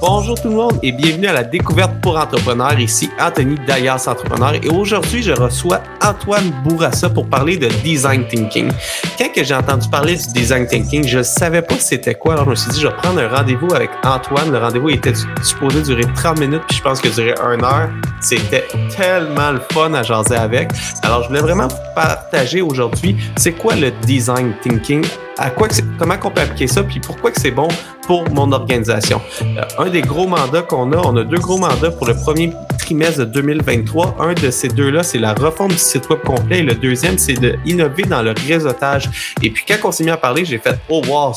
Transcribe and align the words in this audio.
Bonjour 0.00 0.40
tout 0.40 0.48
le 0.48 0.54
monde 0.54 0.78
et 0.82 0.92
bienvenue 0.92 1.26
à 1.26 1.34
la 1.34 1.42
découverte 1.44 1.92
pour 2.00 2.16
entrepreneurs. 2.16 2.80
Ici 2.80 3.10
Anthony 3.20 3.56
d'Alias 3.66 4.06
Entrepreneur 4.08 4.54
et 4.54 4.68
aujourd'hui 4.70 5.22
je 5.22 5.32
reçois 5.32 5.82
Antoine 6.02 6.50
Bourassa 6.64 7.10
pour 7.10 7.28
parler 7.28 7.58
de 7.58 7.68
design 7.84 8.26
thinking. 8.26 8.70
Quand 9.18 9.30
j'ai 9.36 9.54
entendu 9.54 9.90
parler 9.90 10.16
du 10.16 10.26
design 10.32 10.66
thinking, 10.66 11.06
je 11.06 11.18
ne 11.18 11.22
savais 11.22 11.60
pas 11.60 11.74
c'était 11.78 12.14
quoi. 12.14 12.32
Alors 12.32 12.46
je 12.46 12.50
me 12.50 12.54
suis 12.54 12.70
dit 12.70 12.80
je 12.80 12.88
vais 12.88 12.94
prendre 12.94 13.20
un 13.20 13.28
rendez-vous 13.28 13.74
avec 13.74 13.90
Antoine. 14.02 14.50
Le 14.50 14.58
rendez-vous 14.58 14.88
était 14.88 15.12
supposé 15.42 15.82
durer 15.82 16.06
30 16.14 16.40
minutes 16.40 16.62
puis 16.66 16.78
je 16.78 16.82
pense 16.82 16.98
que 16.98 17.08
durer 17.08 17.34
une 17.54 17.62
heure. 17.62 17.90
C'était 18.22 18.66
tellement 18.96 19.52
le 19.52 19.60
fun 19.70 19.92
à 19.92 20.02
jaser 20.02 20.36
avec. 20.36 20.70
Alors 21.02 21.24
je 21.24 21.28
voulais 21.28 21.42
vraiment 21.42 21.68
partager 21.94 22.62
aujourd'hui 22.62 23.16
c'est 23.36 23.52
quoi 23.52 23.74
le 23.74 23.90
design 24.06 24.54
thinking? 24.62 25.04
À 25.40 25.48
quoi 25.50 25.68
comment 25.98 26.16
on 26.22 26.30
peut 26.30 26.42
appliquer 26.42 26.66
ça, 26.66 26.84
puis 26.84 27.00
pourquoi 27.00 27.30
que 27.30 27.40
c'est 27.40 27.50
bon 27.50 27.68
pour 28.06 28.28
mon 28.30 28.52
organisation. 28.52 29.22
Euh, 29.42 29.62
un 29.78 29.88
des 29.88 30.02
gros 30.02 30.26
mandats 30.26 30.62
qu'on 30.62 30.92
a, 30.92 30.96
on 30.98 31.16
a 31.16 31.24
deux 31.24 31.38
gros 31.38 31.56
mandats 31.56 31.90
pour 31.90 32.06
le 32.06 32.14
premier 32.14 32.52
trimestre 32.78 33.20
de 33.20 33.24
2023. 33.24 34.16
Un 34.20 34.34
de 34.34 34.50
ces 34.50 34.68
deux-là, 34.68 35.02
c'est 35.02 35.18
la 35.18 35.32
refonte 35.32 35.70
du 35.70 35.78
site 35.78 36.10
web 36.10 36.20
complet 36.20 36.58
et 36.58 36.62
le 36.62 36.74
deuxième, 36.74 37.16
c'est 37.16 37.34
d'innover 37.34 38.02
dans 38.02 38.22
le 38.22 38.34
réseautage. 38.46 39.08
Et 39.42 39.50
puis 39.50 39.64
quand 39.66 39.76
on 39.88 39.92
s'est 39.92 40.04
mis 40.04 40.10
à 40.10 40.18
parler, 40.18 40.44
j'ai 40.44 40.58
fait 40.58 40.78
oh 40.90 41.00
wow, 41.08 41.32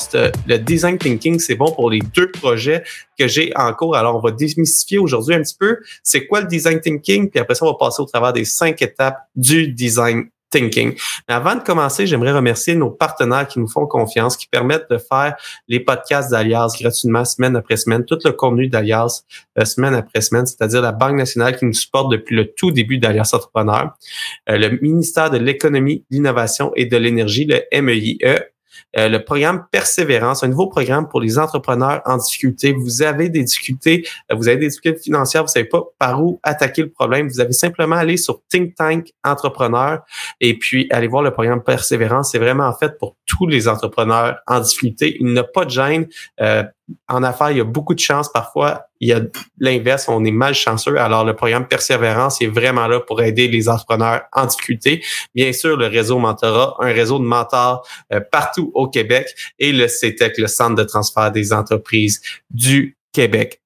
le 0.46 0.58
design 0.58 0.98
thinking, 0.98 1.38
c'est 1.38 1.54
bon 1.54 1.72
pour 1.72 1.90
les 1.90 2.00
deux 2.14 2.30
projets 2.30 2.84
que 3.18 3.26
j'ai 3.26 3.52
en 3.56 3.72
cours. 3.72 3.96
Alors 3.96 4.16
on 4.16 4.20
va 4.20 4.32
démystifier 4.32 4.98
aujourd'hui 4.98 5.34
un 5.34 5.40
petit 5.40 5.56
peu 5.58 5.78
c'est 6.02 6.26
quoi 6.26 6.42
le 6.42 6.46
design 6.46 6.78
thinking, 6.78 7.30
puis 7.30 7.40
après 7.40 7.54
ça 7.54 7.64
on 7.64 7.68
va 7.68 7.76
passer 7.78 8.02
au 8.02 8.06
travers 8.06 8.34
des 8.34 8.44
cinq 8.44 8.82
étapes 8.82 9.16
du 9.34 9.68
design 9.68 10.28
thinking. 10.54 10.94
Mais 11.28 11.34
avant 11.34 11.56
de 11.56 11.62
commencer, 11.62 12.06
j'aimerais 12.06 12.32
remercier 12.32 12.74
nos 12.74 12.90
partenaires 12.90 13.46
qui 13.46 13.58
nous 13.58 13.68
font 13.68 13.86
confiance, 13.86 14.36
qui 14.36 14.46
permettent 14.46 14.90
de 14.90 14.98
faire 14.98 15.36
les 15.68 15.80
podcasts 15.80 16.30
d'Alias 16.30 16.76
gratuitement 16.80 17.24
semaine 17.24 17.56
après 17.56 17.76
semaine, 17.76 18.04
tout 18.04 18.18
le 18.24 18.32
contenu 18.32 18.68
d'Alias 18.68 19.22
euh, 19.58 19.64
semaine 19.64 19.94
après 19.94 20.20
semaine, 20.20 20.46
c'est-à-dire 20.46 20.82
la 20.82 20.92
Banque 20.92 21.16
nationale 21.16 21.56
qui 21.56 21.64
nous 21.64 21.72
supporte 21.72 22.10
depuis 22.10 22.36
le 22.36 22.52
tout 22.52 22.70
début 22.70 22.98
d'Alias 22.98 23.30
Entrepreneur, 23.32 23.90
euh, 24.48 24.58
le 24.58 24.78
ministère 24.80 25.30
de 25.30 25.38
l'économie, 25.38 26.04
l'innovation 26.10 26.72
et 26.76 26.86
de 26.86 26.96
l'énergie, 26.96 27.46
le 27.46 27.62
MEIE, 27.80 28.18
euh, 28.96 29.08
le 29.08 29.24
programme 29.24 29.66
Persévérance, 29.70 30.42
un 30.42 30.48
nouveau 30.48 30.68
programme 30.68 31.08
pour 31.08 31.20
les 31.20 31.38
entrepreneurs 31.38 32.00
en 32.04 32.16
difficulté. 32.16 32.72
Vous 32.72 33.02
avez 33.02 33.28
des 33.28 33.42
difficultés, 33.42 34.06
euh, 34.30 34.34
vous 34.34 34.48
avez 34.48 34.58
des 34.58 34.68
difficultés 34.68 35.02
financières, 35.02 35.42
vous 35.42 35.48
savez 35.48 35.66
pas 35.66 35.82
par 35.98 36.22
où 36.22 36.40
attaquer 36.42 36.82
le 36.82 36.90
problème. 36.90 37.28
Vous 37.28 37.40
avez 37.40 37.52
simplement 37.52 37.96
aller 37.96 38.16
sur 38.16 38.42
Think 38.48 38.74
Tank 38.74 39.12
Entrepreneur 39.24 40.00
et 40.40 40.58
puis 40.58 40.86
aller 40.90 41.08
voir 41.08 41.22
le 41.22 41.32
programme 41.32 41.62
Persévérance. 41.62 42.32
C'est 42.32 42.38
vraiment 42.38 42.72
fait 42.72 42.98
pour 42.98 43.16
tous 43.26 43.46
les 43.46 43.68
entrepreneurs 43.68 44.38
en 44.46 44.60
difficulté. 44.60 45.16
Il 45.20 45.32
n'a 45.32 45.44
pas 45.44 45.64
de 45.64 45.70
gêne. 45.70 46.06
Euh, 46.40 46.64
en 47.08 47.22
affaires, 47.22 47.50
il 47.50 47.58
y 47.58 47.60
a 47.60 47.64
beaucoup 47.64 47.94
de 47.94 48.00
chance. 48.00 48.30
Parfois, 48.30 48.86
il 49.00 49.08
y 49.08 49.12
a 49.12 49.20
l'inverse, 49.58 50.08
on 50.08 50.24
est 50.24 50.30
malchanceux. 50.30 50.98
Alors, 50.98 51.24
le 51.24 51.34
programme 51.34 51.66
Persévérance 51.66 52.40
est 52.40 52.46
vraiment 52.46 52.86
là 52.86 53.00
pour 53.00 53.22
aider 53.22 53.48
les 53.48 53.68
entrepreneurs 53.68 54.22
en 54.32 54.46
difficulté. 54.46 55.02
Bien 55.34 55.52
sûr, 55.52 55.76
le 55.76 55.86
réseau 55.86 56.18
Mentorat, 56.18 56.76
un 56.80 56.92
réseau 56.92 57.18
de 57.18 57.24
mentors 57.24 57.86
euh, 58.12 58.20
partout 58.20 58.70
au 58.74 58.88
Québec 58.88 59.28
et 59.58 59.72
le 59.72 59.88
CETEC, 59.88 60.38
le 60.38 60.46
Centre 60.46 60.76
de 60.76 60.84
transfert 60.84 61.30
des 61.30 61.52
entreprises 61.52 62.20
du 62.50 62.96
Québec. 63.12 63.63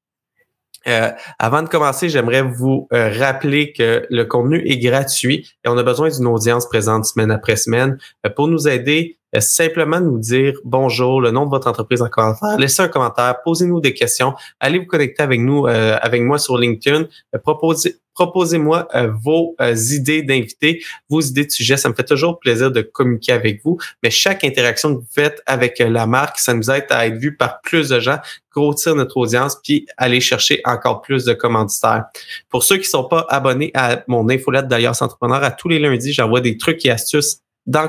Euh, 0.86 1.10
avant 1.38 1.62
de 1.62 1.68
commencer, 1.68 2.08
j'aimerais 2.08 2.42
vous 2.42 2.86
euh, 2.92 3.10
rappeler 3.18 3.72
que 3.72 4.06
le 4.10 4.24
contenu 4.24 4.62
est 4.66 4.78
gratuit 4.78 5.46
et 5.64 5.68
on 5.68 5.76
a 5.76 5.82
besoin 5.82 6.08
d'une 6.08 6.26
audience 6.26 6.66
présente 6.68 7.04
semaine 7.04 7.30
après 7.30 7.56
semaine 7.56 7.98
pour 8.36 8.48
nous 8.48 8.68
aider 8.68 9.18
euh, 9.36 9.40
simplement 9.40 10.00
nous 10.00 10.18
dire 10.18 10.54
bonjour, 10.64 11.20
le 11.20 11.30
nom 11.30 11.44
de 11.44 11.50
votre 11.50 11.68
entreprise 11.68 12.00
en 12.00 12.08
commentaire, 12.08 12.58
laissez 12.58 12.80
un 12.80 12.88
commentaire, 12.88 13.36
posez-nous 13.44 13.80
des 13.80 13.92
questions, 13.92 14.32
allez 14.58 14.78
vous 14.78 14.86
connecter 14.86 15.22
avec 15.22 15.40
nous, 15.40 15.66
euh, 15.66 15.98
avec 16.00 16.22
moi 16.22 16.38
sur 16.38 16.56
LinkedIn, 16.56 17.04
euh, 17.34 17.38
proposez, 17.38 17.96
proposez-moi 18.18 18.88
vos 19.22 19.54
idées 19.92 20.22
d'invités, 20.22 20.82
vos 21.08 21.20
idées 21.20 21.44
de 21.44 21.50
sujets. 21.52 21.76
Ça 21.76 21.88
me 21.88 21.94
fait 21.94 22.04
toujours 22.04 22.40
plaisir 22.40 22.72
de 22.72 22.82
communiquer 22.82 23.32
avec 23.32 23.62
vous. 23.64 23.78
Mais 24.02 24.10
chaque 24.10 24.42
interaction 24.42 24.94
que 24.94 25.00
vous 25.00 25.08
faites 25.14 25.40
avec 25.46 25.78
la 25.78 26.06
marque, 26.06 26.40
ça 26.40 26.52
nous 26.52 26.68
aide 26.68 26.86
à 26.90 27.06
être 27.06 27.16
vu 27.16 27.36
par 27.36 27.60
plus 27.60 27.90
de 27.90 28.00
gens, 28.00 28.18
grossir 28.52 28.96
notre 28.96 29.18
audience, 29.18 29.56
puis 29.62 29.86
aller 29.96 30.20
chercher 30.20 30.60
encore 30.64 31.00
plus 31.00 31.24
de 31.24 31.32
commanditaires. 31.32 32.06
Pour 32.48 32.64
ceux 32.64 32.78
qui 32.78 32.86
sont 32.86 33.04
pas 33.04 33.24
abonnés 33.28 33.70
à 33.74 34.02
mon 34.08 34.28
infolette 34.28 34.66
d'Alliance 34.66 35.00
Entrepreneur, 35.00 35.44
à 35.44 35.52
tous 35.52 35.68
les 35.68 35.78
lundis, 35.78 36.12
j'envoie 36.12 36.40
des 36.40 36.56
trucs 36.56 36.84
et 36.84 36.90
astuces 36.90 37.42
dans 37.66 37.86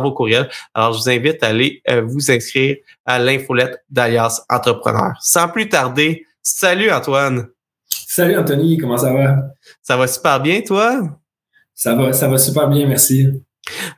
vos 0.00 0.12
courriels. 0.12 0.48
Alors, 0.74 0.92
je 0.92 0.98
vous 0.98 1.10
invite 1.10 1.42
à 1.42 1.48
aller 1.48 1.82
euh, 1.90 2.02
vous 2.02 2.30
inscrire 2.30 2.76
à 3.04 3.18
l'infolette 3.18 3.82
d'Alias 3.90 4.44
Entrepreneur. 4.48 5.14
Sans 5.20 5.48
plus 5.48 5.68
tarder, 5.68 6.24
salut 6.42 6.92
Antoine. 6.92 7.55
Salut 8.16 8.38
Anthony, 8.38 8.78
comment 8.78 8.96
ça 8.96 9.12
va? 9.12 9.50
Ça 9.82 9.94
va 9.98 10.06
super 10.06 10.40
bien, 10.40 10.62
toi? 10.62 11.02
Ça 11.74 11.94
va, 11.94 12.14
ça 12.14 12.28
va 12.28 12.38
super 12.38 12.66
bien, 12.66 12.88
merci. 12.88 13.28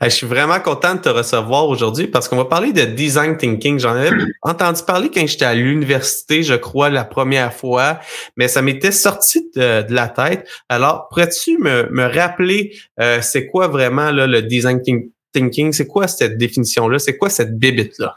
Je 0.02 0.08
suis 0.08 0.26
vraiment 0.26 0.58
content 0.58 0.96
de 0.96 1.00
te 1.02 1.08
recevoir 1.08 1.68
aujourd'hui 1.68 2.08
parce 2.08 2.26
qu'on 2.26 2.34
va 2.34 2.46
parler 2.46 2.72
de 2.72 2.82
design 2.82 3.36
thinking. 3.36 3.78
J'en 3.78 3.90
avais 3.90 4.10
entendu 4.42 4.80
parler 4.84 5.08
quand 5.14 5.24
j'étais 5.24 5.44
à 5.44 5.54
l'université, 5.54 6.42
je 6.42 6.54
crois, 6.54 6.90
la 6.90 7.04
première 7.04 7.54
fois, 7.54 8.00
mais 8.36 8.48
ça 8.48 8.60
m'était 8.60 8.90
sorti 8.90 9.52
de, 9.54 9.84
la 9.88 10.08
tête. 10.08 10.48
Alors, 10.68 11.06
pourrais-tu 11.10 11.56
me, 11.58 11.88
me 11.92 12.12
rappeler 12.12 12.76
euh, 12.98 13.20
c'est 13.22 13.46
quoi 13.46 13.68
vraiment 13.68 14.10
là, 14.10 14.26
le 14.26 14.42
design 14.42 14.82
thinking? 15.32 15.72
C'est 15.72 15.86
quoi 15.86 16.08
cette 16.08 16.36
définition-là? 16.36 16.98
C'est 16.98 17.16
quoi 17.16 17.30
cette 17.30 17.56
bibite-là? 17.56 18.16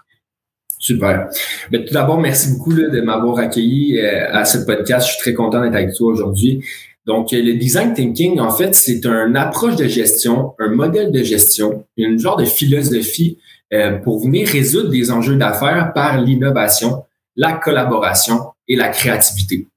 Super. 0.82 1.30
Mais 1.72 1.86
tout 1.86 1.94
d'abord, 1.94 2.20
merci 2.20 2.52
beaucoup 2.54 2.74
de 2.74 3.02
m'avoir 3.02 3.38
accueilli 3.38 4.00
euh, 4.00 4.26
à 4.32 4.46
ce 4.46 4.58
podcast. 4.58 5.08
Je 5.08 5.14
suis 5.14 5.22
très 5.22 5.34
content 5.36 5.62
d'être 5.62 5.76
avec 5.76 5.94
toi 5.94 6.12
aujourd'hui. 6.12 6.66
Donc, 7.06 7.32
le 7.32 7.54
design 7.54 7.94
thinking, 7.94 8.40
en 8.40 8.50
fait, 8.50 8.74
c'est 8.74 9.06
une 9.06 9.36
approche 9.36 9.76
de 9.76 9.88
gestion, 9.88 10.54
un 10.58 10.70
modèle 10.70 11.12
de 11.12 11.22
gestion, 11.24 11.86
une 11.98 12.18
genre 12.18 12.36
de 12.36 12.46
philosophie 12.46 13.38
euh, 13.74 13.98
pour 13.98 14.24
venir 14.24 14.48
résoudre 14.48 14.90
des 14.90 15.12
enjeux 15.12 15.36
d'affaires 15.36 15.94
par 15.94 16.20
l'innovation, 16.20 17.04
la 17.36 17.54
collaboration 17.54 18.40
et 18.68 18.76
la 18.76 18.90
créativité. 18.90 19.68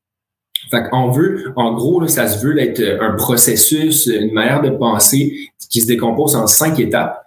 Fait 0.71 0.89
qu'on 0.89 1.11
veut, 1.11 1.53
en 1.57 1.75
gros, 1.75 2.07
ça 2.09 2.29
se 2.29 2.45
veut 2.45 2.59
être 2.59 2.83
un 3.01 3.13
processus, 3.13 4.07
une 4.07 4.33
manière 4.33 4.63
de 4.63 4.71
penser 4.71 5.51
qui 5.69 5.83
se 5.83 5.87
décompose 5.87 6.35
en 6.35 6.47
cinq 6.47 6.79
étapes. 6.81 7.24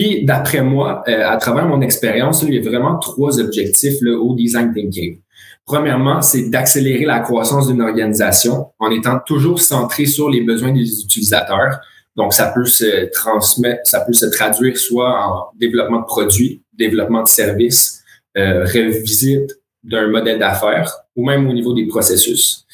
Puis, 0.00 0.24
d'après 0.24 0.62
moi, 0.62 1.02
euh, 1.08 1.28
à 1.28 1.36
travers 1.36 1.66
mon 1.66 1.82
expérience, 1.82 2.42
il 2.42 2.54
y 2.54 2.58
a 2.58 2.62
vraiment 2.62 2.98
trois 2.98 3.38
objectifs 3.38 3.98
au 4.02 4.34
design 4.34 4.72
thinking. 4.72 5.20
Premièrement, 5.66 6.22
c'est 6.22 6.48
d'accélérer 6.48 7.04
la 7.04 7.20
croissance 7.20 7.68
d'une 7.68 7.82
organisation 7.82 8.68
en 8.78 8.90
étant 8.90 9.18
toujours 9.26 9.60
centré 9.60 10.06
sur 10.06 10.30
les 10.30 10.40
besoins 10.40 10.72
des 10.72 11.02
utilisateurs. 11.02 11.80
Donc, 12.16 12.32
ça 12.32 12.46
peut 12.46 12.64
se 12.64 13.10
transmettre, 13.12 13.82
ça 13.84 14.00
peut 14.00 14.14
se 14.14 14.24
traduire 14.24 14.78
soit 14.78 15.22
en 15.22 15.50
développement 15.58 16.00
de 16.00 16.06
produits, 16.06 16.62
développement 16.72 17.22
de 17.22 17.28
services, 17.28 18.02
euh, 18.38 18.64
revisite 18.64 19.50
d'un 19.84 20.08
modèle 20.08 20.38
d'affaires 20.38 20.90
ou 21.14 21.26
même 21.26 21.46
au 21.46 21.52
niveau 21.52 21.74
des 21.74 21.86
processus. 21.86 22.64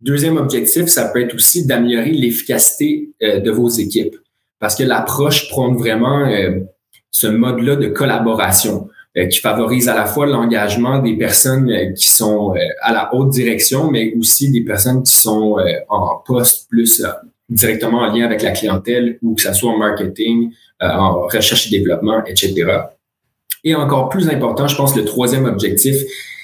Deuxième 0.00 0.36
objectif, 0.36 0.86
ça 0.86 1.08
peut 1.08 1.22
être 1.22 1.34
aussi 1.34 1.66
d'améliorer 1.66 2.12
l'efficacité 2.12 3.10
euh, 3.20 3.40
de 3.40 3.50
vos 3.50 3.68
équipes 3.68 4.14
parce 4.58 4.74
que 4.74 4.82
l'approche 4.82 5.48
prend 5.48 5.72
vraiment 5.72 6.20
euh, 6.20 6.60
ce 7.10 7.26
mode-là 7.26 7.76
de 7.76 7.88
collaboration. 7.88 8.88
Euh, 9.16 9.26
qui 9.26 9.40
favorise 9.40 9.88
à 9.88 9.94
la 9.94 10.04
fois 10.04 10.26
l'engagement 10.26 10.98
des 10.98 11.16
personnes 11.16 11.70
euh, 11.70 11.92
qui 11.94 12.08
sont 12.10 12.54
à 12.82 12.92
la 12.92 13.14
haute 13.14 13.30
direction, 13.30 13.90
mais 13.90 14.12
aussi 14.18 14.52
des 14.52 14.60
personnes 14.60 15.02
qui 15.02 15.16
sont 15.16 15.56
en 15.88 16.22
poste 16.26 16.68
plus 16.68 17.02
directement 17.48 18.00
en 18.00 18.14
lien 18.14 18.26
avec 18.26 18.42
la 18.42 18.50
clientèle 18.50 19.18
ou 19.22 19.34
que 19.34 19.40
ce 19.40 19.52
soit 19.54 19.72
en 19.72 19.78
marketing, 19.78 20.52
en 20.80 21.22
recherche 21.22 21.68
et 21.68 21.78
développement, 21.78 22.22
etc. 22.26 22.82
Et 23.64 23.74
encore 23.74 24.10
plus 24.10 24.28
important, 24.28 24.68
je 24.68 24.76
pense 24.76 24.94
le 24.94 25.06
troisième 25.06 25.46
objectif, 25.46 25.96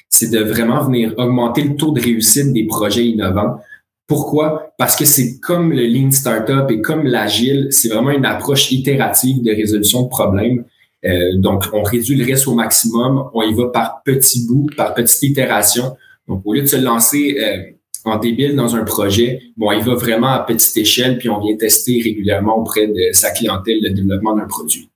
c'est 0.09 0.31
de 0.31 0.41
vraiment 0.41 0.83
venir 0.85 1.13
augmenter 1.19 1.63
le 1.63 1.77
taux 1.77 1.93
de 1.93 2.01
réussite 2.01 2.53
des 2.53 2.67
projets 2.67 3.05
innovants. 3.05 3.59
Pourquoi? 4.07 4.75
Parce 4.79 4.97
que 4.97 5.05
c'est 5.05 5.39
comme 5.41 5.73
le 5.73 5.87
Lean 5.87 6.11
Startup 6.11 6.71
et 6.71 6.81
comme 6.81 7.05
l'Agile, 7.05 7.69
c'est 7.71 7.89
vraiment 7.89 8.11
une 8.11 8.27
approche 8.27 8.71
itérative 8.71 9.43
de 9.43 9.51
résolution 9.51 10.03
de 10.03 10.09
problèmes 10.09 10.65
euh, 11.05 11.37
donc, 11.37 11.65
on 11.73 11.83
réduit 11.83 12.17
le 12.17 12.25
risque 12.25 12.49
au 12.49 12.55
maximum. 12.55 13.29
On 13.35 13.43
y 13.43 13.53
va 13.55 13.67
par 13.69 14.03
petits 14.05 14.47
bouts, 14.47 14.67
par 14.77 14.95
petites 14.95 15.23
itérations. 15.23 15.97
Donc, 16.29 16.43
au 16.45 16.55
lieu 16.55 16.63
de 16.63 16.67
se 16.67 16.77
lancer 16.77 17.37
euh, 17.41 17.73
en 18.05 18.19
débile 18.19 18.57
dans 18.57 18.75
un 18.75 18.85
projet, 18.85 19.41
bon, 19.57 19.71
il 19.73 19.83
va 19.83 19.95
vraiment 19.95 20.29
à 20.29 20.41
petite 20.41 20.77
échelle, 20.77 21.19
puis 21.19 21.29
on 21.29 21.41
vient 21.41 21.57
tester 21.57 22.01
régulièrement 22.03 22.59
auprès 22.59 22.87
de 22.87 23.13
sa 23.13 23.31
clientèle 23.31 23.79
le 23.83 23.91
développement 23.91 24.35
d'un 24.35 24.47
produit. 24.47 24.89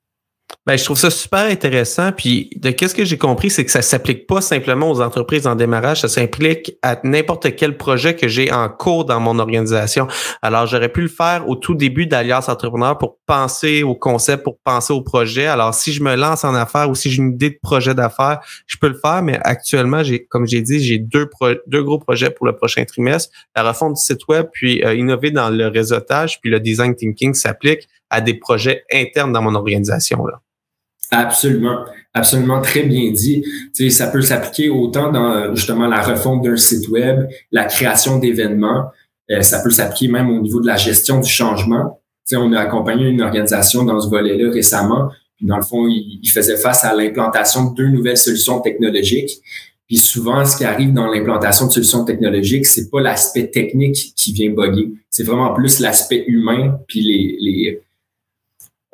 Ben, 0.68 0.76
je 0.76 0.84
trouve 0.84 0.98
ça 0.98 1.10
super 1.10 1.46
intéressant. 1.46 2.12
Puis, 2.12 2.50
de 2.56 2.70
qu'est-ce 2.70 2.94
que 2.94 3.04
j'ai 3.04 3.16
compris, 3.16 3.48
c'est 3.48 3.64
que 3.64 3.70
ça 3.70 3.80
s'applique 3.80 4.26
pas 4.26 4.42
simplement 4.42 4.90
aux 4.90 5.00
entreprises 5.00 5.46
en 5.46 5.54
démarrage, 5.54 6.02
ça 6.02 6.08
s'implique 6.08 6.76
à 6.82 6.98
n'importe 7.04 7.56
quel 7.56 7.78
projet 7.78 8.14
que 8.14 8.28
j'ai 8.28 8.52
en 8.52 8.68
cours 8.68 9.06
dans 9.06 9.18
mon 9.18 9.38
organisation. 9.38 10.08
Alors, 10.42 10.66
j'aurais 10.66 10.90
pu 10.90 11.00
le 11.00 11.08
faire 11.08 11.48
au 11.48 11.56
tout 11.56 11.74
début 11.74 12.06
d'Alias 12.06 12.44
Entrepreneur 12.48 12.98
pour 12.98 13.16
penser 13.24 13.82
au 13.82 13.94
concept, 13.94 14.44
pour 14.44 14.58
penser 14.58 14.92
au 14.92 15.00
projet. 15.00 15.46
Alors, 15.46 15.72
si 15.72 15.90
je 15.92 16.02
me 16.02 16.14
lance 16.16 16.44
en 16.44 16.54
affaires 16.54 16.90
ou 16.90 16.94
si 16.94 17.10
j'ai 17.10 17.22
une 17.22 17.32
idée 17.32 17.50
de 17.50 17.58
projet 17.62 17.94
d'affaires, 17.94 18.40
je 18.66 18.76
peux 18.76 18.88
le 18.88 18.98
faire. 19.02 19.22
Mais 19.22 19.38
actuellement, 19.42 20.02
j'ai, 20.02 20.26
comme 20.26 20.46
j'ai 20.46 20.60
dit, 20.60 20.80
j'ai 20.80 20.98
deux, 20.98 21.30
deux 21.66 21.82
gros 21.82 21.98
projets 21.98 22.28
pour 22.28 22.44
le 22.44 22.54
prochain 22.54 22.84
trimestre. 22.84 23.34
La 23.56 23.62
refonte 23.62 23.94
du 23.94 24.02
site 24.02 24.28
web, 24.28 24.48
puis 24.52 24.84
euh, 24.84 24.94
innover 24.94 25.30
dans 25.30 25.48
le 25.48 25.68
réseautage, 25.68 26.42
puis 26.42 26.50
le 26.50 26.60
design 26.60 26.94
thinking 26.94 27.32
s'applique 27.32 27.88
à 28.10 28.20
des 28.20 28.34
projets 28.34 28.84
internes 28.93 29.32
dans 29.32 29.43
mon 29.43 29.55
organisation. 29.55 30.25
Là. 30.26 30.40
Absolument, 31.10 31.84
absolument 32.12 32.60
très 32.60 32.82
bien 32.82 33.10
dit. 33.10 33.43
Tu 33.75 33.84
sais, 33.84 33.90
ça 33.90 34.08
peut 34.08 34.20
s'appliquer 34.20 34.69
autant 34.69 35.10
dans 35.10 35.55
justement 35.55 35.87
la 35.87 36.02
refonte 36.02 36.43
d'un 36.43 36.56
site 36.56 36.88
web, 36.88 37.26
la 37.50 37.64
création 37.64 38.19
d'événements. 38.19 38.90
Euh, 39.31 39.40
ça 39.40 39.62
peut 39.62 39.70
s'appliquer 39.70 40.08
même 40.08 40.31
au 40.31 40.40
niveau 40.40 40.60
de 40.60 40.66
la 40.66 40.76
gestion 40.76 41.20
du 41.20 41.28
changement. 41.28 42.00
Tu 42.26 42.34
sais, 42.34 42.37
on 42.37 42.52
a 42.52 42.60
accompagné 42.60 43.06
une 43.06 43.22
organisation 43.22 43.84
dans 43.84 44.00
ce 44.00 44.08
volet-là 44.08 44.50
récemment. 44.50 45.10
Puis 45.37 45.46
dans 45.46 45.56
le 45.56 45.62
fond, 45.62 45.87
il, 45.87 46.20
il 46.22 46.28
faisait 46.31 46.56
face 46.56 46.84
à 46.84 46.94
l'implantation 46.94 47.70
de 47.70 47.75
deux 47.75 47.88
nouvelles 47.88 48.19
solutions 48.19 48.60
technologiques. 48.60 49.40
Puis 49.87 49.96
souvent, 49.96 50.44
ce 50.44 50.58
qui 50.58 50.64
arrive 50.64 50.93
dans 50.93 51.06
l'implantation 51.06 51.66
de 51.66 51.72
solutions 51.72 52.05
technologiques, 52.05 52.66
c'est 52.66 52.90
pas 52.90 53.00
l'aspect 53.00 53.50
technique 53.50 54.12
qui 54.14 54.34
vient 54.34 54.50
bugger. 54.50 54.93
C'est 55.08 55.25
vraiment 55.25 55.55
plus 55.55 55.81
l'aspect 55.81 56.25
humain 56.26 56.78
puis 56.87 57.00
les, 57.00 57.38
les 57.40 57.81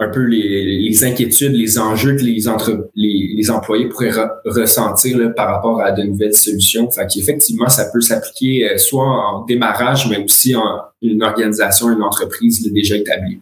un 0.04 0.08
peu 0.08 0.24
les, 0.24 1.04
inquiétudes, 1.04 1.52
les 1.52 1.78
enjeux 1.78 2.16
que 2.16 2.22
les, 2.22 2.48
entre, 2.48 2.90
les, 2.94 3.50
employés 3.50 3.88
pourraient 3.88 4.12
ressentir 4.44 5.34
par 5.34 5.48
rapport 5.48 5.80
à 5.80 5.92
de 5.92 6.02
nouvelles 6.02 6.34
solutions. 6.34 6.90
Fait 6.90 7.06
qu'effectivement, 7.06 7.68
ça 7.68 7.90
peut 7.92 8.00
s'appliquer 8.00 8.70
euh, 8.70 8.78
soit 8.78 9.04
en 9.04 9.44
démarrage, 9.44 10.08
mais 10.08 10.22
aussi 10.22 10.54
en 10.54 10.80
une 11.02 11.22
organisation, 11.22 11.90
une 11.90 12.02
entreprise 12.02 12.70
déjà 12.72 12.96
établie. 12.96 13.40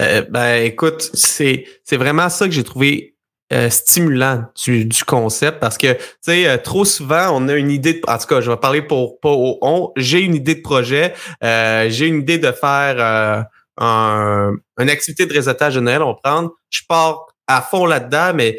Euh, 0.00 0.22
ben 0.30 0.64
écoute, 0.64 1.10
c'est 1.14 1.66
vraiment 1.92 2.28
ça 2.28 2.46
que 2.46 2.52
j'ai 2.52 2.64
trouvé 2.64 3.16
euh, 3.52 3.68
stimulant 3.68 4.44
du, 4.64 4.84
du, 4.84 5.02
concept 5.04 5.58
parce 5.58 5.76
que 5.76 5.94
tu 5.94 6.00
sais 6.20 6.58
trop 6.62 6.84
souvent 6.84 7.30
on 7.32 7.48
a 7.48 7.54
une 7.54 7.72
idée 7.72 7.94
de, 7.94 8.00
en 8.06 8.16
tout 8.16 8.28
cas 8.28 8.40
je 8.40 8.48
vais 8.48 8.56
parler 8.56 8.80
pour 8.80 9.18
pas 9.18 9.32
au 9.32 9.58
on 9.60 9.90
j'ai 9.96 10.20
une 10.20 10.36
idée 10.36 10.54
de 10.54 10.60
projet 10.60 11.14
j'ai 11.42 12.06
une 12.06 12.20
idée 12.20 12.38
de 12.38 12.52
faire 12.52 13.48
un, 13.78 14.52
une 14.78 14.90
activité 14.90 15.26
de 15.26 15.32
réseautage 15.32 15.78
Noël, 15.78 16.02
on 16.02 16.14
prend, 16.14 16.50
je 16.70 16.82
pars 16.88 17.26
à 17.46 17.62
fond 17.62 17.86
là-dedans, 17.86 18.32
mais 18.34 18.58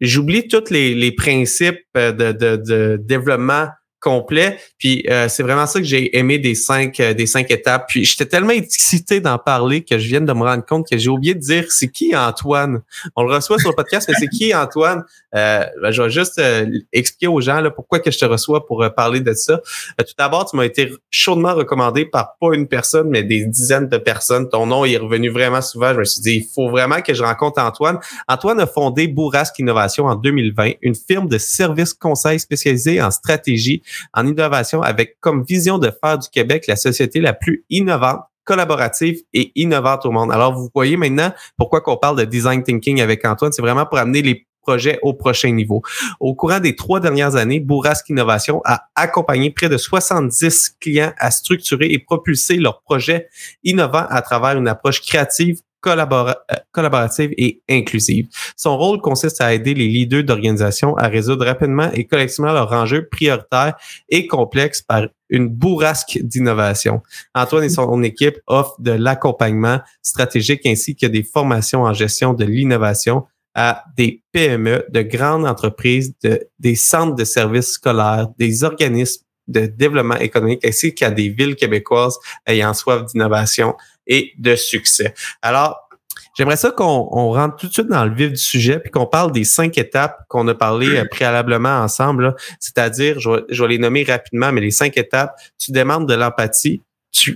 j'oublie 0.00 0.48
tous 0.48 0.70
les, 0.70 0.94
les 0.94 1.12
principes 1.12 1.80
de, 1.94 2.10
de, 2.10 2.56
de 2.56 2.98
développement 3.00 3.68
complet. 4.02 4.58
Puis 4.78 5.06
euh, 5.08 5.28
c'est 5.28 5.42
vraiment 5.42 5.66
ça 5.66 5.78
que 5.78 5.86
j'ai 5.86 6.18
aimé 6.18 6.38
des 6.38 6.54
cinq 6.54 7.00
euh, 7.00 7.14
des 7.14 7.26
cinq 7.26 7.50
étapes. 7.50 7.86
Puis 7.88 8.04
j'étais 8.04 8.26
tellement 8.26 8.50
excité 8.50 9.20
d'en 9.20 9.38
parler 9.38 9.84
que 9.84 9.98
je 9.98 10.06
viens 10.08 10.20
de 10.20 10.32
me 10.32 10.42
rendre 10.42 10.66
compte 10.66 10.88
que 10.90 10.98
j'ai 10.98 11.08
oublié 11.08 11.34
de 11.34 11.40
dire 11.40 11.70
c'est 11.70 11.88
qui 11.88 12.14
Antoine? 12.14 12.82
On 13.16 13.22
le 13.22 13.32
reçoit 13.34 13.58
sur 13.58 13.70
le 13.70 13.76
podcast, 13.76 14.08
mais 14.08 14.14
c'est 14.18 14.28
qui 14.28 14.54
Antoine? 14.54 15.04
Euh, 15.34 15.64
ben, 15.80 15.90
Je 15.92 16.02
vais 16.02 16.10
juste 16.10 16.38
euh, 16.38 16.66
expliquer 16.92 17.28
aux 17.28 17.40
gens 17.40 17.60
là, 17.60 17.70
pourquoi 17.70 18.00
que 18.00 18.10
je 18.10 18.18
te 18.18 18.24
reçois 18.24 18.66
pour 18.66 18.84
parler 18.94 19.20
de 19.20 19.32
ça. 19.32 19.60
tout 19.98 20.14
d'abord, 20.18 20.50
tu 20.50 20.56
m'as 20.56 20.64
été 20.64 20.92
chaudement 21.10 21.54
recommandé 21.54 22.04
par 22.04 22.36
pas 22.40 22.54
une 22.54 22.66
personne, 22.66 23.08
mais 23.08 23.22
des 23.22 23.46
dizaines 23.46 23.88
de 23.88 23.98
personnes. 23.98 24.48
Ton 24.48 24.66
nom 24.66 24.84
est 24.84 24.96
revenu 24.96 25.30
vraiment 25.30 25.62
souvent. 25.62 25.94
Je 25.94 26.00
me 26.00 26.04
suis 26.04 26.20
dit 26.20 26.32
il 26.38 26.48
faut 26.52 26.68
vraiment 26.68 27.00
que 27.00 27.14
je 27.14 27.22
rencontre 27.22 27.62
Antoine. 27.62 27.98
Antoine 28.28 28.58
a 28.58 28.66
fondé 28.66 29.06
Bourrasque 29.06 29.58
Innovation 29.60 30.06
en 30.06 30.16
2020, 30.16 30.72
une 30.82 30.96
firme 30.96 31.28
de 31.28 31.38
services 31.38 31.94
conseils 31.94 32.40
spécialisée 32.40 33.00
en 33.00 33.10
stratégie 33.10 33.82
en 34.14 34.26
innovation 34.26 34.82
avec 34.82 35.18
comme 35.20 35.44
vision 35.44 35.78
de 35.78 35.90
faire 36.02 36.18
du 36.18 36.28
Québec 36.28 36.64
la 36.68 36.76
société 36.76 37.20
la 37.20 37.32
plus 37.32 37.64
innovante 37.70 38.20
collaborative 38.44 39.20
et 39.32 39.52
innovante 39.54 40.04
au 40.04 40.10
monde. 40.10 40.32
Alors, 40.32 40.52
vous 40.54 40.68
voyez 40.74 40.96
maintenant 40.96 41.32
pourquoi 41.56 41.80
qu'on 41.80 41.96
parle 41.96 42.18
de 42.18 42.24
design 42.24 42.62
thinking 42.62 43.00
avec 43.00 43.24
Antoine. 43.24 43.52
C'est 43.52 43.62
vraiment 43.62 43.86
pour 43.86 43.98
amener 43.98 44.22
les 44.22 44.46
projets 44.62 44.98
au 45.02 45.12
prochain 45.12 45.50
niveau. 45.50 45.82
Au 46.20 46.34
courant 46.34 46.60
des 46.60 46.76
trois 46.76 47.00
dernières 47.00 47.36
années, 47.36 47.60
Bourrasque 47.60 48.08
Innovation 48.08 48.62
a 48.64 48.84
accompagné 48.94 49.50
près 49.50 49.68
de 49.68 49.76
70 49.76 50.76
clients 50.80 51.12
à 51.18 51.30
structurer 51.30 51.86
et 51.86 51.98
propulser 51.98 52.56
leurs 52.56 52.80
projets 52.82 53.28
innovants 53.64 54.06
à 54.08 54.22
travers 54.22 54.56
une 54.56 54.68
approche 54.68 55.00
créative, 55.00 55.60
euh, 55.86 56.34
collaborative 56.72 57.30
et 57.36 57.62
inclusive. 57.68 58.28
Son 58.56 58.76
rôle 58.76 59.00
consiste 59.00 59.40
à 59.40 59.52
aider 59.52 59.74
les 59.74 59.88
leaders 59.88 60.24
d'organisation 60.24 60.96
à 60.96 61.08
résoudre 61.08 61.44
rapidement 61.44 61.90
et 61.92 62.06
collectivement 62.06 62.52
leurs 62.52 62.72
enjeux 62.72 63.08
prioritaires 63.08 63.74
et 64.08 64.26
complexes 64.26 64.82
par 64.82 65.06
une 65.28 65.48
bourrasque 65.48 66.18
d'innovation. 66.22 67.02
Antoine 67.34 67.64
et 67.64 67.68
son 67.68 68.02
équipe 68.02 68.38
offrent 68.46 68.80
de 68.80 68.92
l'accompagnement 68.92 69.80
stratégique 70.02 70.66
ainsi 70.66 70.94
que 70.94 71.06
des 71.06 71.22
formations 71.22 71.82
en 71.82 71.92
gestion 71.92 72.34
de 72.34 72.44
l'innovation 72.44 73.24
à 73.54 73.84
des 73.96 74.22
PME, 74.32 74.86
de 74.90 75.02
grandes 75.02 75.46
entreprises, 75.46 76.14
de, 76.22 76.48
des 76.58 76.74
centres 76.74 77.14
de 77.14 77.24
services 77.24 77.72
scolaires, 77.72 78.28
des 78.38 78.64
organismes 78.64 79.24
de 79.48 79.66
développement 79.66 80.16
économique 80.16 80.64
ainsi 80.64 80.94
qu'à 80.94 81.10
des 81.10 81.28
villes 81.28 81.56
québécoises 81.56 82.18
ayant 82.46 82.74
soif 82.74 83.04
d'innovation 83.06 83.74
et 84.06 84.32
de 84.38 84.56
succès. 84.56 85.14
Alors, 85.40 85.88
j'aimerais 86.36 86.56
ça 86.56 86.70
qu'on 86.70 87.32
rentre 87.32 87.56
tout 87.56 87.68
de 87.68 87.72
suite 87.72 87.88
dans 87.88 88.04
le 88.04 88.14
vif 88.14 88.30
du 88.30 88.36
sujet 88.36 88.78
puis 88.78 88.90
qu'on 88.90 89.06
parle 89.06 89.32
des 89.32 89.44
cinq 89.44 89.78
étapes 89.78 90.24
qu'on 90.28 90.46
a 90.48 90.54
parlé 90.54 90.96
euh, 90.96 91.04
préalablement 91.04 91.80
ensemble. 91.80 92.34
C'est-à-dire, 92.60 93.20
je, 93.20 93.30
vais, 93.30 93.68
les 93.68 93.78
nommer 93.78 94.04
rapidement, 94.04 94.52
mais 94.52 94.60
les 94.60 94.70
cinq 94.70 94.96
étapes, 94.96 95.34
tu 95.58 95.72
demandes 95.72 96.08
de 96.08 96.14
l'empathie, 96.14 96.82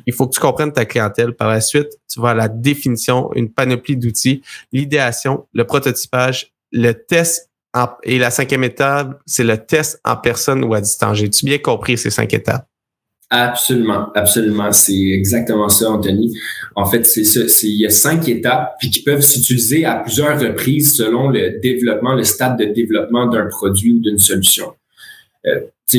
il 0.06 0.12
faut 0.12 0.26
que 0.26 0.34
tu 0.34 0.40
comprennes 0.40 0.72
ta 0.72 0.86
clientèle. 0.86 1.34
Par 1.34 1.48
la 1.48 1.60
suite, 1.60 1.98
tu 2.10 2.20
vas 2.20 2.30
à 2.30 2.34
la 2.34 2.48
définition, 2.48 3.30
une 3.34 3.52
panoplie 3.52 3.96
d'outils, 3.96 4.42
l'idéation, 4.72 5.46
le 5.52 5.64
prototypage, 5.64 6.52
le 6.72 6.92
test 6.92 7.50
et 8.04 8.18
la 8.18 8.30
cinquième 8.30 8.64
étape, 8.64 9.20
c'est 9.26 9.44
le 9.44 9.58
test 9.58 10.00
en 10.04 10.16
personne 10.16 10.64
ou 10.64 10.72
à 10.74 10.80
distance. 10.80 11.18
J'ai-tu 11.18 11.44
bien 11.44 11.58
compris 11.58 11.98
ces 11.98 12.10
cinq 12.10 12.32
étapes? 12.32 12.66
Absolument, 13.28 14.12
absolument. 14.14 14.70
C'est 14.70 15.10
exactement 15.10 15.68
ça, 15.68 15.90
Anthony. 15.90 16.32
En 16.76 16.86
fait, 16.86 17.04
c'est 17.04 17.24
ça. 17.24 17.40
il 17.64 17.80
y 17.80 17.86
a 17.86 17.90
cinq 17.90 18.28
étapes 18.28 18.76
puis 18.78 18.90
qui 18.90 19.02
peuvent 19.02 19.22
s'utiliser 19.22 19.84
à 19.84 19.96
plusieurs 19.96 20.38
reprises 20.38 20.94
selon 20.94 21.28
le 21.28 21.58
développement, 21.60 22.14
le 22.14 22.22
stade 22.22 22.56
de 22.56 22.66
développement 22.66 23.26
d'un 23.26 23.46
produit 23.46 23.94
ou 23.94 23.98
d'une 23.98 24.18
solution. 24.18 24.74
Euh, 25.46 25.60
je, 25.92 25.98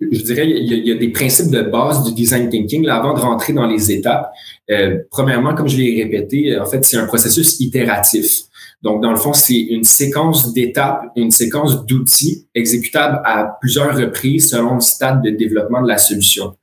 je, 0.00 0.22
dirais, 0.22 0.48
il 0.48 0.86
y, 0.86 0.92
a, 0.92 0.96
des 0.96 1.10
principes 1.10 1.50
de 1.50 1.62
base 1.62 2.04
du 2.04 2.12
design 2.12 2.48
thinking. 2.48 2.84
Là, 2.84 2.96
avant 2.96 3.14
de 3.14 3.20
rentrer 3.20 3.52
dans 3.52 3.66
les 3.66 3.90
étapes, 3.92 4.32
euh, 4.70 4.98
premièrement, 5.10 5.54
comme 5.54 5.68
je 5.68 5.76
l'ai 5.76 6.02
répété, 6.02 6.58
en 6.58 6.66
fait, 6.66 6.84
c'est 6.84 6.96
un 6.96 7.06
processus 7.06 7.58
itératif. 7.60 8.42
Donc, 8.82 9.02
dans 9.02 9.10
le 9.10 9.16
fond, 9.16 9.32
c'est 9.32 9.58
une 9.58 9.84
séquence 9.84 10.52
d'étapes, 10.52 11.04
une 11.16 11.30
séquence 11.30 11.84
d'outils 11.86 12.46
exécutables 12.54 13.20
à 13.24 13.56
plusieurs 13.60 13.96
reprises 13.96 14.50
selon 14.50 14.76
le 14.76 14.80
stade 14.80 15.22
de 15.22 15.30
développement 15.30 15.82
de 15.82 15.88
la 15.88 15.98
solution. 15.98 16.54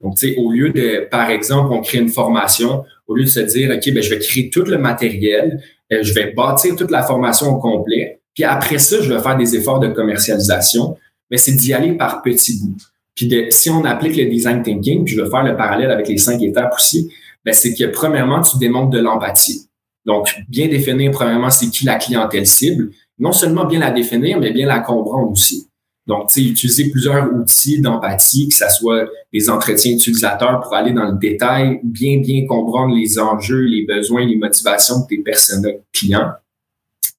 Donc, 0.00 0.16
tu 0.16 0.28
sais, 0.28 0.36
au 0.38 0.50
lieu 0.50 0.70
de, 0.70 1.06
par 1.10 1.30
exemple, 1.30 1.72
on 1.72 1.80
crée 1.80 1.98
une 1.98 2.08
formation, 2.08 2.84
au 3.06 3.14
lieu 3.14 3.24
de 3.24 3.28
se 3.28 3.40
dire, 3.40 3.70
OK, 3.70 3.92
ben, 3.92 4.02
je 4.02 4.10
vais 4.10 4.18
créer 4.18 4.50
tout 4.50 4.62
le 4.62 4.78
matériel, 4.78 5.62
euh, 5.92 5.98
je 6.02 6.14
vais 6.14 6.32
bâtir 6.32 6.74
toute 6.76 6.90
la 6.90 7.02
formation 7.02 7.48
au 7.48 7.58
complet, 7.58 8.20
puis 8.34 8.44
après 8.44 8.78
ça, 8.78 9.00
je 9.02 9.12
vais 9.12 9.20
faire 9.20 9.36
des 9.36 9.56
efforts 9.56 9.80
de 9.80 9.88
commercialisation, 9.88 10.96
mais 11.30 11.36
c'est 11.36 11.52
d'y 11.52 11.74
aller 11.74 11.92
par 11.92 12.22
petits 12.22 12.60
bouts. 12.60 12.76
Puis 13.14 13.26
de, 13.26 13.46
si 13.50 13.68
on 13.68 13.84
applique 13.84 14.16
le 14.16 14.24
design 14.26 14.62
thinking, 14.62 15.04
puis 15.04 15.14
je 15.14 15.20
vais 15.20 15.28
faire 15.28 15.42
le 15.42 15.56
parallèle 15.56 15.90
avec 15.90 16.08
les 16.08 16.16
cinq 16.16 16.42
étapes 16.42 16.72
aussi, 16.74 17.10
ben, 17.44 17.52
c'est 17.52 17.74
que 17.74 17.84
premièrement, 17.84 18.40
tu 18.40 18.56
démontres 18.58 18.90
de 18.90 19.00
l'empathie. 19.00 19.66
Donc, 20.06 20.34
bien 20.48 20.68
définir, 20.68 21.10
premièrement, 21.10 21.50
c'est 21.50 21.68
qui 21.68 21.84
la 21.84 21.96
clientèle 21.96 22.46
cible. 22.46 22.90
Non 23.18 23.32
seulement 23.32 23.66
bien 23.66 23.80
la 23.80 23.90
définir, 23.90 24.38
mais 24.38 24.50
bien 24.50 24.66
la 24.66 24.80
comprendre 24.80 25.30
aussi. 25.30 25.68
Donc, 26.10 26.26
tu 26.26 26.42
sais, 26.42 26.48
utiliser 26.50 26.90
plusieurs 26.90 27.32
outils 27.32 27.80
d'empathie, 27.80 28.48
que 28.48 28.54
ce 28.56 28.64
soit 28.68 29.08
des 29.32 29.48
entretiens 29.48 29.92
utilisateurs 29.92 30.60
pour 30.60 30.74
aller 30.74 30.92
dans 30.92 31.04
le 31.04 31.16
détail, 31.16 31.78
bien, 31.84 32.18
bien 32.18 32.46
comprendre 32.48 32.96
les 32.96 33.20
enjeux, 33.20 33.60
les 33.60 33.86
besoins, 33.86 34.26
les 34.26 34.34
motivations 34.34 35.02
de 35.02 35.06
tes 35.06 35.18
personnes 35.18 35.64
clients. 35.92 36.32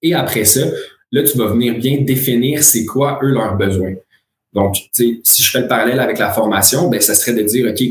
Et 0.02 0.14
après 0.14 0.44
ça, 0.44 0.66
là, 1.10 1.24
tu 1.24 1.38
vas 1.38 1.48
venir 1.48 1.76
bien 1.76 2.02
définir 2.02 2.64
c'est 2.64 2.84
quoi, 2.84 3.18
eux, 3.24 3.30
leurs 3.30 3.56
besoins. 3.56 3.94
Donc, 4.52 4.74
tu 4.74 4.90
sais, 4.92 5.22
si 5.24 5.42
je 5.42 5.52
fais 5.52 5.62
le 5.62 5.70
parallèle 5.70 6.02
avec 6.02 6.20
la 6.20 6.32
formation, 6.32 6.90
ben, 6.90 7.00
ça 7.00 7.16
serait 7.16 7.34
de 7.34 7.44
dire, 7.44 7.72
OK, 7.72 7.82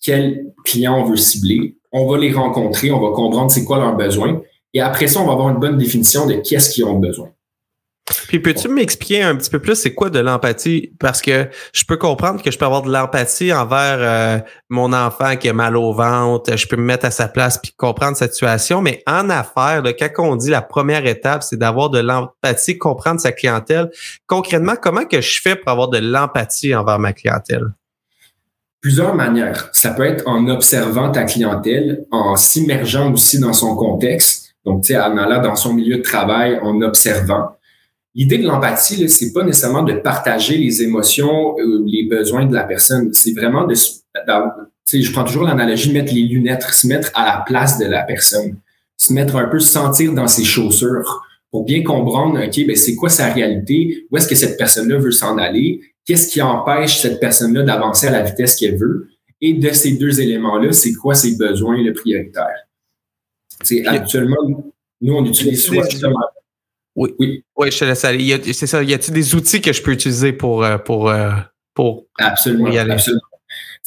quel 0.00 0.52
client 0.64 0.96
on 0.96 1.06
veut 1.06 1.16
cibler, 1.16 1.74
on 1.90 2.06
va 2.06 2.18
les 2.18 2.30
rencontrer, 2.30 2.92
on 2.92 3.00
va 3.00 3.12
comprendre 3.16 3.50
c'est 3.50 3.64
quoi 3.64 3.78
leurs 3.78 3.96
besoins. 3.96 4.40
Et 4.72 4.80
après 4.80 5.08
ça, 5.08 5.20
on 5.20 5.26
va 5.26 5.32
avoir 5.32 5.48
une 5.48 5.58
bonne 5.58 5.76
définition 5.76 6.24
de 6.24 6.34
qu'est-ce 6.34 6.70
qu'ils 6.70 6.84
ont 6.84 7.00
besoin. 7.00 7.30
Puis 8.28 8.38
peux-tu 8.38 8.68
m'expliquer 8.68 9.22
un 9.22 9.34
petit 9.34 9.50
peu 9.50 9.58
plus 9.58 9.74
c'est 9.74 9.94
quoi 9.94 10.10
de 10.10 10.20
l'empathie? 10.20 10.92
Parce 11.00 11.20
que 11.20 11.48
je 11.72 11.84
peux 11.84 11.96
comprendre 11.96 12.42
que 12.42 12.50
je 12.50 12.58
peux 12.58 12.64
avoir 12.64 12.82
de 12.82 12.92
l'empathie 12.92 13.52
envers 13.52 13.98
euh, 13.98 14.38
mon 14.68 14.92
enfant 14.92 15.36
qui 15.36 15.48
a 15.48 15.52
mal 15.52 15.76
au 15.76 15.92
ventre, 15.92 16.56
je 16.56 16.66
peux 16.68 16.76
me 16.76 16.82
mettre 16.82 17.06
à 17.06 17.10
sa 17.10 17.28
place 17.28 17.58
puis 17.58 17.72
comprendre 17.76 18.16
sa 18.16 18.28
situation, 18.28 18.80
mais 18.80 19.02
en 19.06 19.28
affaires, 19.28 19.82
là, 19.82 19.92
quand 19.92 20.08
on 20.18 20.36
dit 20.36 20.50
la 20.50 20.62
première 20.62 21.04
étape, 21.06 21.42
c'est 21.42 21.56
d'avoir 21.56 21.90
de 21.90 21.98
l'empathie, 21.98 22.78
comprendre 22.78 23.20
sa 23.20 23.32
clientèle. 23.32 23.90
Concrètement, 24.26 24.74
comment 24.80 25.04
que 25.04 25.20
je 25.20 25.40
fais 25.42 25.56
pour 25.56 25.70
avoir 25.70 25.88
de 25.88 25.98
l'empathie 25.98 26.74
envers 26.74 26.98
ma 26.98 27.12
clientèle? 27.12 27.66
Plusieurs 28.80 29.14
manières. 29.16 29.68
Ça 29.72 29.90
peut 29.90 30.04
être 30.04 30.22
en 30.28 30.46
observant 30.48 31.10
ta 31.10 31.24
clientèle, 31.24 32.04
en 32.12 32.36
s'immergeant 32.36 33.12
aussi 33.12 33.40
dans 33.40 33.52
son 33.52 33.74
contexte. 33.74 34.54
Donc, 34.64 34.82
tu 34.82 34.92
sais, 34.92 34.98
en 34.98 35.16
allant 35.16 35.42
dans 35.42 35.56
son 35.56 35.74
milieu 35.74 35.96
de 35.96 36.02
travail, 36.02 36.58
en 36.62 36.80
observant 36.82 37.55
L'idée 38.16 38.38
de 38.38 38.46
l'empathie, 38.46 39.08
c'est 39.10 39.32
pas 39.34 39.44
nécessairement 39.44 39.82
de 39.82 39.92
partager 39.92 40.56
les 40.56 40.82
émotions, 40.82 41.54
ou 41.54 41.84
les 41.84 42.04
besoins 42.04 42.46
de 42.46 42.54
la 42.54 42.64
personne. 42.64 43.12
C'est 43.12 43.32
vraiment 43.32 43.66
de, 43.66 43.74
je 43.74 45.12
prends 45.12 45.24
toujours 45.24 45.44
l'analogie 45.44 45.90
de 45.90 45.92
mettre 45.92 46.14
les 46.14 46.22
lunettes, 46.22 46.62
se 46.62 46.86
mettre 46.86 47.10
à 47.14 47.26
la 47.26 47.44
place 47.46 47.78
de 47.78 47.84
la 47.84 48.02
personne, 48.04 48.56
se 48.96 49.12
mettre 49.12 49.36
un 49.36 49.48
peu, 49.48 49.60
sentir 49.60 50.14
dans 50.14 50.28
ses 50.28 50.44
chaussures 50.44 51.26
pour 51.50 51.64
bien 51.64 51.82
comprendre, 51.82 52.42
OK, 52.42 52.66
ben, 52.66 52.74
c'est 52.74 52.94
quoi 52.94 53.10
sa 53.10 53.32
réalité, 53.32 54.06
où 54.10 54.16
est-ce 54.16 54.26
que 54.26 54.34
cette 54.34 54.56
personne-là 54.56 54.96
veut 54.96 55.12
s'en 55.12 55.36
aller, 55.36 55.80
qu'est-ce 56.06 56.28
qui 56.28 56.40
empêche 56.40 56.98
cette 57.00 57.20
personne-là 57.20 57.64
d'avancer 57.64 58.06
à 58.06 58.12
la 58.12 58.22
vitesse 58.22 58.56
qu'elle 58.56 58.76
veut? 58.76 59.08
Et 59.42 59.52
de 59.52 59.70
ces 59.72 59.92
deux 59.92 60.22
éléments-là, 60.22 60.72
c'est 60.72 60.94
quoi 60.94 61.14
ses 61.14 61.36
besoins 61.36 61.82
le 61.82 61.92
prioritaire? 61.92 62.66
C'est 63.62 63.86
actuellement, 63.86 64.72
nous, 65.02 65.14
on 65.14 65.24
utilise 65.26 65.64
soit 65.64 65.86
oui. 66.96 67.14
Oui, 67.18 67.44
oui 67.56 67.70
je 67.70 67.78
te 67.78 67.84
laisse 67.84 68.04
aller. 68.04 68.40
C'est 68.52 68.66
ça. 68.66 68.82
Y 68.82 68.94
a-t-il 68.94 69.14
des 69.14 69.34
outils 69.34 69.60
que 69.60 69.72
je 69.72 69.82
peux 69.82 69.92
utiliser 69.92 70.32
pour, 70.32 70.64
euh, 70.64 70.78
pour, 70.78 71.08
euh, 71.08 71.30
pour 71.74 72.06
absolument, 72.18 72.70
y 72.70 72.78
aller? 72.78 72.92
Absolument. 72.92 73.20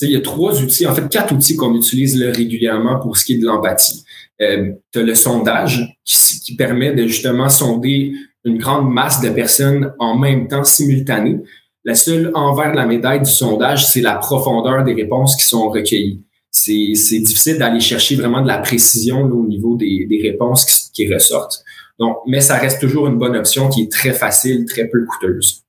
Il 0.02 0.12
y 0.12 0.16
a 0.16 0.22
trois 0.22 0.62
outils, 0.62 0.88
en 0.88 0.96
fait, 0.96 1.10
quatre 1.10 1.34
outils 1.34 1.58
qu'on 1.58 1.76
utilise 1.76 2.22
régulièrement 2.22 3.00
pour 3.00 3.18
ce 3.18 3.26
qui 3.26 3.34
est 3.34 3.38
de 3.38 3.46
l'empathie. 3.46 4.06
Euh, 4.42 4.72
tu 4.94 5.00
as 5.00 5.02
le 5.02 5.14
sondage 5.14 5.98
qui, 6.06 6.40
qui, 6.40 6.56
permet 6.56 6.94
de 6.94 7.06
justement 7.06 7.50
sonder 7.50 8.14
une 8.46 8.58
grande 8.58 8.90
masse 8.90 9.20
de 9.20 9.30
personnes 9.30 9.92
en 10.00 10.18
même 10.18 10.48
temps 10.48 10.64
simultané. 10.64 11.40
La 11.84 11.96
seule 11.96 12.32
envers 12.34 12.72
de 12.72 12.78
la 12.78 12.86
médaille 12.86 13.20
du 13.20 13.30
sondage, 13.30 13.86
c'est 13.86 14.00
la 14.00 14.16
profondeur 14.16 14.86
des 14.86 14.94
réponses 14.94 15.36
qui 15.36 15.44
sont 15.44 15.70
recueillies. 15.70 16.24
C'est 16.52 17.20
difficile 17.20 17.58
d'aller 17.58 17.82
chercher 17.82 18.16
vraiment 18.16 18.42
de 18.42 18.48
la 18.48 18.60
précision 18.60 19.24
au 19.24 19.46
niveau 19.46 19.76
des, 19.76 20.06
des 20.10 20.22
réponses 20.22 20.66
qui, 20.66 20.92
qui 20.94 21.14
ressortent. 21.14 21.64
Donc, 22.00 22.18
mais 22.26 22.40
ça 22.40 22.56
reste 22.58 22.80
toujours 22.80 23.08
une 23.08 23.18
bonne 23.18 23.36
option 23.36 23.70
qui 23.70 23.84
est 23.84 23.92
très 23.92 24.14
facile, 24.14 24.66
très 24.66 24.88
peu 24.88 25.06
coûteuse. 25.06 25.64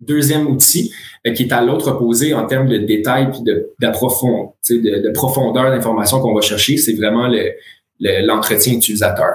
Deuxième 0.00 0.46
outil 0.46 0.92
euh, 1.26 1.32
qui 1.32 1.44
est 1.44 1.52
à 1.52 1.62
l'autre 1.62 1.90
opposé 1.90 2.34
en 2.34 2.46
termes 2.46 2.68
de 2.68 2.76
détails 2.76 3.30
puis 3.30 3.40
de, 3.40 3.72
de, 3.80 3.86
de, 3.86 5.12
profondeur 5.12 5.70
d'information 5.70 6.20
qu'on 6.20 6.34
va 6.34 6.42
chercher, 6.42 6.76
c'est 6.76 6.92
vraiment 6.92 7.28
l'entretien 7.98 8.72
le, 8.72 8.78
utilisateur. 8.78 9.34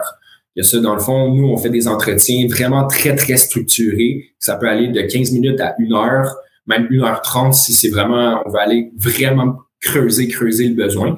Il 0.56 0.64
y 0.64 0.66
a 0.66 0.70
ça, 0.70 0.80
dans 0.80 0.94
le 0.94 1.00
fond, 1.00 1.34
nous, 1.34 1.48
on 1.48 1.58
fait 1.58 1.70
des 1.70 1.88
entretiens 1.88 2.46
vraiment 2.48 2.86
très, 2.86 3.16
très 3.16 3.38
structurés. 3.38 4.34
Ça 4.38 4.56
peut 4.56 4.68
aller 4.68 4.90
de 4.90 5.02
15 5.02 5.32
minutes 5.32 5.60
à 5.62 5.76
une 5.80 5.94
heure, 5.94 6.36
même 6.68 6.88
1 6.92 7.04
heure 7.04 7.22
30 7.22 7.56
si 7.56 7.74
c'est 7.74 7.90
vraiment, 7.90 8.44
on 8.46 8.50
va 8.52 8.62
aller 8.62 8.92
vraiment 8.98 9.56
creuser, 9.82 10.28
creuser 10.28 10.68
le 10.68 10.76
besoin. 10.76 11.18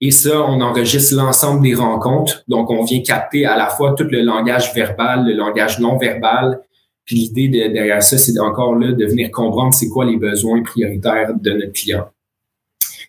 Et 0.00 0.10
ça, 0.10 0.42
on 0.42 0.60
enregistre 0.60 1.14
l'ensemble 1.14 1.62
des 1.62 1.74
rencontres. 1.74 2.42
Donc, 2.48 2.70
on 2.70 2.84
vient 2.84 3.00
capter 3.02 3.46
à 3.46 3.56
la 3.56 3.68
fois 3.68 3.94
tout 3.96 4.04
le 4.04 4.20
langage 4.20 4.74
verbal, 4.74 5.26
le 5.26 5.34
langage 5.34 5.78
non 5.78 5.96
verbal. 5.96 6.60
Puis 7.06 7.16
l'idée 7.16 7.48
derrière 7.48 8.02
ça, 8.02 8.18
c'est 8.18 8.38
encore 8.38 8.74
là 8.74 8.92
de 8.92 9.06
venir 9.06 9.30
comprendre 9.30 9.72
c'est 9.72 9.88
quoi 9.88 10.04
les 10.04 10.16
besoins 10.16 10.62
prioritaires 10.62 11.32
de 11.40 11.50
notre 11.52 11.72
client. 11.72 12.08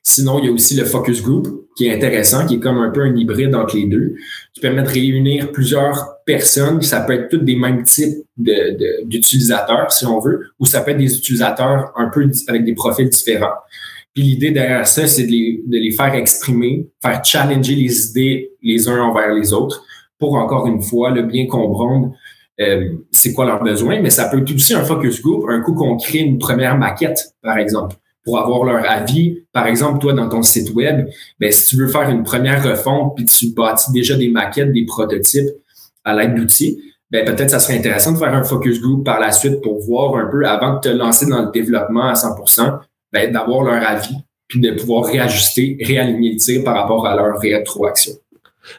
Sinon, 0.04 0.40
il 0.40 0.46
y 0.46 0.48
a 0.48 0.52
aussi 0.54 0.76
le 0.76 0.86
focus 0.86 1.22
group 1.22 1.68
qui 1.76 1.88
est 1.88 1.94
intéressant, 1.94 2.46
qui 2.46 2.56
est 2.56 2.60
comme 2.60 2.78
un 2.78 2.90
peu 2.92 3.02
un 3.02 3.14
hybride 3.16 3.54
entre 3.54 3.76
les 3.76 3.88
deux, 3.88 4.16
qui 4.54 4.62
permet 4.62 4.84
de 4.84 4.88
réunir 4.88 5.52
plusieurs 5.52 6.24
personnes. 6.26 6.82
Ça 6.82 7.02
peut 7.02 7.14
être 7.14 7.30
tous 7.30 7.38
des 7.38 7.58
mêmes 7.58 7.84
types 7.84 8.26
d'utilisateurs, 8.38 9.92
si 9.92 10.06
on 10.06 10.20
veut, 10.20 10.52
ou 10.60 10.66
ça 10.66 10.82
peut 10.82 10.92
être 10.92 10.98
des 10.98 11.14
utilisateurs 11.14 11.92
un 11.98 12.08
peu 12.08 12.30
avec 12.48 12.64
des 12.64 12.74
profils 12.74 13.10
différents. 13.10 13.56
Puis 14.18 14.26
l'idée 14.26 14.50
derrière 14.50 14.88
ça, 14.88 15.06
c'est 15.06 15.28
de 15.28 15.32
les, 15.32 15.62
de 15.68 15.78
les 15.78 15.92
faire 15.92 16.16
exprimer, 16.16 16.90
faire 17.04 17.24
challenger 17.24 17.76
les 17.76 18.10
idées 18.10 18.52
les 18.64 18.90
uns 18.90 19.00
envers 19.00 19.32
les 19.32 19.54
autres 19.54 19.84
pour 20.18 20.34
encore 20.38 20.66
une 20.66 20.82
fois 20.82 21.12
le 21.12 21.22
bien 21.22 21.46
comprendre 21.46 22.14
euh, 22.60 22.94
c'est 23.12 23.32
quoi 23.32 23.46
leurs 23.46 23.62
besoins, 23.62 24.02
mais 24.02 24.10
ça 24.10 24.28
peut 24.28 24.40
être 24.40 24.52
aussi 24.52 24.74
un 24.74 24.84
focus 24.84 25.22
group, 25.22 25.46
un 25.48 25.62
coup 25.62 25.76
qu'on 25.76 25.98
crée 25.98 26.18
une 26.18 26.40
première 26.40 26.80
maquette, 26.80 27.36
par 27.44 27.60
exemple, 27.60 27.96
pour 28.26 28.40
avoir 28.40 28.64
leur 28.64 28.90
avis. 28.90 29.44
Par 29.54 29.68
exemple, 29.68 30.00
toi, 30.00 30.14
dans 30.14 30.28
ton 30.28 30.42
site 30.42 30.74
web, 30.74 31.08
ben, 31.40 31.52
si 31.52 31.68
tu 31.68 31.76
veux 31.76 31.88
faire 31.88 32.10
une 32.10 32.24
première 32.24 32.68
refonte, 32.68 33.16
puis 33.16 33.26
tu 33.26 33.54
bâtis 33.54 33.92
déjà 33.92 34.16
des 34.16 34.30
maquettes, 34.30 34.72
des 34.72 34.86
prototypes 34.88 35.50
à 36.04 36.16
l'aide 36.16 36.34
d'outils, 36.34 36.82
ben, 37.12 37.24
peut-être 37.24 37.52
ça 37.52 37.60
serait 37.60 37.78
intéressant 37.78 38.14
de 38.14 38.18
faire 38.18 38.34
un 38.34 38.44
focus 38.44 38.82
group 38.82 39.06
par 39.06 39.20
la 39.20 39.32
suite 39.32 39.62
pour 39.62 39.80
voir 39.86 40.16
un 40.16 40.26
peu, 40.26 40.44
avant 40.48 40.78
de 40.78 40.80
te 40.80 40.90
lancer 40.90 41.28
dans 41.28 41.44
le 41.44 41.52
développement 41.52 42.08
à 42.08 42.14
100%, 42.14 42.80
ben, 43.12 43.32
d'avoir 43.32 43.64
leur 43.64 43.88
avis, 43.88 44.16
puis 44.48 44.60
de 44.60 44.72
pouvoir 44.72 45.06
réajuster, 45.06 45.78
réaligner 45.82 46.34
le 46.34 46.38
tir 46.38 46.64
par 46.64 46.76
rapport 46.76 47.06
à 47.08 47.16
leur 47.16 47.40
rétroaction. 47.40 48.14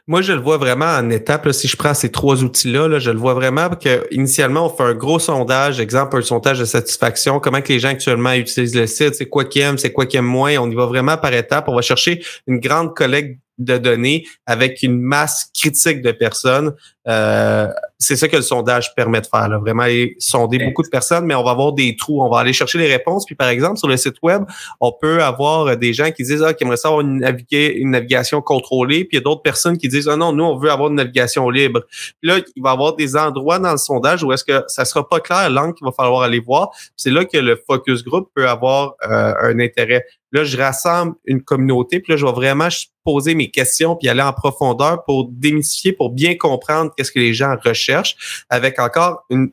Moi, 0.06 0.22
je 0.22 0.32
le 0.32 0.40
vois 0.40 0.58
vraiment 0.58 0.86
en 0.86 1.10
étapes. 1.10 1.50
si 1.52 1.68
je 1.68 1.76
prends 1.76 1.94
ces 1.94 2.10
trois 2.10 2.42
outils-là, 2.42 2.88
là, 2.88 2.98
je 2.98 3.10
le 3.10 3.18
vois 3.18 3.34
vraiment 3.34 3.70
que 3.70 4.06
initialement, 4.10 4.66
on 4.66 4.68
fait 4.68 4.82
un 4.82 4.94
gros 4.94 5.18
sondage, 5.18 5.80
exemple, 5.80 6.16
un 6.16 6.22
sondage 6.22 6.58
de 6.58 6.64
satisfaction, 6.64 7.40
comment 7.40 7.60
que 7.60 7.72
les 7.72 7.78
gens 7.78 7.88
actuellement 7.88 8.32
utilisent 8.32 8.76
le 8.76 8.86
site, 8.86 9.14
c'est 9.14 9.26
quoi 9.26 9.44
qu'ils 9.44 9.62
aiment, 9.62 9.78
c'est 9.78 9.92
quoi 9.92 10.06
qu'ils 10.06 10.18
aiment 10.18 10.26
moins. 10.26 10.56
On 10.58 10.70
y 10.70 10.74
va 10.74 10.86
vraiment 10.86 11.16
par 11.16 11.32
étapes. 11.32 11.68
On 11.68 11.74
va 11.74 11.82
chercher 11.82 12.22
une 12.46 12.60
grande 12.60 12.94
collecte 12.94 13.38
de 13.58 13.78
données 13.78 14.26
avec 14.46 14.82
une 14.82 15.00
masse 15.00 15.50
critique 15.54 16.02
de 16.02 16.12
personnes. 16.12 16.74
Euh, 17.08 17.68
c'est 17.98 18.16
ça 18.16 18.28
que 18.28 18.36
le 18.36 18.42
sondage 18.42 18.94
permet 18.94 19.20
de 19.20 19.26
faire, 19.26 19.48
là. 19.48 19.58
vraiment 19.58 19.86
sonder 20.18 20.58
beaucoup 20.58 20.82
de 20.82 20.88
personnes, 20.88 21.24
mais 21.24 21.34
on 21.34 21.42
va 21.42 21.52
avoir 21.52 21.72
des 21.72 21.96
trous, 21.96 22.22
on 22.22 22.28
va 22.28 22.40
aller 22.40 22.52
chercher 22.52 22.78
les 22.78 22.86
réponses. 22.86 23.24
Puis 23.24 23.34
par 23.34 23.48
exemple, 23.48 23.78
sur 23.78 23.88
le 23.88 23.96
site 23.96 24.16
web, 24.22 24.44
on 24.80 24.92
peut 24.92 25.22
avoir 25.22 25.76
des 25.76 25.94
gens 25.94 26.10
qui 26.10 26.22
disent 26.22 26.42
ah, 26.42 26.52
qu'ils 26.52 26.66
aimeraient 26.66 26.76
savoir 26.76 27.00
une, 27.00 27.24
une 27.50 27.90
navigation 27.90 28.42
contrôlée, 28.42 29.04
puis 29.04 29.16
il 29.16 29.20
y 29.20 29.22
a 29.22 29.24
d'autres 29.24 29.42
personnes 29.42 29.78
qui 29.78 29.88
disent 29.88 30.08
ah 30.08 30.16
non, 30.16 30.32
nous 30.32 30.44
on 30.44 30.58
veut 30.58 30.70
avoir 30.70 30.90
une 30.90 30.96
navigation 30.96 31.48
libre. 31.48 31.82
Puis 32.20 32.30
là, 32.30 32.38
il 32.54 32.62
va 32.62 32.70
y 32.70 32.72
avoir 32.72 32.94
des 32.94 33.16
endroits 33.16 33.58
dans 33.58 33.72
le 33.72 33.78
sondage 33.78 34.22
où 34.22 34.32
est-ce 34.32 34.44
que 34.44 34.62
ça 34.68 34.84
sera 34.84 35.08
pas 35.08 35.20
clair 35.20 35.48
l'angle 35.48 35.74
qu'il 35.74 35.86
va 35.86 35.92
falloir 35.92 36.22
aller 36.22 36.40
voir. 36.40 36.70
C'est 36.94 37.10
là 37.10 37.24
que 37.24 37.38
le 37.38 37.60
focus 37.66 38.04
group 38.04 38.28
peut 38.34 38.48
avoir 38.48 38.94
euh, 39.04 39.32
un 39.40 39.58
intérêt. 39.60 40.04
Là, 40.32 40.44
je 40.44 40.56
rassemble 40.56 41.14
une 41.24 41.42
communauté, 41.42 42.00
puis 42.00 42.12
là, 42.12 42.16
je 42.16 42.26
vais 42.26 42.32
vraiment 42.32 42.68
poser 43.04 43.34
mes 43.34 43.50
questions 43.50 43.96
puis 43.96 44.08
aller 44.08 44.22
en 44.22 44.32
profondeur 44.32 45.02
pour 45.04 45.28
démystifier, 45.30 45.92
pour 45.92 46.10
bien 46.10 46.36
comprendre 46.36 46.92
qu'est-ce 46.96 47.12
que 47.12 47.18
les 47.18 47.32
gens 47.32 47.54
recherchent 47.64 48.44
avec 48.50 48.78
encore 48.78 49.24
une, 49.30 49.52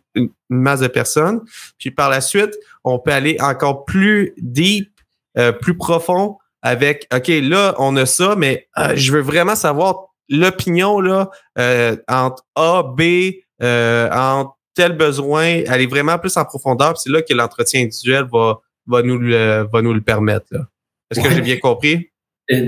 masse 0.50 0.82
de 0.82 0.88
personnes. 0.88 1.42
Puis 1.80 1.92
par 1.92 2.10
la 2.10 2.22
suite, 2.22 2.54
on 2.84 3.00
peut 3.00 3.12
aller 3.12 3.38
encore 3.40 3.86
plus 3.86 4.34
deep, 4.38 4.92
euh, 5.38 5.52
plus 5.52 5.78
profond 5.78 6.38
avec, 6.62 7.08
OK, 7.14 7.28
là, 7.28 7.76
on 7.78 7.96
a 7.96 8.06
ça, 8.06 8.36
mais 8.36 8.68
euh, 8.78 8.94
je 8.96 9.12
veux 9.12 9.22
vraiment 9.22 9.56
savoir 9.56 10.08
l'opinion 10.28 11.00
là 11.00 11.30
euh, 11.58 11.96
entre 12.08 12.44
A, 12.56 12.84
B, 12.84 13.02
entre 13.62 14.56
tel 14.76 14.92
besoin, 14.92 15.64
aller 15.68 15.88
vraiment 15.88 16.20
plus 16.20 16.36
en 16.36 16.44
profondeur. 16.44 16.98
C'est 16.98 17.10
là 17.10 17.22
que 17.22 17.34
l'entretien 17.34 17.82
individuel 17.82 18.28
va, 18.32 18.60
va, 18.88 19.02
nous, 19.02 19.18
le, 19.18 19.68
va 19.72 19.82
nous 19.82 19.94
le 19.94 20.02
permettre. 20.02 20.54
Est-ce 21.12 21.22
que 21.22 21.30
j'ai 21.30 21.42
bien 21.42 21.58
compris? 21.58 22.10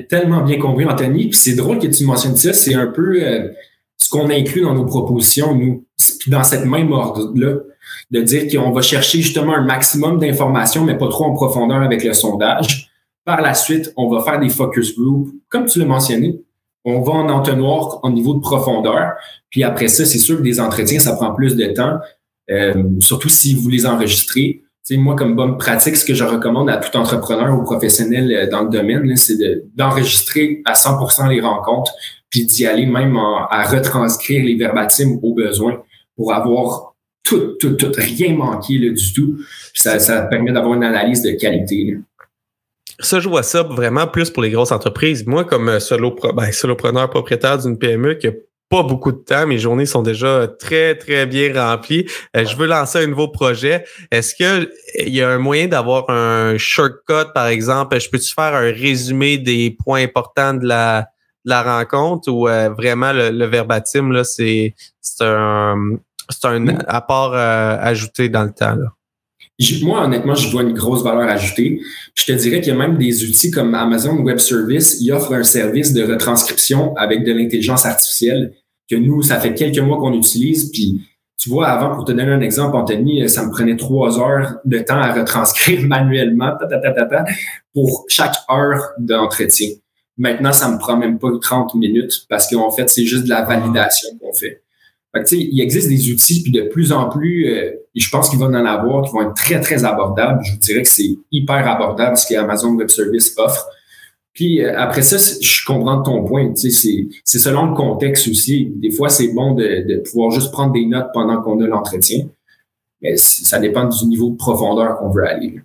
tellement 0.10 0.42
bien 0.42 0.58
compris, 0.58 0.86
Anthony. 0.86 1.30
Puis 1.30 1.38
c'est 1.38 1.56
drôle 1.56 1.80
que 1.80 1.88
tu 1.88 2.04
mentionnes 2.06 2.36
ça. 2.36 2.54
C'est 2.54 2.74
un 2.74 2.88
peu 2.88 3.22
euh, 3.22 3.50
ce 3.98 4.10
qu'on 4.10 4.30
inclut 4.30 4.62
dans 4.62 4.74
nos 4.74 4.86
propositions, 4.86 5.56
nous, 5.56 5.86
dans 6.28 6.44
cette 6.44 6.66
même 6.66 6.92
ordre-là, 6.92 7.58
de 8.12 8.22
dire 8.22 8.48
qu'on 8.52 8.72
va 8.72 8.82
chercher 8.82 9.22
justement 9.22 9.56
un 9.56 9.64
maximum 9.64 10.20
d'informations, 10.20 10.84
mais 10.84 10.98
pas 10.98 11.10
trop 11.10 11.26
en 11.26 11.34
profondeur 11.34 11.82
avec 11.82 12.04
le 12.04 12.14
sondage. 12.14 12.92
Par 13.26 13.42
la 13.42 13.54
suite, 13.54 13.94
on 13.98 14.10
va 14.10 14.24
faire 14.24 14.40
des 14.40 14.50
focus 14.50 14.98
groups, 14.98 15.34
comme 15.50 15.66
tu 15.66 15.80
l'as 15.80 15.86
mentionné. 15.86 16.42
On 16.86 17.02
va 17.02 17.14
en 17.14 17.30
entonnoir 17.30 18.00
au 18.04 18.10
niveau 18.10 18.34
de 18.34 18.40
profondeur. 18.40 19.14
Puis 19.50 19.64
après 19.64 19.90
ça, 19.90 20.06
c'est 20.06 20.20
sûr 20.20 20.38
que 20.38 20.44
des 20.44 20.60
entretiens, 20.60 21.00
ça 21.00 21.16
prend 21.16 21.34
plus 21.34 21.56
de 21.56 21.66
temps, 21.68 21.98
euh, 22.50 22.84
surtout 23.00 23.28
si 23.28 23.54
vous 23.54 23.68
les 23.68 23.86
enregistrez 23.86 24.64
moi, 24.92 25.16
comme 25.16 25.36
bonne 25.36 25.58
pratique, 25.58 25.98
ce 25.98 26.06
que 26.06 26.14
je 26.14 26.24
recommande 26.24 26.70
à 26.70 26.78
tout 26.78 26.96
entrepreneur 26.98 27.60
ou 27.60 27.64
professionnel 27.64 28.32
euh, 28.32 28.50
dans 28.50 28.64
le 28.64 28.70
domaine, 28.70 29.16
c'est 29.18 29.38
d'enregistrer 29.76 30.62
à 30.66 30.74
100% 30.74 31.30
les 31.30 31.42
rencontres, 31.42 31.92
puis 32.30 32.46
d'y 32.46 32.66
aller 32.66 32.86
même 32.86 33.18
à 33.18 33.64
retranscrire 33.64 34.44
les 34.46 34.56
verbatims 34.56 35.20
au 35.22 35.34
besoin 35.34 35.82
pour 36.16 36.34
avoir 36.34 36.94
tout, 37.24 37.56
tout, 37.60 37.74
tout, 37.74 37.92
rien 37.98 38.36
manqué 38.36 38.78
là, 38.78 38.94
du 38.94 39.14
tout. 39.14 39.38
ça, 39.74 40.00
ça 40.00 40.22
permet 40.22 40.54
d'avoir 40.54 40.76
une 40.76 40.84
analyse 40.84 41.22
de 41.22 41.32
qualité. 41.32 41.98
Ça, 43.00 43.20
je 43.20 43.28
vois 43.30 43.44
ça 43.44 43.64
vraiment 43.64 44.08
plus 44.08 44.30
pour 44.30 44.42
les 44.42 44.50
grosses 44.50 44.72
entreprises. 44.72 45.28
Moi, 45.28 45.44
comme 45.44 45.80
solo, 45.80 46.16
ben, 46.34 46.52
solopreneur 46.52 47.10
propriétaire 47.10 47.58
d'une 47.60 47.78
PME 47.78 48.16
qui 48.16 48.28
a 48.28 48.32
pas 48.70 48.84
beaucoup 48.84 49.12
de 49.12 49.18
temps. 49.18 49.48
Mes 49.48 49.58
journées 49.58 49.86
sont 49.86 50.02
déjà 50.02 50.48
très, 50.48 50.96
très 50.96 51.26
bien 51.26 51.54
remplies. 51.54 52.06
Euh, 52.36 52.46
je 52.46 52.56
veux 52.56 52.68
lancer 52.68 53.00
un 53.00 53.08
nouveau 53.08 53.30
projet. 53.30 53.86
Est-ce 54.12 54.36
que 54.36 54.70
il 55.00 55.16
y 55.16 55.22
a 55.22 55.30
un 55.30 55.38
moyen 55.38 55.68
d'avoir 55.68 56.10
un 56.10 56.58
shortcut, 56.58 57.32
par 57.34 57.48
exemple? 57.48 58.00
Je 58.00 58.10
peux-tu 58.10 58.34
faire 58.34 58.54
un 58.54 58.72
résumé 58.72 59.38
des 59.38 59.72
points 59.72 60.04
importants 60.04 60.54
de 60.54 60.66
la, 60.66 61.08
la 61.46 61.64
rencontre 61.64 62.30
ou 62.30 62.48
euh, 62.48 62.70
vraiment 62.70 63.14
le, 63.14 63.46
verbatim, 63.46 64.12
là, 64.12 64.24
c'est, 64.24 64.76
c'est 65.00 65.24
un, 65.24 65.98
c'est 66.30 66.46
un 66.46 66.68
apport 66.88 67.34
euh, 67.34 67.78
ajouté 67.80 68.28
dans 68.30 68.44
le 68.44 68.52
temps, 68.52 68.76
là? 68.76 68.97
Moi, 69.82 70.04
honnêtement, 70.04 70.36
je 70.36 70.50
vois 70.52 70.62
une 70.62 70.74
grosse 70.74 71.04
valeur 71.04 71.28
ajoutée. 71.28 71.82
Je 72.14 72.26
te 72.26 72.32
dirais 72.32 72.62
qu'il 72.62 72.74
y 72.74 72.76
a 72.76 72.78
même 72.78 72.98
des 72.98 73.24
outils 73.24 73.50
comme 73.50 73.74
Amazon 73.74 74.18
Web 74.18 74.38
Service. 74.38 74.98
Ils 75.02 75.12
offrent 75.12 75.34
un 75.34 75.44
service 75.44 75.94
de 75.94 76.04
retranscription 76.04 76.96
avec 76.96 77.24
de 77.24 77.34
l'intelligence 77.34 77.86
artificielle 77.86 78.54
que 78.90 78.96
nous, 78.96 79.22
ça 79.24 79.40
fait 79.40 79.54
quelques 79.54 79.80
mois 79.80 79.98
qu'on 79.98 80.14
utilise. 80.14 80.72
Puis, 80.72 81.02
tu 81.40 81.50
vois, 81.50 81.70
avant, 81.70 81.96
pour 81.96 82.06
te 82.06 82.12
donner 82.12 82.32
un 82.32 82.42
exemple, 82.42 82.76
Anthony, 82.76 83.28
ça 83.30 83.46
me 83.46 83.52
prenait 83.52 83.76
trois 83.76 84.20
heures 84.20 84.58
de 84.64 84.80
temps 84.80 85.00
à 85.00 85.12
retranscrire 85.14 85.82
manuellement 85.88 86.54
pour 87.74 88.06
chaque 88.08 88.36
heure 88.52 88.92
d'entretien. 89.00 89.70
Maintenant, 90.18 90.52
ça 90.52 90.70
me 90.70 90.80
prend 90.80 90.98
même 90.98 91.20
pas 91.20 91.30
30 91.40 91.76
minutes 91.76 92.26
parce 92.30 92.50
qu'en 92.50 92.72
fait, 92.72 92.90
c'est 92.90 93.06
juste 93.06 93.26
de 93.26 93.30
la 93.30 93.44
validation 93.44 94.10
qu'on 94.20 94.34
fait. 94.34 94.64
Que, 95.14 95.36
il 95.36 95.60
existe 95.62 95.90
des 95.90 96.12
outils, 96.12 96.44
puis 96.44 96.52
de 96.52 96.62
plus 96.62 96.92
en 96.92 97.10
plus, 97.10 97.48
euh, 97.50 97.72
et 97.96 98.00
je 98.00 98.10
pense 98.12 98.30
qu'il 98.30 98.38
va 98.38 98.46
en 98.46 98.54
avoir 98.54 99.04
qui 99.04 99.12
vont 99.12 99.24
être 99.24 99.34
très, 99.34 99.60
très 99.60 99.84
abordables. 99.84 100.44
Je 100.44 100.52
vous 100.52 100.60
dirais 100.60 100.84
que 100.84 100.88
c'est 100.88 101.18
hyper 101.32 101.68
abordable 101.68 102.16
ce 102.16 102.28
qu'Amazon 102.28 102.76
Web 102.76 102.90
Service 102.90 103.34
offre. 103.38 103.68
Puis 104.34 104.64
euh, 104.64 104.78
après 104.78 105.02
ça, 105.02 105.18
je 105.18 105.66
comprends 105.66 106.04
ton 106.04 106.24
point. 106.24 106.54
C'est 106.56 107.40
selon 107.40 107.72
le 107.72 107.74
contexte 107.76 108.28
aussi. 108.28 108.72
Des 108.76 108.92
fois, 108.92 109.10
c'est 109.10 109.30
bon 109.30 109.56
de, 109.56 109.84
de, 109.88 109.98
pouvoir 109.98 110.30
juste 110.30 110.52
prendre 110.52 110.74
des 110.74 110.86
notes 110.86 111.08
pendant 111.12 111.42
qu'on 111.42 111.60
a 111.62 111.66
l'entretien. 111.66 112.28
Mais 113.02 113.18
ça 113.18 113.58
dépend 113.58 113.86
du 113.86 114.06
niveau 114.06 114.30
de 114.30 114.38
profondeur 114.38 114.98
qu'on 114.98 115.10
veut 115.10 115.28
aller. 115.28 115.60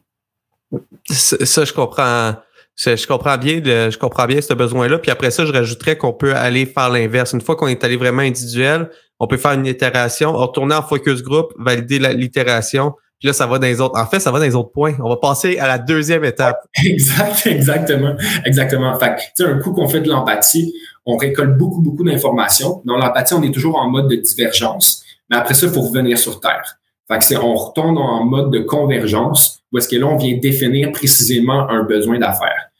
Ça, 1.11 1.65
je 1.65 1.73
comprends. 1.73 2.35
Je, 2.77 3.07
comprends 3.07 3.37
bien 3.37 3.61
je 3.91 3.99
comprends 3.99 4.25
bien 4.25 4.41
ce 4.41 4.55
besoin-là. 4.55 4.99
Puis 4.99 5.11
après 5.11 5.31
ça, 5.31 5.45
je 5.45 5.53
rajouterais 5.53 5.99
qu'on 5.99 6.15
peut 6.15 6.35
aller 6.35 6.65
faire 6.65 6.89
l'inverse. 6.89 7.35
Une 7.35 7.43
fois 7.43 7.57
qu'on 7.57 7.69
est 7.69 7.85
allé 7.85 7.97
vraiment 7.97 8.23
individuel, 8.23 8.89
on 9.23 9.29
peut 9.29 9.37
faire 9.37 9.53
une 9.53 9.67
itération, 9.67 10.33
retourner 10.33 10.75
en 10.75 10.83
focus 10.83 11.23
group, 11.23 11.53
valider 11.57 12.01
l'itération. 12.01 12.95
Puis 13.21 13.29
là, 13.29 13.33
ça 13.33 13.47
va 13.47 13.61
dans 13.61 13.69
les 13.69 13.81
autres. 13.81 13.97
En 13.97 14.05
fait, 14.05 14.19
ça 14.19 14.33
va 14.33 14.41
dans 14.41 14.45
les 14.45 14.57
autres 14.57 14.73
points. 14.73 14.95
On 14.99 15.09
va 15.09 15.17
passer 15.17 15.61
à 15.61 15.69
la 15.69 15.79
deuxième 15.79 16.25
étape. 16.25 16.59
Exact, 16.85 17.47
exactement. 17.47 18.17
Exactement. 18.45 18.99
Fait 18.99 19.15
que, 19.39 19.45
un 19.45 19.61
coup 19.61 19.73
qu'on 19.75 19.87
fait 19.87 20.01
de 20.01 20.09
l'empathie, 20.09 20.75
on 21.07 21.17
récolte 21.17 21.57
beaucoup, 21.57 21.81
beaucoup 21.81 22.03
d'informations. 22.03 22.83
Dans 22.85 22.97
l'empathie, 22.97 23.35
on 23.35 23.45
est 23.45 23.53
toujours 23.55 23.77
en 23.77 23.89
mode 23.89 24.09
de 24.09 24.17
divergence. 24.17 25.05
Mais 25.31 25.37
après 25.37 25.55
ça, 25.55 25.67
il 25.67 25.73
faut 25.73 25.83
revenir 25.83 26.19
sur 26.19 26.41
Terre. 26.41 26.79
Fait 27.07 27.19
que 27.19 27.25
c'est, 27.25 27.37
on 27.37 27.55
retourne 27.55 27.99
en 27.99 28.25
mode 28.25 28.51
de 28.51 28.59
convergence, 28.59 29.63
où 29.71 29.79
est-ce 29.79 29.87
que 29.87 29.95
là, 29.95 30.07
on 30.07 30.17
vient 30.17 30.37
définir 30.39 30.91
précisément 30.91 31.71
un 31.71 31.85
besoin 31.85 32.19
d'affaires. 32.19 32.72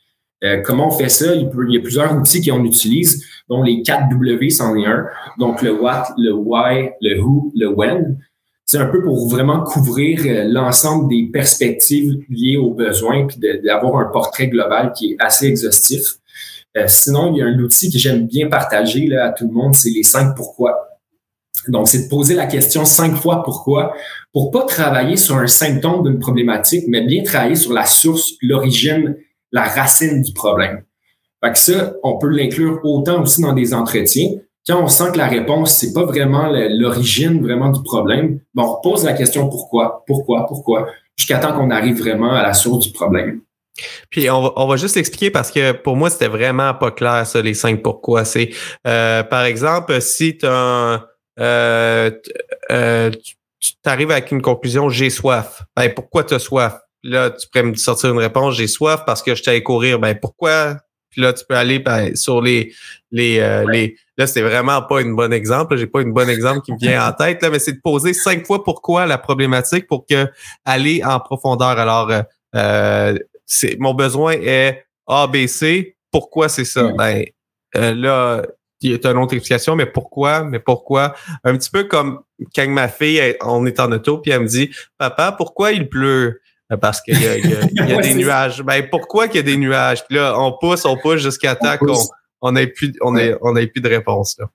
Euh, 0.45 0.61
comment 0.63 0.89
on 0.89 0.91
fait 0.91 1.09
ça? 1.09 1.35
Il, 1.35 1.43
y 1.43 1.77
a 1.77 1.81
plusieurs 1.81 2.17
outils 2.17 2.45
qu'on 2.45 2.65
utilise, 2.65 3.25
dont 3.49 3.63
les 3.63 3.83
4 3.83 4.09
W, 4.11 4.51
c'en 4.51 4.77
est 4.77 4.87
un. 4.87 5.07
Donc, 5.39 5.63
le 5.63 5.73
what, 5.73 6.09
le 6.19 6.33
why, 6.33 6.91
le 7.01 7.21
who, 7.21 7.53
le 7.55 7.69
when. 7.69 8.19
C'est 8.65 8.79
un 8.79 8.87
peu 8.87 9.03
pour 9.03 9.29
vraiment 9.29 9.63
couvrir 9.63 10.21
euh, 10.25 10.45
l'ensemble 10.49 11.09
des 11.09 11.29
perspectives 11.33 12.23
liées 12.29 12.57
aux 12.57 12.73
besoins, 12.73 13.27
puis 13.27 13.39
d'avoir 13.63 13.97
un 13.97 14.11
portrait 14.11 14.49
global 14.49 14.93
qui 14.97 15.13
est 15.13 15.17
assez 15.19 15.47
exhaustif. 15.47 16.17
Euh, 16.77 16.85
sinon, 16.87 17.33
il 17.33 17.39
y 17.39 17.43
a 17.43 17.47
un 17.47 17.59
outil 17.59 17.91
que 17.91 17.99
j'aime 17.99 18.27
bien 18.27 18.49
partager 18.49 19.15
à 19.17 19.31
tout 19.31 19.47
le 19.47 19.53
monde, 19.53 19.75
c'est 19.75 19.91
les 19.91 20.03
cinq 20.03 20.35
pourquoi. 20.35 20.89
Donc, 21.69 21.87
c'est 21.87 22.05
de 22.05 22.09
poser 22.09 22.35
la 22.35 22.47
question 22.47 22.85
cinq 22.85 23.15
fois 23.15 23.43
pourquoi, 23.45 23.95
pour 24.33 24.51
pas 24.51 24.65
travailler 24.65 25.17
sur 25.17 25.37
un 25.37 25.47
symptôme 25.47 26.03
d'une 26.03 26.19
problématique, 26.19 26.85
mais 26.89 27.03
bien 27.03 27.23
travailler 27.23 27.55
sur 27.55 27.73
la 27.73 27.85
source, 27.85 28.33
l'origine, 28.41 29.17
la 29.53 29.65
racine 29.65 30.23
du 30.23 30.33
problème. 30.33 30.83
Fait 31.45 31.57
ça, 31.57 31.93
on 32.03 32.19
peut 32.19 32.29
l'inclure 32.29 32.81
autant 32.85 33.23
aussi 33.23 33.43
dans 33.43 33.53
des 33.53 33.75
entretiens. 33.75 34.31
Quand 34.67 34.83
on 34.83 34.89
sent 34.89 35.13
que 35.13 35.19
la 35.19 35.27
réponse, 35.27 35.77
c'est 35.77 35.93
pas 35.93 36.05
vraiment 36.05 36.49
l'origine 36.49 37.43
vraiment 37.43 37.71
du 37.71 37.83
problème, 37.83 38.41
ben 38.55 38.63
on 38.63 38.75
repose 38.75 39.05
la 39.05 39.13
question 39.13 39.49
pourquoi, 39.49 40.05
pourquoi, 40.07 40.47
pourquoi, 40.47 40.89
jusqu'à 41.17 41.39
temps 41.39 41.53
qu'on 41.53 41.71
arrive 41.71 41.99
vraiment 41.99 42.33
à 42.33 42.43
la 42.43 42.55
source 42.55 42.87
du 42.87 42.93
problème. 42.93 43.41
Puis 44.11 44.31
on 44.31 44.43
va, 44.43 44.53
on 44.57 44.67
va 44.69 44.77
juste 44.77 44.97
l'expliquer 44.97 45.31
parce 45.31 45.51
que 45.51 45.73
pour 45.73 45.97
moi, 45.97 46.11
c'était 46.11 46.29
vraiment 46.29 46.75
pas 46.75 46.91
clair, 46.91 47.27
ça, 47.27 47.41
les 47.43 47.55
cinq 47.55 47.83
pourquoi. 47.83 48.25
C'est 48.25 48.51
euh, 48.87 49.23
par 49.25 49.45
exemple, 49.45 50.01
si 50.01 50.39
euh, 50.45 50.99
euh, 51.41 53.11
tu 53.61 53.75
arrives 53.85 54.11
avec 54.11 54.31
une 54.31 54.43
conclusion, 54.43 54.89
j'ai 54.91 55.11
soif. 55.11 55.63
Ben, 55.77 55.93
pourquoi 55.93 56.25
tu 56.25 56.35
as 56.35 56.39
soif? 56.39 56.75
Là, 57.03 57.31
tu 57.31 57.49
pourrais 57.49 57.65
me 57.65 57.75
sortir 57.75 58.11
une 58.11 58.19
réponse, 58.19 58.57
j'ai 58.57 58.67
soif 58.67 59.03
parce 59.07 59.23
que 59.23 59.35
je 59.35 59.43
t'allais 59.43 59.63
courir. 59.63 59.99
Ben 59.99 60.19
pourquoi? 60.21 60.77
Puis 61.11 61.21
là, 61.21 61.33
tu 61.33 61.45
peux 61.47 61.57
aller 61.57 61.79
ben, 61.79 62.17
sur 62.17 62.41
les 62.41 62.73
les, 63.11 63.39
euh, 63.41 63.65
les. 63.71 63.97
Là, 64.17 64.27
c'est 64.27 64.43
vraiment 64.43 64.83
pas 64.83 65.03
une 65.03 65.15
bonne 65.15 65.33
exemple. 65.33 65.77
J'ai 65.77 65.87
pas 65.87 66.01
une 66.01 66.13
bonne 66.13 66.31
exemple 66.31 66.63
qui 66.63 66.73
me 66.73 66.79
vient 66.79 67.07
en 67.07 67.13
tête, 67.13 67.43
là, 67.43 67.51
mais 67.51 67.59
c'est 67.59 67.73
de 67.73 67.81
poser 67.83 68.15
cinq 68.15 68.47
fois 68.47 68.65
pourquoi 68.65 69.07
la 69.07 69.19
problématique 69.19 69.87
pour 69.87 70.07
que 70.07 70.27
aller 70.65 71.03
en 71.05 71.21
profondeur. 71.21 71.79
Alors, 71.79 72.11
euh, 72.11 72.23
euh 72.57 73.19
c'est 73.45 73.77
mon 73.79 73.93
besoin 73.93 74.33
est 74.33 74.87
ABC. 75.07 75.97
Pourquoi 76.11 76.49
c'est 76.49 76.65
ça? 76.65 76.91
Ben 76.97 77.25
euh, 77.77 77.95
là, 77.95 78.43
il 78.81 78.93
y 78.93 79.07
a 79.07 79.11
une 79.11 79.19
autre 79.19 79.35
explication, 79.35 79.77
mais 79.77 79.87
pourquoi? 79.87 80.45
Mais 80.45 80.59
pourquoi? 80.59 81.15
Un 81.45 81.57
petit 81.57 81.71
peu 81.71 81.85
comme 81.85 82.21
quand 82.55 82.69
ma 82.69 82.89
fille, 82.89 83.37
on 83.43 83.67
est 83.67 83.79
en 83.79 83.93
auto, 83.93 84.19
puis 84.19 84.31
elle 84.31 84.41
me 84.41 84.47
dit 84.47 84.71
Papa, 84.99 85.33
pourquoi 85.33 85.73
il 85.73 85.89
pleut? 85.89 86.41
Parce 86.77 87.01
qu'il 87.01 87.21
y 87.21 87.27
a, 87.27 87.39
y 87.39 87.93
a, 87.93 87.97
des 88.03 88.15
nuages. 88.15 88.63
Ben, 88.63 88.83
pourquoi 88.91 89.29
qu'il 89.29 89.37
y 89.37 89.41
a 89.41 89.43
des 89.43 89.57
nuages? 89.57 90.05
Puis 90.07 90.17
là, 90.17 90.39
on 90.39 90.53
pousse, 90.53 90.85
on 90.85 90.97
pousse 90.97 91.21
jusqu'à 91.21 91.55
temps 91.55 91.77
qu'on 91.79 91.95
on 92.41 92.57
ait 92.57 92.67
plus, 92.67 92.93
on 93.01 93.17
ait, 93.17 93.37
on 93.41 93.57
ait 93.57 93.67
plus 93.67 93.81
de 93.81 93.89
réponse. 93.89 94.37
Là. 94.39 94.47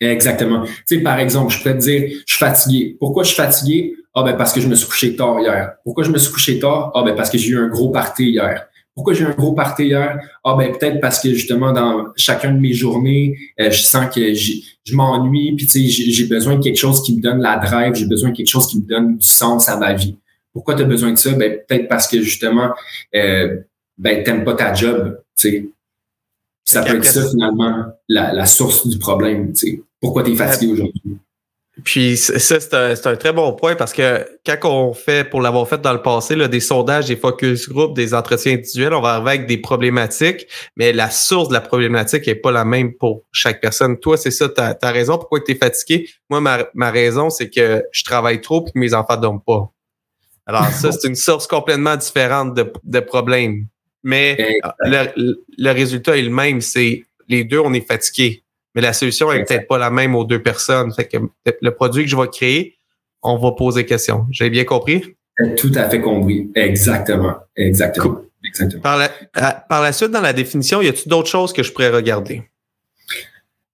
Exactement. 0.00 0.64
Tu 0.64 0.72
sais, 0.86 0.98
par 0.98 1.18
exemple, 1.18 1.52
je 1.52 1.58
pourrais 1.58 1.74
te 1.74 1.82
dire, 1.82 2.08
je 2.26 2.34
suis 2.34 2.44
fatigué. 2.44 2.96
Pourquoi 2.98 3.22
je 3.22 3.28
suis 3.28 3.36
fatigué? 3.36 3.94
Ah 4.14 4.22
ben 4.22 4.36
parce 4.36 4.52
que 4.52 4.60
je 4.60 4.68
me 4.68 4.74
suis 4.74 4.86
couché 4.86 5.16
tard 5.16 5.40
hier. 5.40 5.74
Pourquoi 5.84 6.04
je 6.04 6.10
me 6.10 6.18
suis 6.18 6.32
couché 6.32 6.58
tard? 6.58 6.90
Ah 6.94 7.02
ben 7.02 7.14
parce 7.14 7.30
que 7.30 7.38
j'ai 7.38 7.50
eu 7.50 7.58
un 7.58 7.68
gros 7.68 7.90
party 7.90 8.30
hier. 8.30 8.66
Pourquoi 8.94 9.14
j'ai 9.14 9.22
eu 9.22 9.26
un 9.26 9.34
gros 9.34 9.54
party 9.54 9.84
hier? 9.84 10.18
Ah 10.44 10.54
ben 10.58 10.70
peut-être 10.72 11.00
parce 11.00 11.20
que 11.20 11.32
justement 11.32 11.72
dans 11.72 12.08
chacun 12.16 12.52
de 12.52 12.58
mes 12.58 12.74
journées, 12.74 13.38
euh, 13.58 13.70
je 13.70 13.80
sens 13.80 14.14
que 14.14 14.34
je 14.34 14.94
m'ennuie, 14.94 15.54
puis 15.56 15.66
tu 15.66 15.88
sais, 15.88 16.12
j'ai 16.12 16.26
besoin 16.26 16.56
de 16.56 16.62
quelque 16.62 16.78
chose 16.78 17.02
qui 17.02 17.16
me 17.16 17.22
donne 17.22 17.40
la 17.40 17.56
drive, 17.56 17.94
j'ai 17.94 18.06
besoin 18.06 18.30
de 18.30 18.36
quelque 18.36 18.50
chose 18.50 18.66
qui 18.66 18.80
me 18.80 18.86
donne 18.86 19.16
du 19.16 19.26
sens 19.26 19.68
à 19.68 19.78
ma 19.78 19.94
vie. 19.94 20.16
Pourquoi 20.52 20.74
tu 20.74 20.82
as 20.82 20.86
besoin 20.86 21.12
de 21.12 21.16
ça? 21.16 21.32
Ben, 21.32 21.60
peut-être 21.66 21.88
parce 21.88 22.08
que 22.08 22.20
justement, 22.20 22.72
euh, 23.14 23.60
ben, 23.98 24.22
t'aimes 24.22 24.44
pas 24.44 24.54
ta 24.54 24.74
job, 24.74 25.20
tu 25.38 25.50
sais. 25.50 25.66
Ça 26.64 26.82
peut 26.82 26.96
être 26.96 27.04
ça, 27.04 27.28
finalement, 27.28 27.86
la, 28.08 28.32
la 28.32 28.46
source 28.46 28.86
du 28.86 28.98
problème, 28.98 29.52
tu 29.52 29.66
sais. 29.66 29.82
Pourquoi 30.00 30.22
tu 30.22 30.32
es 30.32 30.36
fatigué 30.36 30.72
aujourd'hui? 30.72 31.18
Puis 31.84 32.18
ça, 32.18 32.60
c'est 32.60 32.74
un, 32.74 32.92
un, 32.92 33.16
très 33.16 33.32
bon 33.32 33.54
point 33.54 33.74
parce 33.76 33.94
que 33.94 34.26
quand 34.44 34.58
on 34.64 34.92
fait, 34.92 35.28
pour 35.28 35.40
l'avoir 35.40 35.66
fait 35.66 35.80
dans 35.80 35.94
le 35.94 36.02
passé, 36.02 36.36
là, 36.36 36.46
des 36.46 36.60
sondages, 36.60 37.06
des 37.06 37.16
focus 37.16 37.66
group, 37.66 37.96
des 37.96 38.12
entretiens 38.12 38.52
individuels, 38.52 38.92
on 38.92 39.00
va 39.00 39.14
arriver 39.14 39.30
avec 39.30 39.46
des 39.46 39.56
problématiques, 39.56 40.46
mais 40.76 40.92
la 40.92 41.08
source 41.08 41.48
de 41.48 41.54
la 41.54 41.62
problématique 41.62 42.28
est 42.28 42.34
pas 42.34 42.52
la 42.52 42.66
même 42.66 42.92
pour 42.92 43.22
chaque 43.32 43.62
personne. 43.62 43.98
Toi, 43.98 44.18
c'est 44.18 44.30
ça, 44.30 44.50
tu 44.50 44.60
as, 44.60 44.90
raison. 44.90 45.16
Pourquoi 45.16 45.40
tu 45.40 45.52
es 45.52 45.54
fatigué? 45.54 46.10
Moi, 46.28 46.42
ma, 46.42 46.66
ma 46.74 46.90
raison, 46.90 47.30
c'est 47.30 47.48
que 47.48 47.82
je 47.90 48.04
travaille 48.04 48.42
trop 48.42 48.66
et 48.66 48.70
que 48.70 48.78
mes 48.78 48.92
enfants 48.92 49.16
dorment 49.16 49.42
pas. 49.44 49.72
Alors 50.46 50.68
ça, 50.68 50.92
c'est 50.92 51.08
une 51.08 51.14
source 51.14 51.46
complètement 51.46 51.96
différente 51.96 52.54
de, 52.54 52.72
de 52.84 53.00
problèmes. 53.00 53.66
Mais 54.02 54.60
le, 54.80 55.36
le, 55.58 55.70
résultat 55.70 56.16
est 56.16 56.22
le 56.22 56.30
même, 56.30 56.60
c'est 56.60 57.04
les 57.28 57.44
deux, 57.44 57.60
on 57.60 57.72
est 57.72 57.86
fatigués. 57.86 58.42
Mais 58.74 58.80
la 58.80 58.92
solution 58.92 59.30
est 59.30 59.44
peut-être 59.44 59.68
pas 59.68 59.78
la 59.78 59.90
même 59.90 60.14
aux 60.14 60.24
deux 60.24 60.42
personnes. 60.42 60.92
Fait 60.92 61.06
que 61.06 61.18
le 61.60 61.70
produit 61.74 62.04
que 62.04 62.10
je 62.10 62.16
vais 62.16 62.28
créer, 62.28 62.78
on 63.22 63.36
va 63.36 63.52
poser 63.52 63.86
question. 63.86 64.26
J'ai 64.30 64.50
bien 64.50 64.64
compris? 64.64 65.14
Tout 65.56 65.72
à 65.74 65.88
fait 65.88 66.00
compris. 66.00 66.50
Exactement. 66.54 67.36
Exactement. 67.56 68.22
Exactement. 68.44 68.82
Par 68.82 68.98
la, 68.98 69.08
par 69.68 69.82
la 69.82 69.92
suite, 69.92 70.10
dans 70.10 70.20
la 70.20 70.32
définition, 70.32 70.82
y 70.82 70.88
a-t-il 70.88 71.08
d'autres 71.08 71.28
choses 71.28 71.52
que 71.52 71.62
je 71.62 71.72
pourrais 71.72 71.90
regarder? 71.90 72.42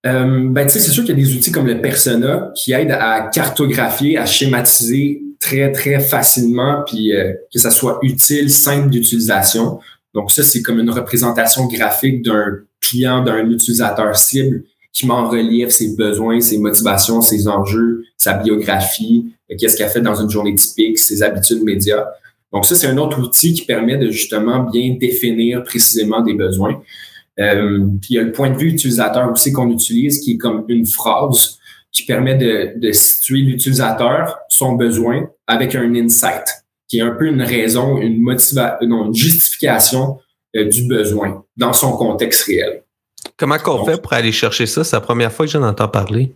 Euh, 0.05 0.47
ben, 0.49 0.69
c'est 0.69 0.79
sûr 0.79 1.03
qu'il 1.03 1.17
y 1.17 1.21
a 1.21 1.25
des 1.25 1.35
outils 1.35 1.51
comme 1.51 1.67
le 1.67 1.81
Persona 1.81 2.51
qui 2.55 2.71
aident 2.71 2.91
à 2.91 3.29
cartographier, 3.33 4.17
à 4.17 4.25
schématiser 4.25 5.23
très, 5.39 5.71
très 5.71 5.99
facilement, 5.99 6.83
puis 6.85 7.13
euh, 7.13 7.33
que 7.51 7.59
ça 7.59 7.71
soit 7.71 7.99
utile, 8.01 8.49
simple 8.49 8.89
d'utilisation. 8.89 9.79
Donc 10.13 10.31
ça, 10.31 10.43
c'est 10.43 10.61
comme 10.61 10.79
une 10.79 10.89
représentation 10.89 11.67
graphique 11.67 12.23
d'un 12.23 12.59
client, 12.81 13.23
d'un 13.23 13.49
utilisateur 13.49 14.15
cible 14.17 14.63
qui 14.91 15.05
met 15.05 15.13
en 15.13 15.29
relief 15.29 15.69
ses 15.69 15.95
besoins, 15.95 16.41
ses 16.41 16.57
motivations, 16.57 17.21
ses 17.21 17.47
enjeux, 17.47 18.03
sa 18.17 18.33
biographie, 18.33 19.31
euh, 19.51 19.55
qu'est-ce 19.57 19.75
qu'il 19.75 19.85
a 19.85 19.89
fait 19.89 20.01
dans 20.01 20.15
une 20.15 20.29
journée 20.29 20.55
typique, 20.55 20.99
ses 20.99 21.23
habitudes 21.23 21.63
médias. 21.63 22.05
Donc 22.51 22.65
ça, 22.65 22.75
c'est 22.75 22.87
un 22.87 22.97
autre 22.97 23.21
outil 23.21 23.53
qui 23.53 23.65
permet 23.65 23.97
de 23.97 24.09
justement 24.09 24.63
bien 24.63 24.97
définir 24.99 25.63
précisément 25.63 26.21
des 26.21 26.33
besoins. 26.33 26.81
Euh, 27.39 27.85
puis 28.01 28.09
il 28.11 28.15
y 28.15 28.19
a 28.19 28.23
le 28.23 28.31
point 28.31 28.49
de 28.49 28.57
vue 28.57 28.69
utilisateur 28.69 29.31
aussi 29.31 29.53
qu'on 29.53 29.69
utilise, 29.69 30.19
qui 30.19 30.33
est 30.33 30.37
comme 30.37 30.65
une 30.67 30.85
phrase 30.85 31.59
qui 31.91 32.05
permet 32.05 32.35
de, 32.35 32.77
de 32.77 32.91
situer 32.91 33.39
l'utilisateur, 33.39 34.37
son 34.59 34.73
besoin, 34.73 35.27
avec 35.47 35.75
un 35.75 35.95
insight, 35.95 36.45
qui 36.87 36.99
est 36.99 37.01
un 37.01 37.11
peu 37.11 37.27
une 37.27 37.41
raison, 37.41 37.97
une 37.97 38.21
motivation, 38.21 38.87
non, 38.87 39.07
une 39.07 39.15
justification 39.15 40.19
euh, 40.55 40.65
du 40.69 40.87
besoin 40.87 41.43
dans 41.57 41.73
son 41.73 41.93
contexte 41.93 42.43
réel. 42.43 42.83
Comment 43.37 43.57
qu'on 43.57 43.85
fait 43.85 44.01
pour 44.01 44.13
aller 44.13 44.31
chercher 44.31 44.65
ça? 44.65 44.83
C'est 44.83 44.95
la 44.95 45.01
première 45.01 45.31
fois 45.31 45.45
que 45.45 45.51
j'en 45.51 45.63
entends 45.63 45.87
parler. 45.87 46.35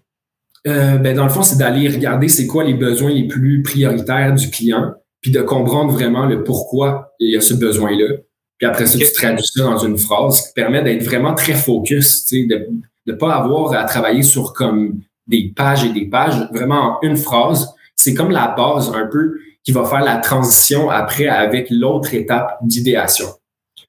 Euh, 0.65 0.97
ben 0.97 1.15
dans 1.15 1.25
le 1.25 1.29
fond, 1.29 1.43
c'est 1.43 1.57
d'aller 1.57 1.89
regarder 1.89 2.29
c'est 2.29 2.47
quoi 2.47 2.63
les 2.63 2.73
besoins 2.73 3.11
les 3.11 3.27
plus 3.27 3.61
prioritaires 3.61 4.33
du 4.33 4.49
client, 4.49 4.93
puis 5.21 5.31
de 5.31 5.41
comprendre 5.41 5.91
vraiment 5.91 6.25
le 6.25 6.43
pourquoi 6.43 7.13
il 7.19 7.33
y 7.33 7.37
a 7.37 7.41
ce 7.41 7.53
besoin-là. 7.53 8.17
Puis 8.57 8.67
après 8.67 8.85
ça, 8.85 8.97
tu 8.97 9.11
traduis 9.11 9.45
ça 9.45 9.63
dans 9.63 9.79
une 9.79 9.97
phrase 9.97 10.41
qui 10.41 10.53
permet 10.53 10.81
d'être 10.83 11.03
vraiment 11.03 11.33
très 11.33 11.53
focus, 11.53 12.25
de 12.31 12.69
ne 13.07 13.13
pas 13.13 13.33
avoir 13.35 13.73
à 13.73 13.83
travailler 13.83 14.23
sur 14.23 14.53
comme 14.53 15.01
des 15.27 15.51
pages 15.55 15.83
et 15.83 15.91
des 15.91 16.05
pages, 16.05 16.35
vraiment 16.53 16.81
en 16.81 16.99
une 17.01 17.17
phrase. 17.17 17.67
C'est 18.03 18.13
comme 18.13 18.31
la 18.31 18.49
base 18.49 18.91
un 18.93 19.07
peu 19.07 19.39
qui 19.63 19.71
va 19.71 19.85
faire 19.85 20.03
la 20.03 20.17
transition 20.17 20.89
après 20.89 21.27
avec 21.27 21.67
l'autre 21.69 22.13
étape 22.13 22.57
d'idéation. 22.61 23.27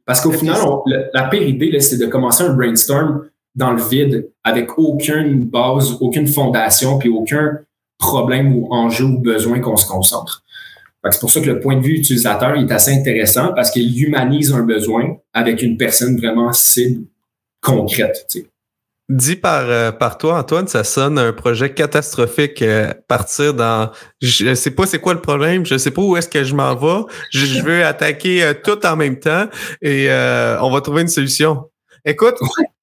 Parce 0.07 0.21
qu'au 0.21 0.31
final, 0.31 0.61
la 1.13 1.25
pire 1.25 1.43
idée, 1.43 1.81
c'est 1.81 1.97
de 1.97 2.07
commencer 2.07 2.45
un 2.45 2.55
brainstorm 2.55 3.25
dans 3.57 3.73
le 3.73 3.83
vide 3.83 4.31
avec 4.45 4.79
aucune 4.79 5.47
base, 5.47 5.97
aucune 6.01 6.29
fondation, 6.29 6.97
puis 6.97 7.09
aucun 7.09 7.59
problème 7.99 8.55
ou 8.55 8.69
enjeu 8.73 9.05
ou 9.05 9.19
besoin 9.19 9.59
qu'on 9.59 9.77
se 9.77 9.89
concentre. 9.89 10.45
C'est 11.11 11.19
pour 11.19 11.31
ça 11.33 11.41
que 11.41 11.47
le 11.47 11.59
point 11.59 11.75
de 11.75 11.83
vue 11.83 11.97
utilisateur 11.97 12.57
est 12.57 12.71
assez 12.71 12.93
intéressant 12.93 13.53
parce 13.53 13.73
qu'il 13.73 14.01
humanise 14.01 14.53
un 14.53 14.63
besoin 14.63 15.17
avec 15.33 15.61
une 15.61 15.77
personne 15.77 16.17
vraiment 16.17 16.53
cible 16.53 17.05
concrète. 17.61 18.29
Dit 19.11 19.37
par, 19.37 19.65
euh, 19.69 19.93
par 19.93 20.17
toi, 20.17 20.39
Antoine, 20.39 20.67
ça 20.67 20.83
sonne 20.83 21.19
un 21.19 21.35
projet 21.35 21.75
catastrophique. 21.75 22.63
Euh, 22.63 22.91
partir 23.07 23.53
dans. 23.53 23.91
Je 24.23 24.55
sais 24.55 24.71
pas 24.71 24.87
c'est 24.87 24.99
quoi 24.99 25.13
le 25.13 25.21
problème, 25.21 25.67
je 25.67 25.77
sais 25.77 25.91
pas 25.91 26.01
où 26.01 26.17
est-ce 26.17 26.29
que 26.29 26.43
je 26.43 26.55
m'en 26.55 26.75
vais. 26.75 27.05
Je, 27.31 27.61
veux 27.61 27.85
attaquer 27.85 28.43
euh, 28.43 28.55
tout 28.55 28.85
en 28.87 28.97
même 28.97 29.19
temps 29.19 29.47
et 29.83 30.09
on 30.09 30.71
va 30.71 30.81
trouver 30.81 31.03
une 31.03 31.09
solution. 31.09 31.71
Écoute, 32.07 32.37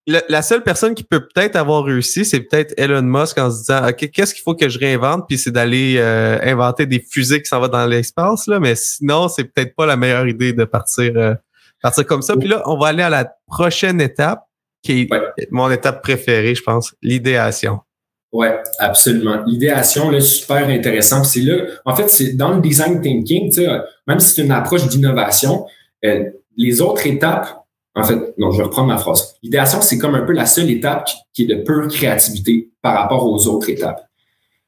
la 0.06 0.42
seule 0.44 0.62
personne 0.62 0.94
qui 0.94 1.04
peut 1.04 1.28
peut-être 1.28 1.56
avoir 1.56 1.84
réussi, 1.86 2.24
c'est 2.24 2.42
peut-être 2.42 2.76
Elon 2.78 3.02
Musk 3.02 3.40
en 3.40 3.50
se 3.50 3.58
disant 3.60 3.88
OK, 3.90 4.12
qu'est-ce 4.12 4.36
qu'il 4.36 4.44
faut 4.44 4.56
que 4.56 4.70
je 4.70 4.78
réinvente? 4.78 5.26
Puis 5.28 5.40
c'est 5.40 5.52
d'aller 5.52 6.00
inventer 6.44 6.86
des 6.86 7.00
fusées 7.00 7.42
qui 7.42 7.48
s'en 7.48 7.60
vont 7.60 7.68
dans 7.68 7.88
l'espace, 7.88 8.46
là. 8.46 8.60
Mais 8.60 8.76
sinon, 8.76 9.28
c'est 9.28 9.46
peut-être 9.46 9.76
pas 9.76 9.88
la 9.88 9.98
meilleure 9.98 10.28
idée 10.28 10.54
de 10.54 10.66
partir, 10.66 11.36
partir 11.82 12.06
comme 12.06 12.22
ça. 12.22 12.36
Puis 12.38 12.48
là, 12.48 12.62
on 12.68 12.78
va 12.78 12.90
aller 12.90 13.04
à 13.04 13.10
la 13.10 13.28
prochaine 13.48 14.00
étape 14.00 14.44
qui 14.82 15.02
est 15.02 15.52
mon 15.52 15.70
étape 15.70 16.02
préférée, 16.02 16.56
je 16.56 16.64
pense, 16.64 16.94
l'idéation. 17.02 17.80
Oui, 18.32 18.48
absolument. 18.80 19.44
L'idéation, 19.46 20.10
là, 20.10 20.22
super 20.22 20.68
intéressant. 20.70 21.24
C'est 21.24 21.42
là, 21.42 21.66
en 21.86 21.96
fait, 21.96 22.10
c'est 22.10 22.34
dans 22.34 22.54
le 22.54 22.62
design 22.62 23.02
thinking, 23.02 23.54
même 24.08 24.20
si 24.20 24.36
c'est 24.36 24.44
une 24.44 24.52
approche 24.52 24.88
d'innovation, 24.88 25.66
euh, 26.06 26.24
les 26.56 26.82
autres 26.82 27.06
étapes, 27.08 27.66
en 27.94 28.04
fait, 28.04 28.34
non, 28.38 28.52
je 28.52 28.58
vais 28.58 28.64
reprendre 28.64 28.88
ma 28.88 28.98
phrase. 28.98 29.36
L'idéation, 29.44 29.82
c'est 29.82 29.98
comme 29.98 30.16
un 30.16 30.26
peu 30.26 30.32
la 30.32 30.46
seule 30.46 30.70
étape 30.70 31.10
qui, 31.34 31.44
est 31.44 31.46
de 31.46 31.56
pure 31.56 31.90
créativité 31.90 32.70
par 32.82 32.96
rapport 32.96 33.28
aux 33.28 33.48
autres 33.48 33.70
étapes. 33.70 34.08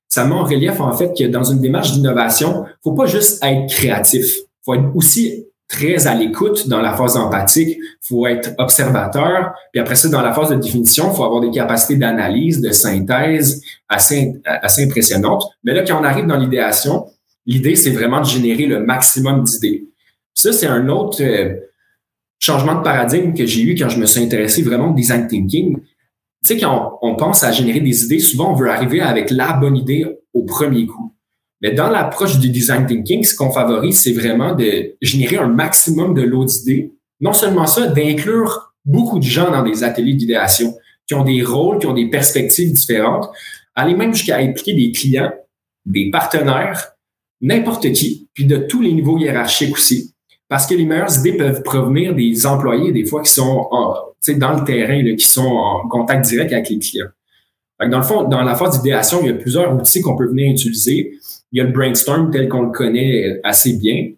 Ça 0.10 0.26
met 0.26 0.36
en 0.36 0.44
relief, 0.44 0.80
en 0.82 0.92
fait, 0.92 1.14
que 1.18 1.24
dans 1.24 1.44
une 1.44 1.62
démarche 1.62 1.94
d'innovation, 1.94 2.66
faut 2.84 2.94
pas 2.94 3.06
juste 3.06 3.44
être 3.44 3.68
créatif. 3.74 4.40
faut 4.66 4.74
être 4.74 4.94
aussi 4.94 5.46
très 5.68 6.08
à 6.08 6.14
l'écoute 6.14 6.68
dans 6.68 6.82
la 6.82 6.94
phase 6.94 7.18
empathique. 7.18 7.78
Faut 8.02 8.28
être 8.28 8.52
observateur. 8.58 9.54
Puis 9.72 9.82
après 9.82 9.96
ça, 9.96 10.10
dans 10.10 10.22
la 10.22 10.34
phase 10.34 10.50
de 10.50 10.56
définition, 10.56 11.12
faut 11.12 11.24
avoir 11.24 11.42
des 11.42 11.52
capacités 11.52 11.96
d'analyse, 11.96 12.62
de 12.62 12.72
synthèse 12.72 13.62
assez, 13.90 14.34
assez 14.46 14.84
impressionnantes. 14.84 15.44
Mais 15.64 15.74
là, 15.74 15.84
quand 15.84 16.00
on 16.00 16.04
arrive 16.04 16.28
dans 16.28 16.38
l'idéation, 16.38 17.08
l'idée, 17.46 17.76
c'est 17.76 17.92
vraiment 17.92 18.22
de 18.22 18.26
générer 18.26 18.66
le 18.66 18.80
maximum 18.80 19.44
d'idées. 19.44 19.88
Ça, 20.34 20.52
c'est 20.52 20.68
un 20.68 20.90
autre 20.90 21.22
euh, 21.22 21.56
changement 22.40 22.76
de 22.76 22.82
paradigme 22.82 23.34
que 23.34 23.46
j'ai 23.46 23.62
eu 23.62 23.76
quand 23.76 23.90
je 23.90 24.00
me 24.00 24.06
suis 24.06 24.22
intéressé 24.22 24.64
vraiment 24.64 24.92
au 24.92 24.94
design 24.94 25.28
thinking. 25.28 25.78
Tu 25.78 25.84
sais, 26.44 26.58
quand 26.58 27.00
on 27.02 27.16
pense 27.16 27.44
à 27.44 27.52
générer 27.52 27.80
des 27.80 28.04
idées, 28.06 28.20
souvent, 28.20 28.52
on 28.52 28.56
veut 28.56 28.70
arriver 28.70 29.02
avec 29.02 29.32
la 29.32 29.54
bonne 29.54 29.78
idée 29.78 30.06
au 30.34 30.44
premier 30.44 30.86
coup. 30.86 31.13
Mais 31.64 31.72
dans 31.72 31.90
l'approche 31.90 32.40
du 32.40 32.50
design 32.50 32.86
thinking, 32.86 33.24
ce 33.24 33.36
qu'on 33.36 33.52
favorise, 33.52 34.02
c'est 34.02 34.12
vraiment 34.12 34.54
de 34.54 34.96
générer 35.02 35.38
un 35.38 35.48
maximum 35.48 36.14
de 36.14 36.22
lots 36.22 36.44
d'idées. 36.44 36.92
Non 37.22 37.32
seulement 37.32 37.66
ça, 37.66 37.88
d'inclure 37.88 38.74
beaucoup 38.86 39.18
de 39.18 39.24
gens 39.24 39.50
dans 39.50 39.64
des 39.64 39.82
ateliers 39.84 40.14
d'idéation 40.14 40.76
qui 41.08 41.16
ont 41.16 41.24
des 41.24 41.42
rôles, 41.42 41.80
qui 41.80 41.88
ont 41.88 41.94
des 41.94 42.10
perspectives 42.10 42.74
différentes, 42.74 43.30
aller 43.76 43.96
même 43.96 44.14
jusqu'à 44.14 44.38
impliquer 44.38 44.74
des 44.74 44.92
clients, 44.92 45.32
des 45.86 46.10
partenaires, 46.12 46.92
n'importe 47.42 47.92
qui, 47.94 48.28
puis 48.34 48.46
de 48.46 48.58
tous 48.58 48.82
les 48.82 48.92
niveaux 48.92 49.18
hiérarchiques 49.18 49.74
aussi. 49.74 50.14
Parce 50.50 50.68
que 50.68 50.76
les 50.76 50.86
meilleures 50.86 51.18
idées 51.18 51.38
peuvent 51.38 51.64
provenir 51.64 52.14
des 52.14 52.46
employés, 52.46 52.92
des 52.92 53.06
fois, 53.06 53.22
qui 53.22 53.32
sont 53.32 53.70
dans 53.72 54.54
le 54.54 54.64
terrain, 54.66 55.16
qui 55.16 55.26
sont 55.26 55.42
en 55.42 55.88
contact 55.88 56.26
direct 56.26 56.52
avec 56.52 56.70
les 56.70 56.80
clients. 56.80 57.08
dans 57.80 57.98
le 57.98 58.04
fond, 58.04 58.24
dans 58.24 58.44
la 58.44 58.56
phase 58.56 58.82
d'idéation, 58.82 59.20
il 59.22 59.28
y 59.28 59.32
a 59.32 59.34
plusieurs 59.34 59.74
outils 59.74 60.02
qu'on 60.02 60.16
peut 60.16 60.28
venir 60.28 60.52
utiliser. 60.52 61.18
Il 61.54 61.60
y 61.60 61.62
a 61.62 61.64
le 61.64 61.72
brainstorm 61.72 62.32
tel 62.32 62.50
qu'on 62.50 62.64
le 62.64 62.72
connaît 62.72 63.40
assez 63.44 63.78
bien. 63.78 64.10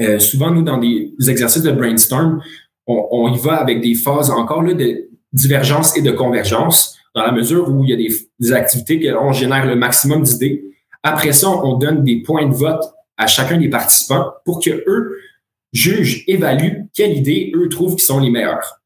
Euh, 0.00 0.18
souvent, 0.18 0.50
nous, 0.50 0.62
dans 0.62 0.78
des 0.78 1.12
exercices 1.28 1.62
de 1.62 1.72
brainstorm, 1.72 2.40
on, 2.86 3.32
y 3.34 3.38
va 3.38 3.56
avec 3.56 3.80
des 3.80 3.94
phases 3.94 4.30
encore 4.30 4.62
là, 4.62 4.74
de 4.74 5.08
divergence 5.32 5.96
et 5.96 6.02
de 6.02 6.10
convergence, 6.10 6.96
dans 7.14 7.22
la 7.22 7.32
mesure 7.32 7.68
où 7.68 7.84
il 7.84 7.90
y 7.90 7.92
a 7.92 7.96
des, 7.96 8.52
activités 8.52 9.00
que 9.00 9.14
on 9.14 9.32
génère 9.32 9.66
le 9.66 9.76
maximum 9.76 10.22
d'idées. 10.22 10.64
Après 11.02 11.32
ça, 11.32 11.50
on 11.50 11.76
donne 11.76 12.04
des 12.04 12.22
points 12.22 12.46
de 12.46 12.54
vote 12.54 12.82
à 13.16 13.26
chacun 13.26 13.58
des 13.58 13.68
participants 13.68 14.32
pour 14.44 14.62
que 14.62 14.70
eux 14.70 15.18
jugent, 15.72 16.24
évaluent 16.26 16.86
quelles 16.94 17.18
idées 17.18 17.52
eux 17.54 17.68
trouvent 17.68 17.96
qui 17.96 18.04
sont 18.04 18.20
les 18.20 18.30
meilleures. 18.30 18.80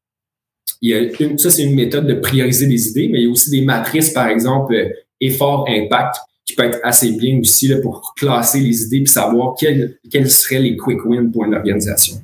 Il 0.81 0.89
y 0.89 0.93
a 0.93 0.99
une, 0.99 1.37
ça, 1.37 1.49
c'est 1.49 1.63
une 1.63 1.75
méthode 1.75 2.07
de 2.07 2.15
prioriser 2.15 2.67
des 2.67 2.89
idées, 2.89 3.07
mais 3.09 3.19
il 3.19 3.23
y 3.23 3.27
a 3.27 3.31
aussi 3.31 3.49
des 3.49 3.61
matrices, 3.61 4.09
par 4.09 4.27
exemple, 4.27 4.73
euh, 4.73 4.89
effort-impact, 5.21 6.17
qui 6.45 6.55
peut 6.55 6.63
être 6.63 6.79
assez 6.83 7.11
bien 7.13 7.39
aussi 7.39 7.67
là, 7.67 7.77
pour 7.79 8.13
classer 8.15 8.59
les 8.59 8.83
idées 8.83 9.01
et 9.01 9.05
savoir 9.05 9.55
quels, 9.57 9.97
quels 10.11 10.29
seraient 10.29 10.59
les 10.59 10.75
quick 10.75 11.05
wins 11.05 11.31
pour 11.31 11.45
une 11.45 11.55
organisation. 11.55 12.21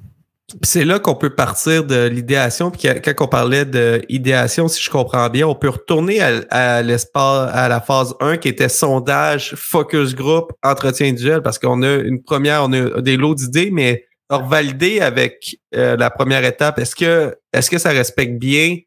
C'est 0.63 0.83
là 0.83 0.97
qu'on 0.97 1.15
peut 1.15 1.29
partir 1.29 1.83
de 1.83 2.07
l'idéation. 2.07 2.71
Puis 2.71 2.89
quand 3.03 3.23
on 3.23 3.27
parlait 3.27 3.65
d'idéation, 3.65 4.67
si 4.67 4.81
je 4.81 4.89
comprends 4.89 5.29
bien, 5.29 5.47
on 5.47 5.53
peut 5.53 5.69
retourner 5.69 6.21
à, 6.21 6.81
l'espace, 6.81 7.51
à 7.53 7.69
la 7.69 7.79
phase 7.79 8.15
1 8.19 8.37
qui 8.37 8.47
était 8.47 8.69
sondage, 8.69 9.53
focus 9.55 10.15
group, 10.15 10.51
entretien 10.63 11.07
individuel, 11.07 11.41
parce 11.43 11.59
qu'on 11.59 11.83
a 11.83 11.95
une 11.97 12.23
première, 12.23 12.63
on 12.63 12.73
a 12.73 13.01
des 13.01 13.15
lots 13.15 13.35
d'idées, 13.35 13.69
mais 13.71 14.05
valider 14.29 15.01
avec 15.01 15.57
euh, 15.75 15.95
la 15.97 16.09
première 16.09 16.43
étape, 16.43 16.79
est-ce 16.79 16.95
que, 16.95 17.35
est-ce 17.53 17.69
que 17.69 17.77
ça 17.77 17.89
respecte 17.89 18.39
bien 18.39 18.77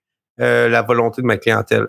euh, 0.41 0.69
la 0.69 0.83
volonté 0.83 1.23
de 1.23 1.27
ma 1.27 1.37
clientèle? 1.37 1.87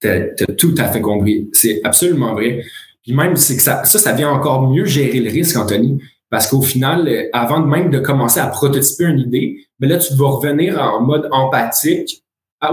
T'as 0.00 0.20
tout 0.56 0.74
à 0.78 0.84
fait 0.84 1.00
compris. 1.00 1.48
C'est 1.52 1.80
absolument 1.84 2.34
vrai. 2.34 2.64
Puis 3.02 3.12
même, 3.12 3.36
c'est 3.36 3.56
que 3.56 3.62
ça, 3.62 3.84
ça, 3.84 3.98
ça 3.98 4.12
vient 4.12 4.30
encore 4.30 4.70
mieux 4.70 4.84
gérer 4.84 5.20
le 5.20 5.30
risque, 5.30 5.56
Anthony. 5.56 5.98
Parce 6.30 6.46
qu'au 6.46 6.62
final, 6.62 7.08
euh, 7.08 7.28
avant 7.32 7.60
même 7.60 7.90
de 7.90 7.98
commencer 7.98 8.40
à 8.40 8.46
prototyper 8.46 9.04
une 9.04 9.18
idée, 9.18 9.66
mais 9.80 9.88
là, 9.88 9.98
tu 9.98 10.14
vas 10.14 10.28
revenir 10.28 10.80
en 10.80 11.02
mode 11.02 11.28
empathique 11.32 12.22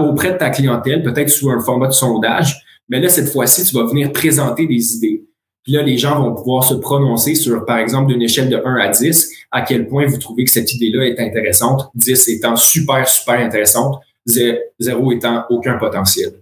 auprès 0.00 0.32
de 0.32 0.38
ta 0.38 0.50
clientèle, 0.50 1.02
peut-être 1.02 1.30
sous 1.30 1.50
un 1.50 1.60
format 1.60 1.88
de 1.88 1.92
sondage. 1.92 2.62
Mais 2.88 3.00
là, 3.00 3.08
cette 3.08 3.30
fois-ci, 3.30 3.64
tu 3.64 3.74
vas 3.74 3.84
venir 3.84 4.12
présenter 4.12 4.66
des 4.66 4.96
idées. 4.96 5.24
Puis 5.64 5.72
là, 5.72 5.82
les 5.82 5.98
gens 5.98 6.22
vont 6.22 6.34
pouvoir 6.34 6.64
se 6.64 6.74
prononcer 6.74 7.34
sur, 7.34 7.64
par 7.64 7.78
exemple, 7.78 8.12
d'une 8.12 8.22
échelle 8.22 8.48
de 8.48 8.56
1 8.64 8.76
à 8.76 8.88
10, 8.88 9.30
à 9.50 9.62
quel 9.62 9.86
point 9.86 10.06
vous 10.06 10.18
trouvez 10.18 10.44
que 10.44 10.50
cette 10.50 10.72
idée-là 10.72 11.06
est 11.06 11.20
intéressante, 11.20 11.90
10 11.94 12.28
étant 12.28 12.56
super, 12.56 13.06
super 13.08 13.40
intéressante, 13.40 13.96
0 14.26 15.12
étant 15.12 15.44
aucun 15.50 15.76
potentiel. 15.78 16.32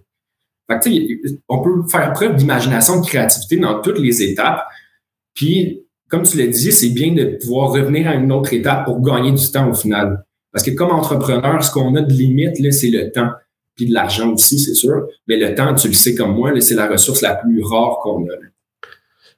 On 1.47 1.61
peut 1.61 1.87
faire 1.89 2.13
preuve 2.13 2.35
d'imagination, 2.35 3.01
de 3.01 3.05
créativité 3.05 3.57
dans 3.57 3.81
toutes 3.81 3.99
les 3.99 4.21
étapes. 4.21 4.65
Puis, 5.33 5.83
comme 6.09 6.23
tu 6.23 6.37
l'as 6.37 6.47
dit, 6.47 6.71
c'est 6.71 6.89
bien 6.89 7.13
de 7.13 7.37
pouvoir 7.41 7.71
revenir 7.71 8.07
à 8.07 8.15
une 8.15 8.31
autre 8.31 8.53
étape 8.53 8.85
pour 8.85 9.01
gagner 9.01 9.31
du 9.31 9.51
temps 9.51 9.69
au 9.69 9.73
final. 9.73 10.23
Parce 10.51 10.65
que 10.65 10.71
comme 10.71 10.91
entrepreneur, 10.91 11.63
ce 11.63 11.71
qu'on 11.71 11.95
a 11.95 12.01
de 12.01 12.11
limite, 12.11 12.59
là, 12.59 12.71
c'est 12.71 12.89
le 12.89 13.11
temps. 13.11 13.29
Puis 13.75 13.85
de 13.85 13.93
l'argent 13.93 14.33
aussi, 14.33 14.57
c'est 14.59 14.73
sûr. 14.73 15.07
Mais 15.27 15.37
le 15.37 15.53
temps, 15.53 15.75
tu 15.75 15.87
le 15.87 15.93
sais 15.93 16.15
comme 16.15 16.35
moi, 16.35 16.51
c'est 16.59 16.75
la 16.75 16.87
ressource 16.87 17.21
la 17.21 17.35
plus 17.35 17.61
rare 17.63 17.99
qu'on 18.01 18.23
a. 18.23 18.33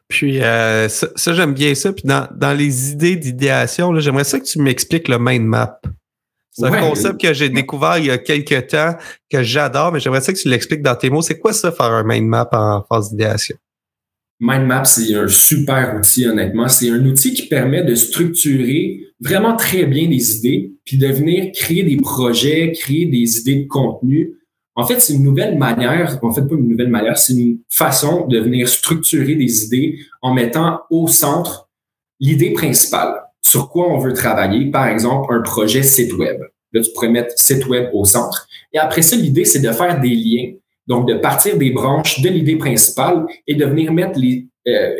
Puis 0.07 0.41
euh, 0.41 0.87
ça, 0.89 1.33
j'aime 1.33 1.53
bien 1.53 1.75
ça. 1.75 1.93
Puis 1.93 2.03
dans, 2.05 2.27
dans 2.35 2.53
les 2.53 2.91
idées 2.91 3.15
d'idéation, 3.15 3.97
j'aimerais 3.99 4.23
ça 4.23 4.39
que 4.39 4.45
tu 4.45 4.59
m'expliques 4.59 5.07
le 5.07 5.19
mind 5.19 5.45
map. 5.45 5.79
C'est 6.59 6.65
un 6.65 6.89
concept 6.89 7.21
que 7.21 7.33
j'ai 7.33 7.49
découvert 7.49 7.97
il 7.97 8.05
y 8.05 8.11
a 8.11 8.17
quelques 8.17 8.67
temps, 8.67 8.95
que 9.31 9.43
j'adore, 9.43 9.91
mais 9.91 9.99
j'aimerais 9.99 10.21
ça 10.21 10.33
que 10.33 10.37
tu 10.37 10.49
l'expliques 10.49 10.81
dans 10.81 10.95
tes 10.95 11.09
mots. 11.09 11.21
C'est 11.21 11.39
quoi 11.39 11.53
ça, 11.53 11.71
faire 11.71 11.91
un 11.91 12.03
mind 12.03 12.27
map 12.27 12.49
en 12.51 12.83
phase 12.83 13.11
d'idéation? 13.11 13.55
Mindmap, 14.41 14.87
c'est 14.87 15.13
un 15.15 15.27
super 15.27 15.95
outil, 15.97 16.25
honnêtement. 16.25 16.69
C'est 16.69 16.89
un 16.89 17.05
outil 17.05 17.33
qui 17.33 17.47
permet 17.47 17.83
de 17.83 17.93
structurer 17.93 19.01
vraiment 19.19 19.55
très 19.57 19.85
bien 19.85 20.07
des 20.07 20.37
idées, 20.37 20.71
puis 20.85 20.97
de 20.97 21.07
venir 21.07 21.51
créer 21.53 21.83
des 21.83 21.97
projets, 21.97 22.71
créer 22.71 23.05
des 23.05 23.39
idées 23.39 23.63
de 23.63 23.67
contenu. 23.67 24.35
En 24.75 24.85
fait, 24.85 25.01
c'est 25.01 25.13
une 25.13 25.23
nouvelle 25.23 25.57
manière, 25.57 26.17
en 26.21 26.31
fait, 26.31 26.43
pas 26.43 26.55
une 26.55 26.69
nouvelle 26.69 26.87
manière, 26.87 27.17
c'est 27.17 27.33
une 27.33 27.59
façon 27.69 28.27
de 28.27 28.39
venir 28.39 28.69
structurer 28.69 29.35
des 29.35 29.65
idées 29.65 29.99
en 30.21 30.33
mettant 30.33 30.79
au 30.89 31.09
centre 31.09 31.69
l'idée 32.21 32.53
principale. 32.53 33.15
Sur 33.41 33.69
quoi 33.69 33.87
on 33.91 33.97
veut 33.97 34.13
travailler, 34.13 34.69
par 34.69 34.87
exemple, 34.87 35.33
un 35.33 35.41
projet 35.41 35.83
site 35.83 36.13
web. 36.13 36.39
Là, 36.71 36.81
tu 36.81 36.91
pourrais 36.93 37.09
mettre 37.09 37.33
site 37.37 37.65
web 37.67 37.89
au 37.93 38.05
centre. 38.05 38.47
Et 38.73 38.77
après 38.77 39.01
ça, 39.01 39.15
l'idée, 39.15 39.45
c'est 39.45 39.59
de 39.59 39.71
faire 39.71 39.99
des 39.99 40.09
liens 40.09 40.53
donc, 40.89 41.07
de 41.07 41.13
partir 41.13 41.55
des 41.55 41.69
branches 41.69 42.19
de 42.19 42.29
l'idée 42.29 42.57
principale 42.57 43.27
et 43.45 43.53
de 43.53 43.63
venir 43.63 43.93
mettre 43.93 44.19
les, 44.19 44.47
euh, 44.67 44.95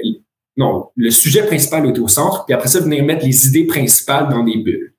non, 0.56 0.90
le 0.96 1.10
sujet 1.10 1.44
principal 1.48 1.88
est 1.88 1.98
au 1.98 2.08
centre, 2.08 2.46
puis 2.46 2.54
après 2.54 2.68
ça, 2.68 2.80
venir 2.80 3.04
mettre 3.04 3.26
les 3.26 3.48
idées 3.48 3.66
principales 3.66 4.30
dans 4.30 4.44
des 4.44 4.58
bulles. 4.58 4.94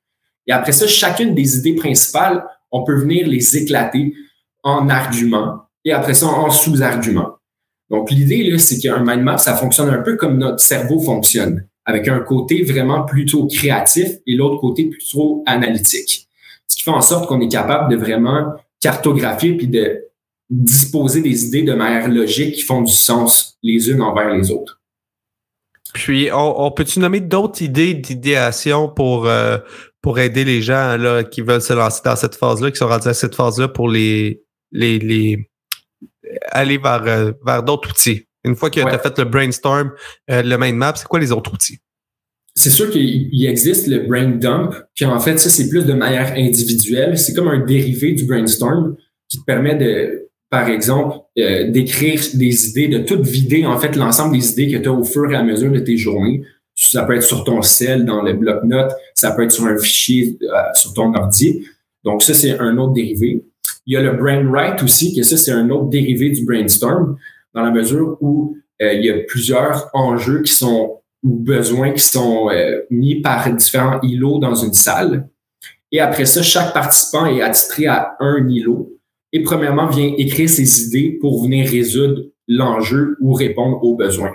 Et 0.49 0.53
après 0.53 0.73
ça, 0.73 0.89
chacune 0.89 1.33
des 1.33 1.59
idées 1.59 1.77
principales, 1.77 2.45
on 2.73 2.83
peut 2.83 2.99
venir 2.99 3.29
les 3.29 3.57
éclater 3.57 4.15
en 4.65 4.89
arguments 4.89 5.61
et 5.85 5.93
après 5.93 6.15
ça, 6.15 6.27
en 6.27 6.51
sous-arguments. 6.51 7.37
Donc, 7.89 8.11
l'idée, 8.11 8.51
là, 8.51 8.59
c'est 8.59 8.79
qu'un 8.79 8.99
mind 9.05 9.23
map, 9.23 9.39
ça 9.39 9.57
fonctionne 9.57 9.91
un 9.91 10.03
peu 10.03 10.17
comme 10.17 10.39
notre 10.39 10.61
cerveau 10.61 10.99
fonctionne, 11.01 11.69
avec 11.91 12.09
un 12.09 12.21
côté 12.21 12.63
vraiment 12.63 13.03
plutôt 13.03 13.47
créatif 13.47 14.09
et 14.27 14.35
l'autre 14.35 14.61
côté 14.61 14.85
plutôt 14.87 15.43
analytique. 15.47 16.29
Ce 16.67 16.77
qui 16.77 16.83
fait 16.83 16.91
en 16.91 17.01
sorte 17.01 17.29
qu'on 17.29 17.41
est 17.41 17.49
capable 17.49 17.91
de 17.93 17.97
vraiment 17.97 18.55
cartographier 18.81 19.57
puis 19.57 19.69
de 19.69 20.05
disposer 20.49 21.21
des 21.21 21.47
idées 21.47 21.63
de 21.63 21.75
manière 21.75 22.09
logique 22.09 22.55
qui 22.55 22.63
font 22.63 22.83
du 22.83 22.93
sens 22.93 23.59
les 23.63 23.91
unes 23.91 24.03
envers 24.03 24.31
les 24.31 24.51
autres. 24.51 24.81
Puis, 25.95 26.31
on, 26.33 26.71
peut-tu 26.71 27.01
nommer 27.01 27.21
d'autres 27.21 27.63
idées 27.63 27.95
d'idéation 27.95 28.89
pour, 28.89 29.27
euh, 29.27 29.59
pour 30.01 30.21
aider 30.21 30.45
les 30.45 30.63
gens 30.63 30.97
là, 30.97 31.25
qui 31.25 31.41
veulent 31.41 31.63
se 31.63 31.73
lancer 31.73 32.01
dans 32.05 32.15
cette 32.15 32.37
phase-là, 32.37 32.71
qui 32.71 32.77
sont 32.77 32.87
rendus 32.87 33.09
à 33.09 33.15
cette 33.15 33.35
phase-là 33.35 33.67
pour 33.69 33.89
les, 33.89 34.43
les, 34.71 35.01
les 35.01 35.51
aller 36.51 36.79
vers, 36.79 37.03
euh, 37.07 37.33
vers 37.45 37.63
d'autres 37.63 37.91
outils? 37.91 38.27
Une 38.45 38.57
fois 38.57 38.71
que 38.71 38.81
tu 38.81 38.87
as 38.87 38.99
fait 38.99 39.19
le 39.19 39.25
brainstorm, 39.25 39.93
euh, 40.31 40.43
le 40.43 40.57
mind 40.57 40.77
map, 40.77 40.95
c'est 40.97 41.07
quoi 41.07 41.21
les 41.21 41.33
autres 41.33 41.53
outils? 41.53 41.79
C'est 42.55 42.71
sûr 42.71 42.91
qu'il 42.91 43.47
existe 43.47 43.87
le 43.87 44.01
brain 44.01 44.29
dump, 44.29 44.75
puis 44.95 45.05
en 45.05 45.21
fait, 45.21 45.39
ça, 45.39 45.51
c'est 45.51 45.69
plus 45.69 45.85
de 45.85 45.93
manière 45.93 46.33
individuelle. 46.37 47.17
C'est 47.17 47.33
comme 47.33 47.49
un 47.49 47.65
dérivé 47.65 48.13
du 48.13 48.25
brainstorm 48.25 48.97
qui 49.29 49.39
te 49.39 49.45
permet 49.45 49.77
de 49.77 50.31
par 50.51 50.69
exemple, 50.69 51.19
euh, 51.39 51.71
d'écrire 51.71 52.21
des 52.35 52.69
idées, 52.69 52.89
de 52.89 52.99
tout 52.99 53.23
vider, 53.23 53.65
en 53.65 53.79
fait, 53.79 53.95
l'ensemble 53.95 54.37
des 54.37 54.51
idées 54.51 54.69
que 54.73 54.83
tu 54.83 54.89
as 54.89 54.93
au 54.93 55.05
fur 55.05 55.31
et 55.31 55.37
à 55.37 55.45
mesure 55.45 55.71
de 55.71 55.79
tes 55.79 55.97
journées. 55.97 56.43
Ça 56.75 57.05
peut 57.05 57.15
être 57.15 57.23
sur 57.23 57.45
ton 57.45 57.63
cell, 57.63 58.05
dans 58.05 58.23
le 58.23 58.33
bloc-notes, 58.33 58.93
ça 59.15 59.31
peut 59.31 59.45
être 59.45 59.53
sur 59.53 59.67
un 59.67 59.79
fichier 59.79 60.37
euh, 60.43 60.47
sur 60.75 60.93
ton 60.93 61.15
ordi. 61.15 61.65
Donc, 62.05 62.23
ça, 62.23 62.35
c'est 62.35 62.59
un 62.59 62.77
autre 62.79 62.95
dérivé. 62.95 63.45
Il 63.87 63.95
y 63.95 63.97
a 63.97 64.01
le 64.01 64.13
brainwrite 64.13 64.83
aussi, 64.83 65.15
que 65.15 65.23
ça, 65.23 65.37
c'est 65.37 65.53
un 65.53 65.71
autre 65.71 65.89
dérivé 65.89 66.31
du 66.31 66.45
brainstorm, 66.45 67.17
dans 67.55 67.63
la 67.63 67.71
mesure 67.71 68.17
où 68.21 68.57
euh, 68.83 68.93
il 68.93 69.05
y 69.05 69.11
a 69.11 69.19
plusieurs 69.27 69.91
enjeux 69.95 70.43
qui 70.43 70.53
sont 70.53 71.01
ou 71.23 71.35
besoins 71.39 71.93
qui 71.93 72.03
sont 72.03 72.49
mis 72.89 73.21
par 73.21 73.55
différents 73.55 74.01
îlots 74.01 74.39
dans 74.39 74.55
une 74.55 74.73
salle. 74.73 75.29
Et 75.93 76.01
après 76.01 76.25
ça, 76.25 76.43
chaque 76.43 76.73
participant 76.73 77.27
est 77.27 77.43
attitré 77.43 77.87
à 77.87 78.17
un 78.21 78.49
îlot 78.49 78.91
et 79.33 79.43
premièrement 79.43 79.87
vient 79.87 80.13
écrire 80.17 80.49
ses 80.49 80.87
idées 80.87 81.19
pour 81.21 81.43
venir 81.43 81.69
résoudre 81.69 82.23
l'enjeu 82.49 83.17
ou 83.21 83.33
répondre 83.33 83.83
aux 83.83 83.97
besoins. 83.97 84.33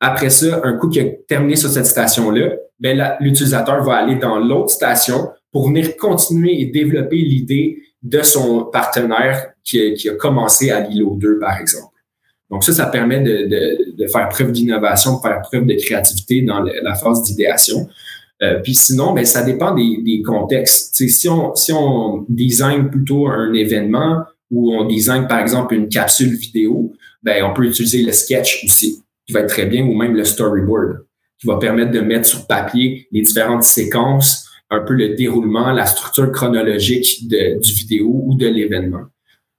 Après 0.00 0.30
ça, 0.30 0.60
un 0.64 0.76
coup 0.76 0.88
qui 0.88 1.00
a 1.00 1.04
terminé 1.28 1.56
sur 1.56 1.68
cette 1.68 1.86
station-là, 1.86 2.56
ben 2.80 3.16
l'utilisateur 3.20 3.82
va 3.84 3.96
aller 3.96 4.16
dans 4.16 4.38
l'autre 4.38 4.70
station 4.70 5.30
pour 5.52 5.68
venir 5.68 5.96
continuer 5.96 6.60
et 6.60 6.66
développer 6.66 7.16
l'idée 7.16 7.78
de 8.02 8.22
son 8.22 8.64
partenaire 8.64 9.52
qui 9.62 9.94
qui 9.94 10.08
a 10.08 10.14
commencé 10.14 10.70
à 10.70 10.80
l'îlot 10.80 11.16
2, 11.16 11.38
par 11.38 11.58
exemple. 11.58 11.93
Donc 12.54 12.62
ça, 12.62 12.72
ça 12.72 12.86
permet 12.86 13.18
de, 13.18 13.48
de, 13.48 13.96
de 13.98 14.06
faire 14.06 14.28
preuve 14.28 14.52
d'innovation, 14.52 15.16
de 15.16 15.22
faire 15.22 15.42
preuve 15.42 15.66
de 15.66 15.74
créativité 15.74 16.40
dans 16.42 16.60
la 16.60 16.94
phase 16.94 17.24
d'idéation. 17.24 17.88
Euh, 18.44 18.60
puis 18.62 18.76
sinon, 18.76 19.12
ben, 19.12 19.24
ça 19.24 19.42
dépend 19.42 19.74
des, 19.74 19.98
des 20.04 20.22
contextes. 20.22 20.94
si 20.94 21.28
on, 21.28 21.52
si 21.56 21.72
on 21.72 22.24
design 22.28 22.90
plutôt 22.90 23.26
un 23.26 23.52
événement 23.54 24.22
ou 24.52 24.72
on 24.72 24.84
design, 24.84 25.26
par 25.26 25.40
exemple, 25.40 25.74
une 25.74 25.88
capsule 25.88 26.32
vidéo, 26.32 26.92
ben, 27.24 27.42
on 27.42 27.52
peut 27.52 27.64
utiliser 27.64 28.02
le 28.02 28.12
sketch 28.12 28.62
aussi, 28.64 29.02
qui 29.26 29.32
va 29.32 29.40
être 29.40 29.48
très 29.48 29.66
bien, 29.66 29.84
ou 29.84 29.92
même 29.96 30.14
le 30.14 30.24
storyboard, 30.24 31.04
qui 31.40 31.48
va 31.48 31.56
permettre 31.56 31.90
de 31.90 32.00
mettre 32.00 32.28
sur 32.28 32.46
papier 32.46 33.08
les 33.10 33.22
différentes 33.22 33.64
séquences, 33.64 34.48
un 34.70 34.78
peu 34.78 34.94
le 34.94 35.16
déroulement, 35.16 35.72
la 35.72 35.86
structure 35.86 36.30
chronologique 36.30 37.28
de, 37.28 37.60
du 37.60 37.72
vidéo 37.72 38.22
ou 38.26 38.36
de 38.36 38.46
l'événement. 38.46 39.06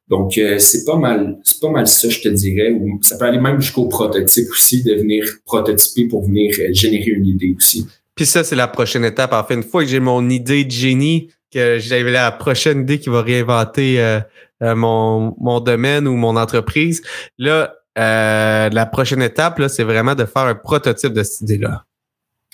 Donc, 0.08 0.38
euh, 0.38 0.60
c'est 0.60 0.86
pas 0.86 0.98
mal, 0.98 1.40
c'est 1.44 1.60
pas 1.60 1.72
mal 1.72 1.88
ça, 1.88 2.10
je 2.10 2.22
te 2.22 2.30
dirais. 2.30 2.72
Ou 2.72 3.00
ça 3.02 3.18
peut 3.18 3.26
aller 3.26 3.40
même 3.40 3.60
jusqu'au 3.60 3.88
prototype 3.88 4.50
aussi, 4.52 4.84
de 4.84 4.94
venir 4.94 5.26
prototyper 5.46 6.08
pour 6.08 6.26
venir 6.26 6.56
euh, 6.60 6.74
générer 6.74 7.12
une 7.12 7.26
idée 7.26 7.56
aussi. 7.58 7.88
Puis 8.16 8.26
ça, 8.26 8.44
c'est 8.44 8.56
la 8.56 8.68
prochaine 8.68 9.04
étape. 9.04 9.34
En 9.34 9.44
fait, 9.44 9.56
une 9.56 9.64
fois 9.64 9.84
que 9.84 9.90
j'ai 9.90 10.00
mon 10.00 10.30
idée 10.30 10.64
de 10.64 10.72
génie, 10.72 11.30
que 11.54 11.80
j'avais 11.80 12.12
la 12.12 12.32
prochaine 12.32 12.82
idée 12.82 13.00
qui 13.00 13.10
va 13.10 13.22
réinventer 13.22 14.02
euh, 14.02 14.20
euh, 14.64 14.76
mon, 14.76 15.36
mon 15.40 15.60
domaine 15.60 16.08
ou 16.08 16.16
mon 16.16 16.38
entreprise, 16.38 17.02
là, 17.38 17.76
euh, 17.98 18.70
la 18.70 18.86
prochaine 18.86 19.22
étape, 19.22 19.60
là, 19.60 19.70
c'est 19.70 19.84
vraiment 19.84 20.16
de 20.16 20.26
faire 20.26 20.44
un 20.44 20.56
prototype 20.56 21.14
de 21.14 21.24
cette 21.24 21.42
idée-là. 21.42 21.86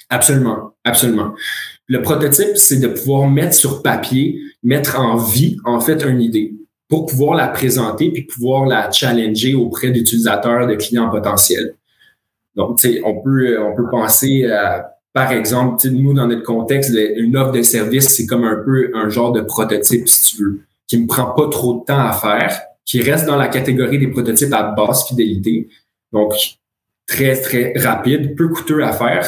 Absolument, 0.09 0.73
absolument. 0.83 1.33
Le 1.87 2.01
prototype, 2.01 2.55
c'est 2.57 2.79
de 2.79 2.87
pouvoir 2.87 3.29
mettre 3.29 3.53
sur 3.53 3.81
papier, 3.81 4.39
mettre 4.63 4.99
en 4.99 5.15
vie, 5.17 5.57
en 5.63 5.79
fait, 5.79 6.03
une 6.03 6.21
idée 6.21 6.53
pour 6.91 7.06
pouvoir 7.06 7.36
la 7.36 7.47
présenter 7.47 8.12
puis 8.12 8.23
pouvoir 8.23 8.65
la 8.65 8.91
challenger 8.91 9.56
auprès 9.56 9.91
d'utilisateurs, 9.91 10.67
de 10.67 10.75
clients 10.75 11.10
potentiels. 11.10 11.75
Donc, 12.56 12.82
on 13.06 13.21
peut, 13.21 13.58
on 13.63 13.73
peut 13.73 13.89
penser 13.89 14.45
à 14.45 14.91
par 15.13 15.32
exemple, 15.34 15.86
nous, 15.89 16.13
dans 16.13 16.27
notre 16.27 16.43
contexte, 16.43 16.97
une 17.17 17.36
offre 17.36 17.51
de 17.51 17.62
service, 17.62 18.15
c'est 18.15 18.25
comme 18.25 18.45
un 18.45 18.62
peu 18.63 18.91
un 18.93 19.10
genre 19.10 19.34
de 19.34 19.41
prototype, 19.41 20.08
si 20.08 20.23
tu 20.23 20.41
veux, 20.41 20.62
qui 20.88 20.97
me 20.97 21.06
prend 21.06 21.32
pas 21.32 21.49
trop 21.49 21.80
de 21.80 21.86
temps 21.86 21.99
à 21.99 22.13
faire, 22.13 22.62
qui 22.86 23.01
reste 23.01 23.25
dans 23.25 23.36
la 23.36 23.49
catégorie 23.49 23.99
des 23.99 24.08
prototypes 24.08 24.54
à 24.54 24.63
basse 24.71 25.10
fidélité. 25.10 25.67
Donc, 26.13 26.34
très, 27.08 27.36
très 27.41 27.73
rapide, 27.75 28.38
peu 28.38 28.47
coûteux 28.47 28.84
à 28.84 28.93
faire. 28.93 29.27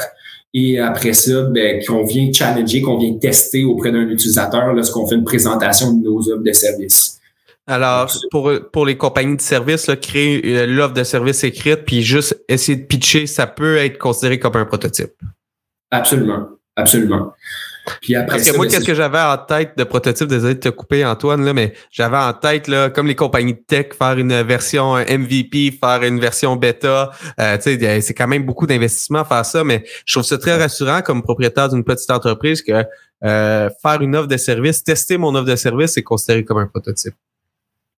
Et 0.53 0.79
après 0.79 1.11
ça, 1.11 1.43
ben, 1.43 1.83
qu'on 1.85 2.05
vient 2.05 2.31
challenger, 2.31 2.81
qu'on 2.81 2.97
vient 2.97 3.15
tester 3.15 3.65
auprès 3.65 3.91
d'un 3.91 4.07
utilisateur 4.07 4.73
lorsqu'on 4.73 5.05
fait 5.05 5.15
une 5.15 5.25
présentation 5.25 5.93
de 5.93 6.03
nos 6.03 6.19
offres 6.29 6.43
de 6.43 6.53
service. 6.53 7.19
Alors, 7.65 8.11
pour, 8.29 8.51
pour 8.71 8.85
les 8.85 8.97
compagnies 8.97 9.37
de 9.37 9.41
services, 9.41 9.89
créer 10.01 10.41
euh, 10.45 10.65
l'offre 10.65 10.93
de 10.93 11.03
service 11.03 11.43
écrite, 11.45 11.85
puis 11.85 12.01
juste 12.01 12.43
essayer 12.49 12.77
de 12.77 12.85
pitcher, 12.85 13.25
ça 13.25 13.47
peut 13.47 13.77
être 13.77 13.97
considéré 13.97 14.37
comme 14.37 14.57
un 14.57 14.65
prototype. 14.65 15.13
Absolument. 15.91 16.49
Absolument. 16.75 17.33
Puis 18.01 18.15
après 18.15 18.37
Parce 18.37 18.49
que 18.49 18.55
moi, 18.55 18.65
ben, 18.65 18.71
qu'est-ce 18.71 18.85
que 18.85 18.95
j'avais 18.95 19.19
en 19.19 19.37
tête 19.37 19.77
de 19.77 19.83
prototype, 19.83 20.27
désolé 20.27 20.55
de 20.55 20.59
te 20.59 20.69
couper, 20.69 21.05
Antoine, 21.05 21.43
là, 21.43 21.53
mais 21.53 21.73
j'avais 21.91 22.17
en 22.17 22.33
tête, 22.33 22.67
là, 22.67 22.89
comme 22.89 23.07
les 23.07 23.15
compagnies 23.15 23.53
de 23.53 23.63
tech, 23.65 23.87
faire 23.97 24.17
une 24.17 24.41
version 24.41 24.95
MVP, 24.95 25.77
faire 25.79 26.01
une 26.03 26.19
version 26.19 26.55
bêta. 26.55 27.11
Euh, 27.39 27.57
c'est 27.59 28.13
quand 28.13 28.27
même 28.27 28.45
beaucoup 28.45 28.67
d'investissement 28.67 29.19
à 29.19 29.25
faire 29.25 29.45
ça, 29.45 29.63
mais 29.63 29.83
je 30.05 30.13
trouve 30.13 30.25
ça 30.25 30.37
très 30.37 30.57
rassurant 30.57 31.01
comme 31.01 31.21
propriétaire 31.21 31.69
d'une 31.69 31.83
petite 31.83 32.09
entreprise 32.09 32.61
que 32.61 32.83
euh, 33.25 33.69
faire 33.81 34.01
une 34.01 34.15
offre 34.15 34.27
de 34.27 34.37
service, 34.37 34.83
tester 34.83 35.17
mon 35.17 35.35
offre 35.35 35.45
de 35.45 35.55
service, 35.55 35.91
c'est 35.91 36.03
considéré 36.03 36.43
comme 36.43 36.57
un 36.57 36.67
prototype. 36.67 37.15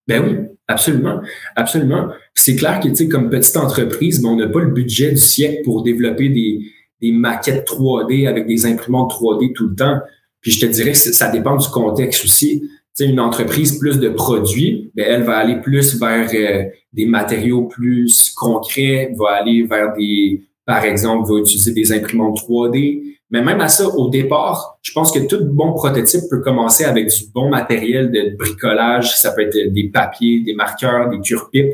Ben 0.08 0.24
oui, 0.24 0.38
absolument, 0.68 1.20
absolument. 1.56 2.10
C'est 2.34 2.56
clair 2.56 2.80
que, 2.80 2.90
tu 2.90 2.96
sais, 2.96 3.08
comme 3.08 3.30
petite 3.30 3.58
entreprise, 3.58 4.22
ben, 4.22 4.30
on 4.30 4.36
n'a 4.36 4.48
pas 4.48 4.60
le 4.60 4.72
budget 4.72 5.12
du 5.12 5.18
siècle 5.18 5.64
pour 5.64 5.84
développer 5.84 6.30
des, 6.30 6.60
des 7.02 7.12
maquettes 7.12 7.68
3D 7.68 8.28
avec 8.28 8.48
des 8.48 8.66
imprimantes 8.66 9.12
3D 9.12 9.54
tout 9.54 9.70
le 9.70 9.76
temps. 9.76 10.00
Puis 10.42 10.52
je 10.52 10.60
te 10.60 10.66
dirais 10.68 10.92
que 10.92 10.98
ça 10.98 11.30
dépend 11.30 11.56
du 11.56 11.68
contexte 11.70 12.24
aussi. 12.24 12.62
Tu 12.62 13.04
sais, 13.04 13.10
une 13.10 13.20
entreprise 13.20 13.78
plus 13.78 14.00
de 14.00 14.10
produits, 14.10 14.92
ben 14.96 15.06
elle 15.10 15.24
va 15.24 15.38
aller 15.38 15.60
plus 15.60 16.00
vers 16.00 16.30
euh, 16.34 16.64
des 16.94 17.06
matériaux 17.06 17.64
plus 17.64 18.32
concrets, 18.36 19.12
va 19.18 19.32
aller 19.42 19.64
vers 19.64 19.94
des, 19.98 20.44
par 20.66 20.84
exemple, 20.86 21.30
va 21.30 21.40
utiliser 21.40 21.74
des 21.74 21.92
imprimantes 21.92 22.38
3D. 22.38 23.15
Mais 23.32 23.42
même 23.42 23.60
à 23.60 23.68
ça, 23.68 23.88
au 23.88 24.10
départ, 24.10 24.78
je 24.84 24.92
pense 24.92 25.12
que 25.12 25.20
tout 25.20 25.44
bon 25.44 25.74
prototype 25.74 26.22
peut 26.30 26.42
commencer 26.42 26.86
avec 26.86 27.08
du 27.08 27.26
bon 27.34 27.50
matériel 27.50 28.12
de 28.12 28.36
bricolage. 28.38 29.18
Ça 29.18 29.32
peut 29.32 29.42
être 29.42 29.74
des 29.74 29.90
papiers, 29.90 30.42
des 30.42 30.54
marqueurs, 30.54 31.10
des 31.10 31.20
cure-pipes. 31.20 31.74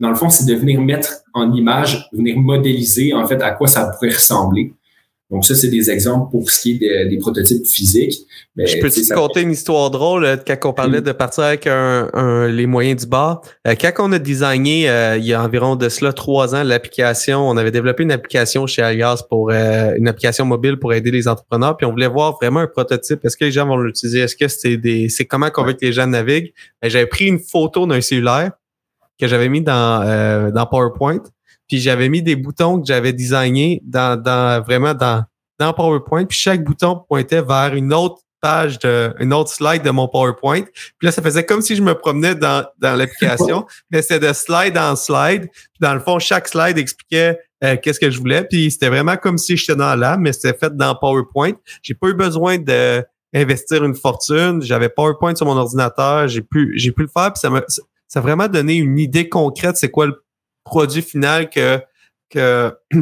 Dans 0.00 0.08
le 0.08 0.16
fond, 0.16 0.28
c'est 0.28 0.44
de 0.44 0.58
venir 0.58 0.80
mettre 0.80 1.22
en 1.34 1.52
image, 1.52 2.08
venir 2.12 2.36
modéliser 2.36 3.14
en 3.14 3.26
fait 3.26 3.40
à 3.42 3.52
quoi 3.52 3.68
ça 3.68 3.92
pourrait 3.92 4.10
ressembler. 4.10 4.72
Donc 5.30 5.44
ça, 5.44 5.54
c'est 5.54 5.68
des 5.68 5.90
exemples 5.90 6.30
pour 6.30 6.50
ce 6.50 6.62
qui 6.62 6.82
est 6.82 7.06
des 7.06 7.18
prototypes 7.18 7.66
physiques. 7.66 8.26
Mais, 8.56 8.66
je 8.66 8.80
peux 8.80 8.88
te 8.88 9.14
compter 9.14 9.42
une 9.42 9.50
histoire 9.50 9.90
drôle 9.90 10.24
euh, 10.24 10.36
quand 10.36 10.70
on 10.70 10.72
parlait 10.72 11.02
de 11.02 11.12
partir 11.12 11.44
avec 11.44 11.66
un, 11.66 12.48
les 12.48 12.66
moyens 12.66 13.02
du 13.02 13.06
bar. 13.06 13.42
Euh, 13.66 13.74
quand 13.78 13.92
on 13.98 14.12
a 14.12 14.18
designé 14.18 14.88
euh, 14.88 15.18
il 15.18 15.26
y 15.26 15.34
a 15.34 15.42
environ 15.42 15.76
de 15.76 15.90
cela 15.90 16.14
trois 16.14 16.54
ans 16.54 16.64
l'application, 16.64 17.46
on 17.46 17.58
avait 17.58 17.70
développé 17.70 18.04
une 18.04 18.10
application 18.10 18.66
chez 18.66 18.80
Alias 18.80 19.22
pour 19.28 19.50
une 19.50 20.08
application 20.08 20.46
mobile 20.46 20.78
pour 20.78 20.94
aider 20.94 21.10
les 21.10 21.28
entrepreneurs. 21.28 21.76
Puis 21.76 21.84
on 21.84 21.90
voulait 21.90 22.08
voir 22.08 22.38
vraiment 22.40 22.60
un 22.60 22.66
prototype. 22.66 23.22
Est-ce 23.24 23.36
que 23.36 23.44
les 23.44 23.52
gens 23.52 23.66
vont 23.66 23.76
l'utiliser? 23.76 24.20
Est-ce 24.20 24.36
que 24.36 24.48
c'est 24.48 24.78
des. 24.78 25.10
C'est 25.10 25.26
comment 25.26 25.50
qu'on 25.50 25.64
veut 25.64 25.74
que 25.74 25.84
les 25.84 25.92
gens 25.92 26.06
naviguent? 26.06 26.52
Ben, 26.80 26.88
j'avais 26.90 27.06
pris 27.06 27.26
une 27.26 27.38
photo 27.38 27.86
d'un 27.86 28.00
cellulaire 28.00 28.52
que 29.20 29.28
j'avais 29.28 29.48
mis 29.48 29.60
dans, 29.60 30.50
dans 30.52 30.66
PowerPoint 30.66 31.22
puis 31.68 31.80
j'avais 31.80 32.08
mis 32.08 32.22
des 32.22 32.36
boutons 32.36 32.80
que 32.80 32.86
j'avais 32.86 33.12
designés 33.12 33.80
dans, 33.84 34.20
dans 34.20 34.62
vraiment 34.62 34.94
dans, 34.94 35.24
dans 35.58 35.72
PowerPoint, 35.72 36.24
puis 36.24 36.38
chaque 36.38 36.64
bouton 36.64 37.02
pointait 37.08 37.42
vers 37.42 37.74
une 37.74 37.92
autre 37.92 38.22
page 38.40 38.78
de 38.78 39.14
une 39.18 39.32
autre 39.32 39.50
slide 39.50 39.82
de 39.82 39.90
mon 39.90 40.08
PowerPoint. 40.08 40.62
Puis 40.62 41.06
là, 41.06 41.12
ça 41.12 41.22
faisait 41.22 41.44
comme 41.44 41.60
si 41.60 41.74
je 41.76 41.82
me 41.82 41.94
promenais 41.94 42.34
dans, 42.34 42.64
dans 42.78 42.94
l'application, 42.94 43.66
mais 43.90 44.02
c'était 44.02 44.28
de 44.28 44.32
slide 44.32 44.78
en 44.78 44.96
slide. 44.96 45.48
Puis 45.50 45.80
dans 45.80 45.94
le 45.94 46.00
fond, 46.00 46.18
chaque 46.18 46.48
slide 46.48 46.78
expliquait 46.78 47.38
euh, 47.64 47.76
qu'est-ce 47.82 47.98
que 47.98 48.10
je 48.10 48.18
voulais. 48.18 48.44
Puis 48.44 48.70
c'était 48.70 48.88
vraiment 48.88 49.16
comme 49.16 49.38
si 49.38 49.56
j'étais 49.56 49.76
dans 49.76 49.94
la 49.94 50.16
mais 50.16 50.32
c'était 50.32 50.56
fait 50.56 50.76
dans 50.76 50.94
PowerPoint. 50.94 51.52
J'ai 51.82 51.94
pas 51.94 52.08
eu 52.08 52.14
besoin 52.14 52.58
de 52.58 53.04
investir 53.34 53.84
une 53.84 53.94
fortune. 53.94 54.62
J'avais 54.62 54.88
PowerPoint 54.88 55.34
sur 55.34 55.46
mon 55.46 55.56
ordinateur. 55.56 56.28
J'ai 56.28 56.42
pu 56.42 56.72
j'ai 56.76 56.92
pu 56.92 57.02
le 57.02 57.08
faire. 57.08 57.32
Puis 57.32 57.40
ça 57.40 57.50
m'a 57.50 57.62
ça 57.66 58.20
a 58.20 58.22
vraiment 58.22 58.48
donné 58.48 58.74
une 58.74 58.98
idée 58.98 59.28
concrète. 59.28 59.76
C'est 59.76 59.90
quoi 59.90 60.06
le 60.06 60.22
produit 60.68 61.02
final 61.02 61.50
que, 61.50 61.80
que 62.30 62.72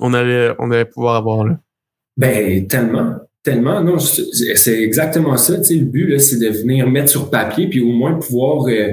on, 0.00 0.14
allait, 0.14 0.54
on 0.58 0.70
allait 0.70 0.84
pouvoir 0.84 1.16
avoir 1.16 1.44
là? 1.44 1.58
Ben, 2.16 2.66
tellement. 2.66 3.16
Tellement, 3.42 3.82
non, 3.82 3.98
c'est 3.98 4.80
exactement 4.80 5.36
ça. 5.36 5.56
Tu 5.56 5.64
sais, 5.64 5.74
le 5.74 5.86
but, 5.86 6.16
c'est 6.20 6.38
de 6.38 6.48
venir 6.48 6.88
mettre 6.88 7.10
sur 7.10 7.28
papier, 7.28 7.68
puis 7.68 7.80
au 7.80 7.90
moins 7.90 8.14
pouvoir 8.14 8.68
euh, 8.68 8.92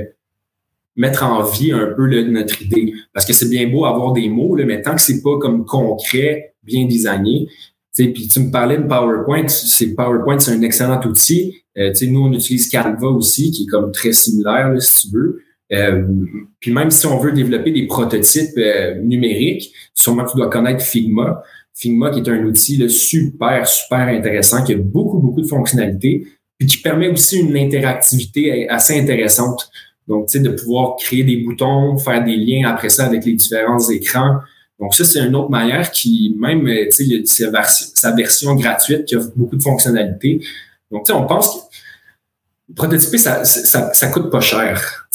mettre 0.95 1.23
en 1.23 1.43
vie 1.43 1.71
un 1.71 1.93
peu 1.95 2.07
notre 2.23 2.59
idée. 2.63 2.93
Parce 3.13 3.27
que 3.27 3.33
c'est 3.33 3.47
bien 3.47 3.67
beau 3.67 3.85
avoir 3.85 4.11
des 4.11 4.27
mots, 4.27 4.55
là, 4.55 4.65
mais 4.65 4.81
tant 4.81 4.95
que 4.95 5.01
c'est 5.01 5.21
pas 5.21 5.37
comme 5.37 5.65
concret, 5.65 6.55
bien 6.63 6.85
designé. 6.85 7.47
Tu 7.95 8.11
puis 8.11 8.27
tu 8.27 8.39
me 8.39 8.51
parlais 8.51 8.77
de 8.77 8.83
PowerPoint, 8.83 9.47
c'est 9.47 9.93
PowerPoint, 9.93 10.39
c'est 10.39 10.51
un 10.51 10.61
excellent 10.63 11.01
outil. 11.05 11.63
Euh, 11.77 11.91
tu 11.91 12.05
sais, 12.05 12.07
nous, 12.07 12.21
on 12.21 12.33
utilise 12.33 12.69
Canva 12.69 13.07
aussi, 13.07 13.51
qui 13.51 13.63
est 13.63 13.67
comme 13.67 13.91
très 13.91 14.13
similaire, 14.13 14.73
si 14.81 15.07
tu 15.09 15.15
veux. 15.15 15.41
Euh, 15.71 16.03
puis 16.59 16.71
même 16.71 16.89
si 16.89 17.05
on 17.05 17.19
veut 17.19 17.31
développer 17.31 17.71
des 17.71 17.85
prototypes 17.85 18.57
euh, 18.57 18.95
numériques, 19.01 19.73
sûrement 19.93 20.25
tu 20.25 20.35
dois 20.35 20.49
connaître 20.49 20.83
Figma. 20.83 21.43
Figma 21.75 22.09
qui 22.09 22.19
est 22.19 22.29
un 22.29 22.43
outil 22.43 22.89
super, 22.89 23.67
super 23.67 23.99
intéressant, 23.99 24.63
qui 24.63 24.73
a 24.73 24.77
beaucoup, 24.77 25.19
beaucoup 25.19 25.41
de 25.41 25.47
fonctionnalités, 25.47 26.25
puis 26.57 26.67
qui 26.67 26.77
permet 26.77 27.07
aussi 27.07 27.39
une 27.39 27.55
interactivité 27.55 28.67
assez 28.67 28.99
intéressante. 28.99 29.69
Donc, 30.07 30.27
tu 30.27 30.37
sais, 30.37 30.43
de 30.43 30.49
pouvoir 30.49 30.95
créer 30.97 31.23
des 31.23 31.37
boutons, 31.37 31.97
faire 31.97 32.23
des 32.23 32.35
liens 32.35 32.67
après 32.67 32.89
ça 32.89 33.05
avec 33.05 33.23
les 33.25 33.33
différents 33.33 33.87
écrans. 33.89 34.39
Donc, 34.79 34.95
ça, 34.95 35.03
c'est 35.03 35.19
une 35.19 35.35
autre 35.35 35.51
manière 35.51 35.91
qui, 35.91 36.35
même, 36.39 36.67
euh, 36.67 36.85
tu 36.85 36.91
sais, 36.91 37.03
il 37.03 37.13
y 37.13 37.17
a 37.17 37.63
sa, 37.63 38.11
version 38.15 38.55
gratuite 38.55 39.05
qui 39.05 39.15
offre 39.15 39.31
beaucoup 39.35 39.55
de 39.55 39.61
fonctionnalités. 39.61 40.41
Donc, 40.89 41.05
tu 41.05 41.13
sais, 41.13 41.17
on 41.17 41.27
pense 41.27 41.68
que 41.68 41.68
prototyper, 42.75 43.17
ça, 43.17 43.43
ça, 43.45 43.93
ça 43.93 44.07
coûte 44.07 44.31
pas 44.31 44.41
cher. 44.41 45.07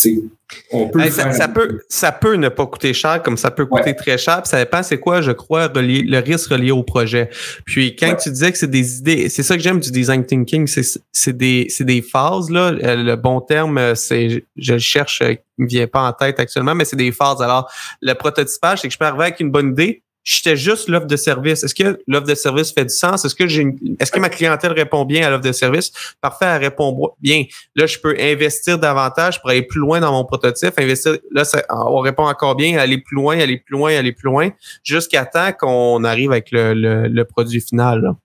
On 0.72 0.88
peut 0.88 1.08
ça, 1.10 1.48
peut, 1.48 1.80
ça 1.88 2.12
peut 2.12 2.34
ne 2.34 2.48
pas 2.48 2.66
coûter 2.66 2.92
cher, 2.92 3.22
comme 3.22 3.36
ça 3.36 3.50
peut 3.50 3.66
coûter 3.66 3.94
très 3.96 4.18
cher. 4.18 4.42
Puis 4.42 4.50
ça 4.50 4.58
dépend, 4.58 4.82
c'est 4.82 4.98
quoi, 4.98 5.20
je 5.20 5.32
crois, 5.32 5.68
le 5.74 6.18
risque 6.18 6.50
relié 6.50 6.70
au 6.70 6.82
projet. 6.82 7.30
Puis 7.64 7.96
quand 7.96 8.14
tu 8.16 8.30
disais 8.30 8.52
que 8.52 8.58
c'est 8.58 8.70
des 8.70 8.98
idées, 8.98 9.28
c'est 9.28 9.42
ça 9.42 9.56
que 9.56 9.62
j'aime 9.62 9.80
du 9.80 9.90
design 9.90 10.24
thinking, 10.24 10.66
c'est 10.66 11.36
des, 11.36 11.68
des 11.80 12.02
phases. 12.02 12.50
Là. 12.50 12.72
Euh, 12.82 12.96
le 12.96 13.16
bon 13.16 13.40
terme, 13.40 13.94
c'est, 13.94 14.44
je 14.56 14.72
le 14.74 14.78
cherche, 14.78 15.22
il 15.22 15.64
me 15.64 15.68
vient 15.68 15.86
pas 15.86 16.02
en 16.02 16.12
tête 16.12 16.38
actuellement, 16.38 16.74
mais 16.74 16.84
c'est 16.84 16.96
des 16.96 17.12
phases. 17.12 17.40
Alors, 17.40 17.70
le 18.02 18.12
prototypage, 18.14 18.82
c'est 18.82 18.88
que 18.88 18.94
je 18.94 18.98
peux 18.98 19.06
arriver 19.06 19.24
avec 19.24 19.40
une 19.40 19.50
bonne 19.50 19.70
idée, 19.70 20.02
j'étais 20.24 20.56
juste 20.56 20.88
l'offre 20.88 21.06
de 21.06 21.16
service. 21.16 21.62
Est-ce 21.62 21.74
que 21.74 22.00
l'offre 22.06 22.26
de 22.26 22.34
service 22.34 22.72
fait 22.72 22.84
du 22.84 22.94
sens? 22.94 23.24
Est-ce 23.24 23.34
que 23.34 23.46
j'ai 23.46 23.66
est-ce 24.00 24.10
que 24.10 24.18
ma 24.18 24.30
clientèle 24.30 24.72
répond 24.72 25.04
bien 25.04 25.26
à 25.26 25.30
l'offre 25.30 25.44
de 25.44 25.52
service? 25.52 25.92
Parfait, 26.20 26.46
elle 26.46 26.62
répond 26.62 27.14
bien. 27.20 27.44
Là, 27.76 27.86
je 27.86 27.98
peux 27.98 28.16
investir 28.18 28.78
davantage 28.78 29.40
pour 29.40 29.50
aller 29.50 29.62
plus 29.62 29.80
loin 29.80 30.00
dans 30.00 30.12
mon 30.12 30.24
prototype. 30.24 30.74
Investir, 30.78 31.18
là, 31.30 31.44
ça, 31.44 31.62
on 31.68 32.00
répond 32.00 32.24
encore 32.24 32.56
bien, 32.56 32.78
aller 32.78 32.98
plus 32.98 33.16
loin, 33.16 33.38
aller 33.38 33.58
plus 33.58 33.74
loin, 33.74 33.94
aller 33.94 34.12
plus 34.12 34.26
loin, 34.26 34.50
jusqu'à 34.82 35.26
temps 35.26 35.52
qu'on 35.52 36.02
arrive 36.04 36.32
avec 36.32 36.50
le, 36.50 36.72
le, 36.74 37.24
produit 37.24 37.60
final. 37.60 38.00
Là. 38.00 38.16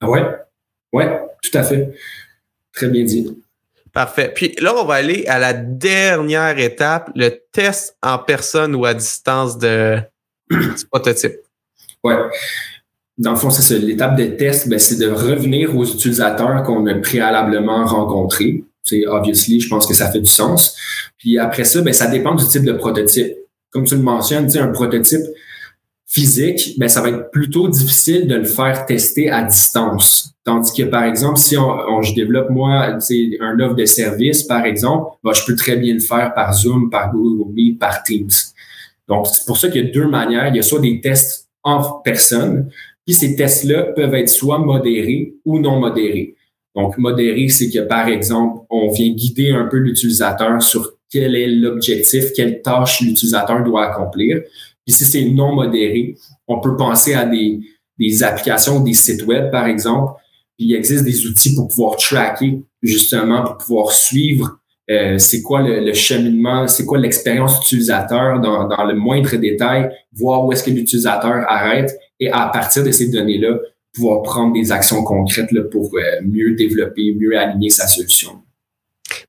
Ah 0.00 0.08
ouais, 0.08 0.24
ouais, 0.92 1.20
tout 1.42 1.56
à 1.58 1.62
fait. 1.62 1.94
Très 2.72 2.88
bien 2.88 3.04
dit. 3.04 3.42
Parfait. 3.92 4.32
Puis 4.34 4.56
là, 4.60 4.74
on 4.76 4.84
va 4.84 4.94
aller 4.94 5.24
à 5.26 5.38
la 5.38 5.52
dernière 5.52 6.58
étape, 6.58 7.10
le 7.14 7.28
test 7.52 7.96
en 8.02 8.18
personne 8.18 8.74
ou 8.74 8.84
à 8.84 8.92
distance 8.92 9.56
de, 9.56 10.00
prototype. 10.90 11.34
Ouais. 12.02 12.16
Dans 13.16 13.30
le 13.30 13.36
fond, 13.36 13.50
c'est 13.50 13.78
l'étape 13.78 14.16
de 14.16 14.24
test, 14.24 14.68
ben, 14.68 14.78
c'est 14.78 14.96
de 14.96 15.08
revenir 15.08 15.76
aux 15.76 15.84
utilisateurs 15.84 16.64
qu'on 16.64 16.86
a 16.86 16.94
préalablement 16.94 17.86
rencontrés. 17.86 18.64
C'est 18.82 19.06
obviously, 19.06 19.60
je 19.60 19.68
pense 19.68 19.86
que 19.86 19.94
ça 19.94 20.10
fait 20.10 20.20
du 20.20 20.30
sens. 20.30 20.76
Puis 21.16 21.38
après 21.38 21.64
ça, 21.64 21.80
ben, 21.80 21.94
ça 21.94 22.08
dépend 22.08 22.34
du 22.34 22.46
type 22.46 22.64
de 22.64 22.72
prototype. 22.72 23.34
Comme 23.70 23.84
tu 23.84 23.94
le 23.94 24.02
mentionnes, 24.02 24.48
un 24.56 24.68
prototype 24.68 25.22
physique, 26.06 26.74
ben, 26.78 26.88
ça 26.88 27.00
va 27.00 27.10
être 27.10 27.30
plutôt 27.30 27.68
difficile 27.68 28.26
de 28.26 28.34
le 28.34 28.44
faire 28.44 28.84
tester 28.86 29.30
à 29.30 29.42
distance. 29.42 30.34
Tandis 30.44 30.72
que, 30.72 30.82
par 30.82 31.04
exemple, 31.04 31.38
si 31.38 31.56
on, 31.56 32.02
je 32.02 32.14
développe, 32.14 32.50
moi, 32.50 32.98
un 33.40 33.60
offre 33.60 33.74
de 33.74 33.84
service, 33.84 34.42
par 34.42 34.64
exemple, 34.64 35.16
ben, 35.22 35.32
je 35.32 35.44
peux 35.46 35.54
très 35.54 35.76
bien 35.76 35.94
le 35.94 36.00
faire 36.00 36.34
par 36.34 36.52
Zoom, 36.52 36.90
par 36.90 37.12
Google 37.12 37.52
Meet, 37.54 37.78
par 37.78 38.02
Teams. 38.02 38.28
Donc, 39.08 39.26
c'est 39.26 39.46
pour 39.46 39.56
ça 39.56 39.68
qu'il 39.68 39.84
y 39.84 39.88
a 39.88 39.90
deux 39.90 40.06
manières. 40.06 40.48
Il 40.48 40.56
y 40.56 40.58
a 40.58 40.62
soit 40.62 40.80
des 40.80 41.00
tests 41.00 41.48
en 41.62 42.00
personne, 42.00 42.70
puis 43.06 43.14
ces 43.14 43.36
tests-là 43.36 43.84
peuvent 43.94 44.14
être 44.14 44.28
soit 44.28 44.58
modérés 44.58 45.34
ou 45.44 45.58
non 45.58 45.80
modérés. 45.80 46.36
Donc, 46.74 46.98
modéré, 46.98 47.48
c'est 47.48 47.70
que, 47.70 47.80
par 47.80 48.08
exemple, 48.08 48.64
on 48.68 48.90
vient 48.90 49.12
guider 49.12 49.50
un 49.50 49.66
peu 49.66 49.76
l'utilisateur 49.76 50.60
sur 50.62 50.94
quel 51.10 51.36
est 51.36 51.46
l'objectif, 51.46 52.32
quelle 52.34 52.60
tâche 52.60 53.00
l'utilisateur 53.00 53.62
doit 53.62 53.86
accomplir. 53.86 54.40
Puis 54.84 54.94
si 54.94 55.04
c'est 55.04 55.24
non 55.26 55.54
modéré, 55.54 56.16
on 56.48 56.60
peut 56.60 56.76
penser 56.76 57.14
à 57.14 57.24
des, 57.24 57.60
des 57.98 58.22
applications, 58.22 58.80
des 58.80 58.94
sites 58.94 59.24
web, 59.24 59.50
par 59.50 59.66
exemple. 59.66 60.14
Puis 60.58 60.66
il 60.66 60.74
existe 60.74 61.04
des 61.04 61.26
outils 61.26 61.54
pour 61.54 61.68
pouvoir 61.68 61.96
tracker, 61.96 62.60
justement, 62.82 63.44
pour 63.44 63.56
pouvoir 63.58 63.92
suivre 63.92 64.58
euh, 64.90 65.16
c'est 65.18 65.40
quoi 65.42 65.62
le, 65.62 65.92
cheminement, 65.94 66.68
c'est 66.68 66.84
quoi 66.84 66.98
l'expérience 66.98 67.64
utilisateur 67.64 68.40
dans, 68.40 68.84
le 68.84 68.94
moindre 68.94 69.34
détail, 69.36 69.90
voir 70.12 70.44
où 70.44 70.52
est-ce 70.52 70.62
que 70.62 70.70
l'utilisateur 70.70 71.44
arrête 71.48 71.96
et 72.20 72.30
à 72.30 72.50
partir 72.52 72.84
de 72.84 72.90
ces 72.90 73.08
données-là, 73.08 73.58
pouvoir 73.94 74.22
prendre 74.22 74.52
des 74.52 74.72
actions 74.72 75.02
concrètes 75.02 75.48
pour 75.70 75.90
euh, 75.94 76.20
mieux 76.22 76.54
développer, 76.54 77.14
mieux 77.18 77.38
aligner 77.38 77.70
sa 77.70 77.86
solution. 77.86 78.42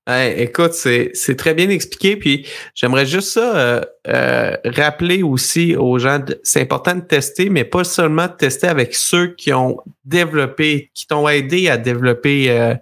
écoute, 0.07 0.73
c'est, 0.73 1.13
très 1.37 1.53
bien 1.53 1.69
expliqué. 1.69 2.17
Puis 2.17 2.45
j'aimerais 2.73 3.05
juste 3.05 3.29
ça 3.29 3.87
euh, 4.07 4.55
rappeler 4.65 5.23
aussi 5.23 5.77
aux 5.77 5.99
gens, 5.99 6.19
c'est 6.43 6.61
important 6.61 6.95
de 6.95 7.01
tester, 7.01 7.49
mais 7.49 7.63
pas 7.63 7.85
seulement 7.85 8.27
de 8.27 8.33
tester 8.33 8.67
avec 8.67 8.93
ceux 8.93 9.27
qui 9.27 9.53
ont 9.53 9.77
développé, 10.03 10.91
qui 10.93 11.07
t'ont 11.07 11.29
aidé 11.29 11.69
à 11.69 11.77
développer 11.77 12.75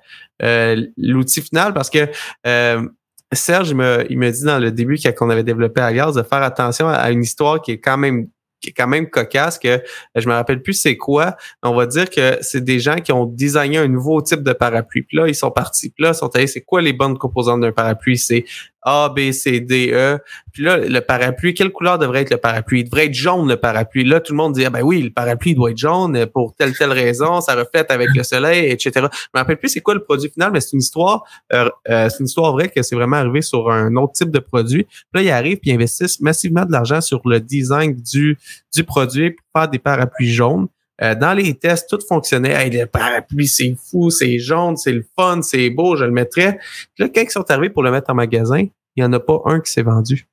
l'outil 0.97 1.41
final 1.41 1.73
parce 1.73 1.89
que 1.89 2.10
euh, 2.45 2.88
Serge, 3.32 3.69
il 3.69 3.75
me, 3.75 4.06
il 4.10 4.17
me 4.17 4.29
dit 4.32 4.43
dans 4.43 4.60
le 4.60 4.71
début 4.71 4.97
qu'on 5.17 5.29
avait 5.29 5.43
développé 5.43 5.82
Alias 5.82 6.12
de 6.12 6.23
faire 6.23 6.43
attention 6.43 6.88
à 6.88 7.10
une 7.12 7.23
histoire 7.23 7.62
qui 7.62 7.71
est 7.71 7.79
quand 7.79 7.97
même 7.97 8.27
qui 8.63 8.69
est 8.69 8.73
quand 8.73 8.88
même 8.88 9.10
cocasse 9.10 9.60
que 9.60 9.84
je 10.15 10.27
me 10.27 10.34
rappelle 10.34 10.62
plus 10.62 10.73
c'est 10.73 10.95
quoi. 10.95 11.36
On 11.62 11.75
va 11.75 11.86
dire 11.86 12.10
que 12.10 12.38
c'est 12.41 12.63
des 12.63 12.79
gens 12.79 12.95
qui 12.95 13.12
ont 13.12 13.25
designé 13.25 13.77
un 13.77 13.89
nouveau 13.89 14.21
type 14.21 14.41
de 14.41 14.53
parapluie. 14.53 15.03
Puis 15.03 15.17
là, 15.17 15.27
ils 15.27 15.36
sont 15.36 15.51
partis. 15.51 15.89
Puis 15.89 16.03
là, 16.03 16.12
ils 16.12 16.15
sont 16.15 16.34
allés, 16.34 16.47
c'est 16.47 16.62
quoi 16.62 16.82
les 16.82 16.93
bonnes 16.93 17.17
composantes 17.17 17.60
d'un 17.60 17.73
parapluie? 17.73 18.17
C'est 18.17 18.45
A, 18.86 19.10
B, 19.10 19.32
C, 19.32 19.60
D, 19.60 19.91
E. 19.93 20.19
Puis 20.52 20.63
là, 20.63 20.78
le 20.78 21.02
parapluie, 21.02 21.54
quelle 21.54 21.72
couleur 21.72 21.98
devrait 21.98 22.22
être 22.22 22.30
le 22.30 22.38
parapluie? 22.38 22.82
Il 22.82 22.84
devrait 22.86 23.06
être 23.06 23.13
jaune, 23.13 23.48
le 23.50 23.58
parapluie. 23.58 24.04
Là, 24.04 24.19
tout 24.19 24.34
le 24.34 24.38
monde 24.38 24.54
dit, 24.54 24.65
ah 24.65 24.69
ben 24.69 24.82
oui, 24.82 25.02
le 25.02 25.10
parapluie 25.10 25.56
doit 25.56 25.72
être 25.72 25.78
jaune 25.78 26.26
pour 26.28 26.54
telle, 26.56 26.76
telle 26.78 26.91
raison, 26.91 27.41
ça 27.41 27.56
reflète 27.56 27.91
avec 27.91 28.10
le 28.15 28.24
soleil, 28.24 28.72
etc. 28.72 28.91
Je 28.96 29.00
me 29.34 29.39
rappelle 29.39 29.58
plus 29.58 29.69
c'est 29.69 29.82
quoi 29.82 29.93
le 29.93 30.04
produit 30.04 30.30
final, 30.30 30.52
mais 30.52 30.62
c'est 30.62 30.74
une 30.74 30.80
histoire, 30.80 31.24
euh, 31.54 31.69
euh, 31.89 32.10
c'est 32.10 32.19
une 32.19 32.28
histoire 32.28 32.52
vraie 32.52 32.69
que 32.69 32.84
c'est 32.84 32.96
vraiment 32.96 33.17
arrivé 33.17 33.41
sur 33.41 33.72
un 33.72 33.96
autre 33.96 34.13
type 34.13 34.30
de 34.30 34.39
produit. 34.39 34.84
Puis 34.84 35.06
là, 35.15 35.22
ils 35.22 35.32
arrivent 35.32 35.58
puis 35.58 35.72
ils 35.72 35.76
investissent 35.76 36.22
massivement 36.22 36.65
de 36.65 36.72
l'argent 36.72 37.02
sur 37.02 37.22
le 37.26 37.39
design 37.39 37.96
du, 37.96 38.38
du 38.74 38.84
produit 38.84 39.32
pour 39.32 39.62
faire 39.62 39.69
des 39.69 39.80
parapluies 39.80 40.32
jaunes. 40.32 40.67
Euh, 41.01 41.15
dans 41.15 41.34
les 41.34 41.56
tests, 41.56 41.89
tout 41.89 41.99
fonctionnait. 42.08 42.51
Hey, 42.51 42.69
le 42.69 42.86
parapluie, 42.86 43.47
c'est 43.47 43.75
fou, 43.89 44.10
c'est 44.12 44.38
jaune, 44.38 44.77
c'est 44.77 44.91
le 44.91 45.06
fun, 45.15 45.41
c'est 45.41 45.69
beau, 45.69 45.95
je 45.95 46.06
le 46.06 46.12
mettrais. 46.12 46.60
Puis 46.93 47.03
là, 47.03 47.10
quand 47.13 47.21
ils 47.21 47.29
sont 47.32 47.49
arrivés 47.49 47.69
pour 47.69 47.84
le 47.84 47.91
mettre 47.91 48.12
en 48.12 48.13
magasin, 48.13 48.60
il 48.60 49.03
n'y 49.03 49.03
en 49.03 49.12
a 49.13 49.19
pas 49.19 49.41
un 49.45 49.60
qui 49.60 49.71
s'est 49.71 49.82
vendu. 49.82 50.27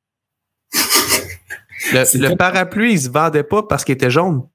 le, 1.93 2.35
parapluie, 2.37 2.93
il 2.93 3.01
se 3.01 3.09
vendait 3.09 3.43
pas 3.43 3.63
parce 3.63 3.85
qu'il 3.85 3.95
était 3.95 4.11
jaune. 4.11 4.47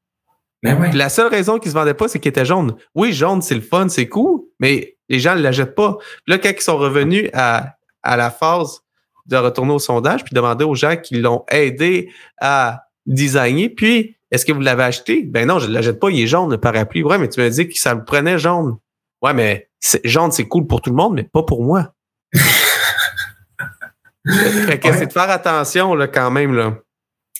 Ben 0.61 0.91
la 0.93 1.09
seule 1.09 1.27
raison 1.27 1.59
qu'il 1.59 1.69
se 1.69 1.75
vendait 1.75 1.93
pas, 1.93 2.07
c'est 2.07 2.19
qu'il 2.19 2.29
était 2.29 2.45
jaune. 2.45 2.75
Oui, 2.95 3.13
jaune, 3.13 3.41
c'est 3.41 3.55
le 3.55 3.61
fun, 3.61 3.87
c'est 3.89 4.07
cool, 4.07 4.41
mais 4.59 4.97
les 5.09 5.19
gens 5.19 5.35
ne 5.35 5.41
l'achètent 5.41 5.75
pas. 5.75 5.97
là, 6.27 6.37
quand 6.37 6.49
ils 6.49 6.61
sont 6.61 6.77
revenus 6.77 7.29
à, 7.33 7.75
à 8.01 8.17
la 8.17 8.31
phase 8.31 8.81
de 9.27 9.37
retourner 9.37 9.73
au 9.73 9.79
sondage, 9.79 10.23
puis 10.23 10.33
demander 10.33 10.65
aux 10.65 10.75
gens 10.75 10.95
qui 10.97 11.15
l'ont 11.15 11.43
aidé 11.49 12.11
à 12.39 12.85
designer, 13.05 13.69
puis 13.69 14.15
est-ce 14.35 14.45
que 14.45 14.51
vous 14.51 14.61
l'avez 14.61 14.83
acheté? 14.83 15.23
Ben 15.23 15.47
non, 15.47 15.59
je 15.59 15.67
ne 15.67 15.73
l'achète 15.73 15.99
pas, 15.99 16.09
il 16.09 16.21
est 16.21 16.27
jaune, 16.27 16.51
le 16.51 16.57
parapluie. 16.57 17.03
Ouais, 17.03 17.17
mais 17.17 17.29
tu 17.29 17.39
m'as 17.39 17.49
dit 17.49 17.67
que 17.67 17.79
ça 17.79 17.93
le 17.93 18.03
prenait 18.03 18.37
jaune. 18.37 18.75
Ouais, 19.21 19.33
mais 19.33 19.69
jaune, 20.03 20.31
c'est 20.31 20.47
cool 20.47 20.67
pour 20.67 20.81
tout 20.81 20.89
le 20.89 20.95
monde, 20.95 21.13
mais 21.15 21.23
pas 21.23 21.43
pour 21.43 21.63
moi. 21.63 21.93
fait 24.27 24.79
que 24.79 24.93
c'est 24.93 25.07
de 25.07 25.13
faire 25.13 25.29
attention 25.29 25.95
là, 25.95 26.07
quand 26.07 26.31
même. 26.31 26.53
Là. 26.53 26.77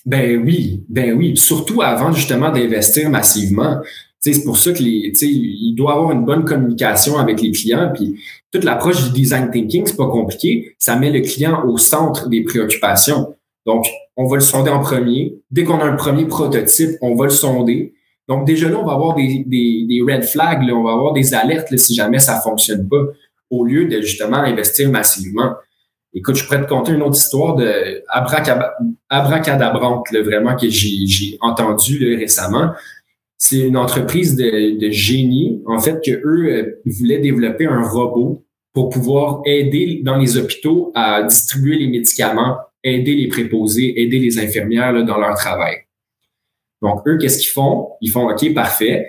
Ben 0.06 0.42
oui, 0.44 0.86
ben 0.88 1.14
oui. 1.14 1.36
Surtout 1.36 1.82
avant 1.82 2.12
justement 2.14 2.50
d'investir 2.50 3.10
massivement. 3.10 3.82
C'est 4.20 4.44
pour 4.44 4.58
ça 4.58 4.72
que 4.72 4.82
les, 4.82 5.12
il 5.22 5.76
doit 5.76 5.94
avoir 5.94 6.12
une 6.12 6.26
bonne 6.26 6.46
communication 6.46 7.18
avec 7.18 7.42
les 7.42 7.52
clients. 7.52 7.92
Puis 7.94 8.20
toute 8.52 8.64
l'approche 8.64 9.04
du 9.04 9.12
design 9.12 9.52
thinking, 9.52 9.86
c'est 9.86 9.98
pas 9.98 10.08
compliqué. 10.08 10.76
Ça 10.80 10.96
met 10.96 11.12
le 11.12 11.20
client 11.20 11.64
au 11.66 11.78
centre 11.78 12.30
des 12.30 12.44
préoccupations. 12.44 13.36
Donc, 13.66 13.86
on 14.18 14.28
va 14.28 14.36
le 14.36 14.42
sonder 14.42 14.70
en 14.70 14.80
premier. 14.80 15.38
Dès 15.52 15.64
qu'on 15.64 15.80
a 15.80 15.86
un 15.86 15.96
premier 15.96 16.26
prototype, 16.26 16.92
on 17.02 17.16
va 17.16 17.26
le 17.26 17.32
sonder. 17.32 17.94
Donc, 18.28 18.48
déjà 18.48 18.70
là, 18.70 18.80
on 18.80 18.86
va 18.86 18.94
avoir 18.94 19.16
des, 19.16 19.44
des, 19.46 20.02
red 20.02 20.24
flags, 20.24 20.64
là, 20.64 20.74
on 20.74 20.84
va 20.84 20.94
avoir 20.94 21.14
des 21.14 21.34
alertes 21.34 21.76
si 21.78 21.94
jamais 21.94 22.20
ça 22.20 22.40
fonctionne 22.42 22.88
pas, 22.88 23.04
au 23.52 23.66
lieu 23.66 23.86
de 23.86 24.02
justement 24.02 24.38
investir 24.38 24.90
massivement. 24.90 25.54
Écoute, 26.14 26.36
je 26.36 26.46
pourrais 26.46 26.64
te 26.64 26.70
conter 26.70 26.94
une 26.94 27.02
autre 27.04 27.18
histoire 27.18 27.56
de 27.56 28.02
abracadabrante, 29.10 30.08
vraiment, 30.12 30.56
que 30.56 30.70
j'ai 30.70 31.38
entendu 31.42 32.16
récemment. 32.16 32.72
C'est 33.38 33.60
une 33.60 33.78
entreprise 33.78 34.36
de, 34.36 34.80
de, 34.80 34.90
génie, 34.92 35.62
en 35.68 35.80
fait, 35.80 36.00
que 36.04 36.12
eux 36.12 36.48
euh, 36.52 36.82
voulaient 36.86 37.20
développer 37.20 37.68
un 37.68 37.84
robot 37.84 38.44
pour 38.74 38.90
pouvoir 38.90 39.42
aider 39.46 40.02
dans 40.04 40.18
les 40.18 40.38
hôpitaux 40.38 40.92
à 40.96 41.22
distribuer 41.24 41.78
les 41.78 41.88
médicaments, 41.88 42.58
aider 42.86 43.16
les 43.16 43.28
préposés, 43.28 44.00
aider 44.00 44.20
les 44.20 44.40
infirmières 44.40 44.94
là, 44.94 45.04
dans 45.04 45.18
leur 45.18 45.36
travail. 45.36 45.76
Donc, 46.82 47.02
eux, 47.08 47.18
qu'est-ce 47.18 47.40
qu'ils 47.40 47.52
font? 47.52 47.90
Ils 48.02 48.12
font, 48.12 48.30
OK, 48.30 48.54
parfait. 48.54 49.08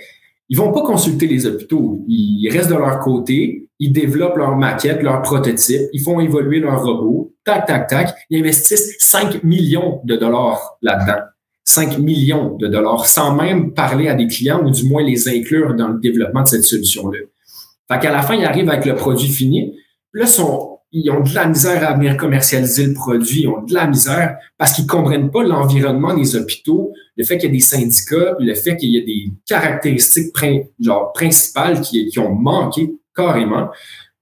Ils 0.49 0.57
vont 0.57 0.73
pas 0.73 0.83
consulter 0.83 1.27
les 1.27 1.47
hôpitaux. 1.47 2.05
Ils 2.09 2.49
restent 2.51 2.71
de 2.71 2.77
leur 2.77 3.01
côté. 3.01 3.69
Ils 3.79 3.93
développent 3.93 4.37
leur 4.37 4.57
maquette, 4.57 5.03
leur 5.03 5.21
prototype. 5.23 5.83
Ils 5.93 6.01
font 6.01 6.21
évoluer 6.21 6.61
leur 6.61 6.83
robot. 6.83 7.35
Tac, 7.45 7.67
tac, 7.67 7.89
tac. 7.89 8.15
Ils 8.31 8.41
investissent 8.41 8.97
5 8.99 9.45
millions 9.45 10.01
de 10.05 10.17
dollars 10.17 10.79
là-dedans. 10.83 11.23
5 11.65 11.99
millions 11.99 12.57
de 12.57 12.69
dollars 12.69 13.07
sans 13.07 13.35
même 13.35 13.75
parler 13.75 14.09
à 14.09 14.15
des 14.15 14.29
clients 14.29 14.65
ou 14.65 14.71
du 14.71 14.89
moins 14.89 15.03
les 15.03 15.29
inclure 15.29 15.75
dans 15.75 15.89
le 15.89 15.99
développement 15.99 16.43
de 16.43 16.49
cette 16.49 16.63
solution-là. 16.63 17.19
Fait 17.91 17.99
qu'à 17.99 18.13
la 18.13 18.23
fin, 18.23 18.35
ils 18.35 18.45
arrivent 18.45 18.71
avec 18.71 18.87
le 18.87 18.95
produit 18.95 19.29
fini. 19.29 19.77
là, 20.13 20.27
sont, 20.27 20.76
ils 20.99 21.11
ont 21.11 21.21
de 21.21 21.35
la 21.35 21.47
misère 21.47 21.87
à 21.87 21.93
venir 21.93 22.17
commercialiser 22.17 22.87
le 22.87 22.95
produit. 22.95 23.43
Ils 23.43 23.49
ont 23.49 23.63
de 23.63 23.75
la 23.75 23.87
misère 23.87 24.39
parce 24.57 24.73
qu'ils 24.73 24.87
comprennent 24.87 25.31
pas 25.31 25.43
l'environnement 25.43 26.15
des 26.15 26.37
hôpitaux, 26.37 26.95
le 27.17 27.25
fait 27.25 27.37
qu'il 27.37 27.51
y 27.51 27.53
a 27.53 27.55
des 27.55 27.61
syndicats, 27.61 28.35
le 28.39 28.55
fait 28.55 28.79
qu'il 28.79 28.91
y 28.91 28.99
a 28.99 29.05
des 29.05 29.31
caractéristiques 29.47 30.35
principales 31.15 31.83
qui, 31.83 32.19
ont 32.19 32.35
manqué 32.35 32.95
carrément. 33.15 33.69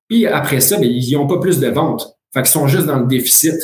Puis 0.08 0.26
après 0.26 0.58
ça, 0.58 0.76
ben, 0.78 0.90
ils 0.90 1.12
n'ont 1.12 1.28
pas 1.28 1.38
plus 1.38 1.60
de 1.60 1.68
ventes. 1.68 2.16
Fait 2.32 2.42
qu'ils 2.42 2.50
sont 2.50 2.66
juste 2.66 2.86
dans 2.86 2.98
le 2.98 3.06
déficit. 3.06 3.54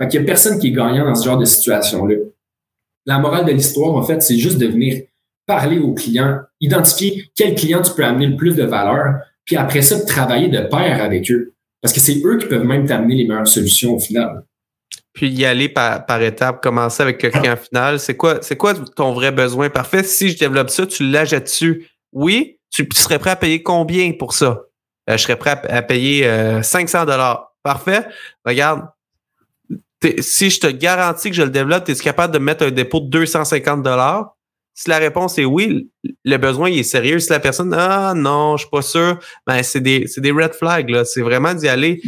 Fait 0.00 0.06
qu'il 0.06 0.20
y 0.20 0.22
a 0.22 0.26
personne 0.26 0.60
qui 0.60 0.68
est 0.68 0.72
gagnant 0.72 1.06
dans 1.06 1.14
ce 1.16 1.24
genre 1.24 1.38
de 1.38 1.44
situation-là. 1.44 2.16
La 3.06 3.18
morale 3.18 3.46
de 3.46 3.52
l'histoire, 3.52 3.94
en 3.94 4.02
fait, 4.02 4.22
c'est 4.22 4.38
juste 4.38 4.58
de 4.58 4.66
venir 4.68 5.02
parler 5.44 5.78
aux 5.78 5.92
clients, 5.92 6.38
identifier 6.60 7.30
quel 7.34 7.56
client 7.56 7.82
tu 7.82 7.92
peux 7.94 8.04
amener 8.04 8.28
le 8.28 8.36
plus 8.36 8.54
de 8.54 8.62
valeur, 8.62 9.16
puis 9.44 9.56
après 9.56 9.82
ça, 9.82 10.00
de 10.00 10.06
travailler 10.06 10.48
de 10.48 10.60
pair 10.60 11.02
avec 11.02 11.30
eux. 11.32 11.53
Parce 11.84 11.92
que 11.92 12.00
c'est 12.00 12.18
eux 12.24 12.38
qui 12.38 12.46
peuvent 12.46 12.64
même 12.64 12.86
t'amener 12.86 13.14
les 13.14 13.26
meilleures 13.26 13.46
solutions 13.46 13.94
au 13.94 14.00
final 14.00 14.42
puis 15.12 15.28
y 15.30 15.44
aller 15.46 15.68
par, 15.68 16.20
étapes, 16.20 16.60
commencer 16.60 17.02
avec 17.02 17.22
le 17.22 17.30
client 17.30 17.56
final. 17.56 18.00
C'est 18.00 18.16
quoi, 18.16 18.40
c'est 18.42 18.56
quoi 18.56 18.74
ton 18.74 19.12
vrai 19.12 19.30
besoin? 19.30 19.70
Parfait? 19.70 20.02
Si 20.02 20.30
je 20.30 20.38
développe 20.38 20.70
ça, 20.70 20.86
tu 20.86 21.08
l'achètes 21.08 21.44
dessus. 21.44 21.88
Oui, 22.12 22.58
tu, 22.70 22.86
serais 22.94 23.20
prêt 23.20 23.30
à 23.30 23.36
payer 23.36 23.62
combien 23.62 24.12
pour 24.12 24.34
ça? 24.34 24.62
Euh, 25.08 25.16
je 25.16 25.22
serais 25.22 25.36
prêt 25.36 25.50
à, 25.68 25.82
payer 25.82 26.28
500 26.62 26.98
euh, 26.98 27.04
dollars. 27.04 27.54
Parfait. 27.62 28.06
Regarde, 28.44 28.88
si 30.18 30.50
je 30.50 30.58
te 30.58 30.66
garantis 30.66 31.30
que 31.30 31.36
je 31.36 31.42
le 31.42 31.50
développe, 31.50 31.88
es-tu 31.88 32.02
capable 32.02 32.34
de 32.34 32.40
mettre 32.40 32.66
un 32.66 32.72
dépôt 32.72 32.98
de 32.98 33.06
250 33.06 33.84
dollars? 33.84 34.34
Si 34.74 34.90
la 34.90 34.98
réponse 34.98 35.38
est 35.38 35.44
oui, 35.44 35.88
le 36.24 36.36
besoin 36.36 36.68
est 36.68 36.82
sérieux. 36.82 37.20
Si 37.20 37.30
la 37.30 37.38
personne 37.38 37.72
ah 37.72 38.12
non, 38.14 38.56
je 38.56 38.62
suis 38.62 38.70
pas 38.70 38.82
sûr, 38.82 39.18
ben 39.46 39.62
c'est 39.62 39.80
des 39.80 40.06
c'est 40.08 40.20
des 40.20 40.32
red 40.32 40.52
flags 40.52 40.90
là. 40.90 41.04
C'est 41.04 41.22
vraiment 41.22 41.54
d'y 41.54 41.68
aller 41.68 42.02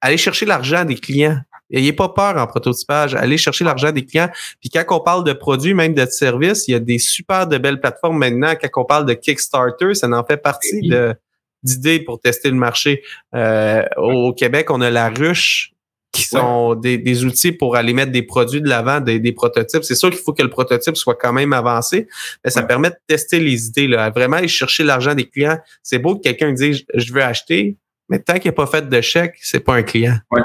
aller 0.00 0.16
chercher 0.16 0.44
l'argent 0.44 0.84
des 0.84 0.96
clients. 0.96 1.38
Ayez 1.70 1.92
pas 1.92 2.08
peur 2.08 2.36
en 2.36 2.46
prototypage. 2.46 3.14
Allez 3.14 3.36
chercher 3.36 3.64
l'argent 3.64 3.92
des 3.92 4.04
clients. 4.04 4.30
Puis 4.60 4.70
quand 4.70 4.84
on 4.90 5.00
parle 5.00 5.22
de 5.24 5.32
produits, 5.32 5.74
même 5.74 5.94
de 5.94 6.06
services, 6.06 6.66
il 6.66 6.72
y 6.72 6.74
a 6.74 6.80
des 6.80 6.98
super 6.98 7.46
de 7.46 7.58
belles 7.58 7.80
plateformes 7.80 8.18
maintenant. 8.18 8.54
Quand 8.60 8.82
on 8.82 8.84
parle 8.84 9.06
de 9.06 9.12
Kickstarter, 9.12 9.94
ça 9.94 10.08
en 10.08 10.24
fait 10.24 10.38
partie 10.38 10.88
de 10.88 11.14
d'idées 11.62 12.00
pour 12.00 12.20
tester 12.20 12.50
le 12.50 12.56
marché. 12.56 13.02
Euh, 13.34 13.84
au 13.96 14.32
Québec, 14.32 14.70
on 14.70 14.80
a 14.80 14.90
la 14.90 15.08
ruche 15.08 15.72
qui 16.12 16.22
sont 16.22 16.74
des, 16.74 17.24
outils 17.24 17.52
pour 17.52 17.76
aller 17.76 17.92
mettre 17.92 18.12
des 18.12 18.22
produits 18.22 18.60
de 18.60 18.68
l'avant, 18.68 19.00
des, 19.00 19.32
prototypes. 19.32 19.84
C'est 19.84 19.94
sûr 19.94 20.10
qu'il 20.10 20.18
faut 20.18 20.32
que 20.32 20.42
le 20.42 20.50
prototype 20.50 20.96
soit 20.96 21.14
quand 21.14 21.32
même 21.32 21.52
avancé, 21.52 22.08
mais 22.44 22.50
ça 22.50 22.62
permet 22.62 22.90
de 22.90 22.96
tester 23.06 23.40
les 23.40 23.66
idées, 23.66 23.88
là, 23.88 24.10
vraiment 24.10 24.36
aller 24.36 24.48
chercher 24.48 24.84
l'argent 24.84 25.14
des 25.14 25.28
clients. 25.28 25.58
C'est 25.82 25.98
beau 25.98 26.16
que 26.16 26.22
quelqu'un 26.22 26.52
dise 26.52 26.84
je 26.94 27.12
veux 27.12 27.22
acheter, 27.22 27.76
mais 28.08 28.18
tant 28.18 28.38
qu'il 28.38 28.48
n'a 28.48 28.54
pas 28.54 28.66
fait 28.66 28.88
de 28.88 29.00
chèque, 29.00 29.36
c'est 29.42 29.60
pas 29.60 29.74
un 29.74 29.82
client. 29.82 30.16
Ouais. 30.30 30.40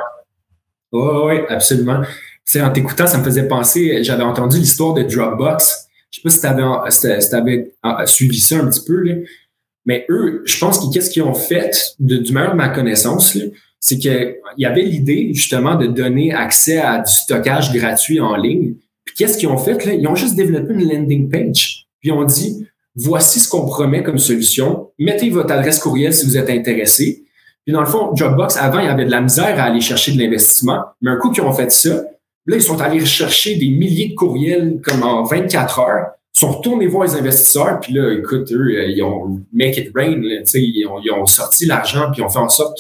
Oui, 0.91 1.39
absolument. 1.49 2.01
C'est 2.45 2.61
en 2.61 2.72
t'écoutant, 2.72 3.07
ça 3.07 3.18
me 3.18 3.24
faisait 3.24 3.47
penser, 3.47 4.03
j'avais 4.03 4.24
entendu 4.24 4.57
l'histoire 4.57 4.93
de 4.93 5.03
Dropbox. 5.03 5.88
Je 6.11 6.20
sais 6.20 6.22
pas 6.22 6.30
si 6.30 6.41
tu 7.30 7.36
avais, 7.36 7.74
suivi 8.05 8.39
ça 8.39 8.57
un 8.57 8.68
petit 8.68 8.84
peu, 8.86 9.01
là. 9.01 9.16
mais 9.86 10.05
eux, 10.09 10.43
je 10.45 10.59
pense 10.59 10.93
qu'est-ce 10.93 11.09
qu'ils 11.09 11.24
ont 11.24 11.34
fait, 11.34 11.95
de, 11.99 12.18
du 12.18 12.34
meilleur 12.34 12.51
de 12.51 12.57
ma 12.57 12.70
connaissance, 12.70 13.36
c'est 13.86 13.97
qu'il 13.97 14.38
y 14.57 14.65
avait 14.65 14.81
l'idée 14.81 15.31
justement 15.34 15.75
de 15.75 15.88
donner 15.88 16.34
accès 16.34 16.77
à 16.77 16.99
du 16.99 17.11
stockage 17.11 17.73
gratuit 17.73 18.21
en 18.21 18.38
ligne. 18.38 18.75
Puis 19.03 19.13
qu'est-ce 19.13 19.38
qu'ils 19.38 19.49
ont 19.49 19.57
fait? 19.57 19.86
Là? 19.86 19.93
Ils 19.93 20.07
ont 20.07 20.15
juste 20.15 20.36
développé 20.36 20.73
une 20.73 20.89
landing 20.89 21.29
page. 21.29 21.86
Puis 21.99 22.07
ils 22.07 22.13
ont 22.13 22.23
dit, 22.23 22.65
voici 22.95 23.41
ce 23.41 23.49
qu'on 23.49 23.65
promet 23.65 24.01
comme 24.01 24.19
solution. 24.19 24.91
Mettez 24.99 25.29
votre 25.29 25.51
adresse 25.51 25.79
courriel 25.79 26.13
si 26.13 26.25
vous 26.25 26.38
êtes 26.38 26.49
intéressé. 26.49 27.25
Puis 27.65 27.73
dans 27.73 27.81
le 27.81 27.86
fond, 27.86 28.13
Dropbox, 28.13 28.55
avant, 28.55 28.79
il 28.79 28.86
y 28.86 28.88
avait 28.88 29.03
de 29.03 29.11
la 29.11 29.19
misère 29.19 29.59
à 29.59 29.63
aller 29.63 29.81
chercher 29.81 30.13
de 30.13 30.17
l'investissement. 30.17 30.79
Mais 31.01 31.11
un 31.11 31.17
coup 31.17 31.31
qu'ils 31.31 31.43
ont 31.43 31.51
fait 31.51 31.69
ça, 31.69 32.05
là, 32.45 32.55
ils 32.55 32.61
sont 32.61 32.79
allés 32.79 33.05
chercher 33.05 33.57
des 33.57 33.67
milliers 33.67 34.11
de 34.11 34.15
courriels 34.15 34.79
comme 34.81 35.03
en 35.03 35.23
24 35.23 35.79
heures, 35.79 36.05
ils 36.36 36.39
sont 36.39 36.51
retournés 36.51 36.88
voir 36.88 37.05
les 37.05 37.15
investisseurs, 37.15 37.79
puis 37.79 37.93
là, 37.93 38.11
écoute, 38.13 38.51
eux, 38.51 38.75
euh, 38.75 38.88
ils 38.88 39.03
ont 39.03 39.41
make 39.51 39.77
it 39.77 39.91
rain, 39.93 40.19
ils, 40.23 40.88
ont, 40.88 40.99
ils 41.03 41.11
ont 41.11 41.25
sorti 41.25 41.65
l'argent, 41.65 42.09
puis 42.11 42.21
ils 42.21 42.25
ont 42.25 42.29
fait 42.29 42.39
en 42.39 42.49
sorte 42.49 42.75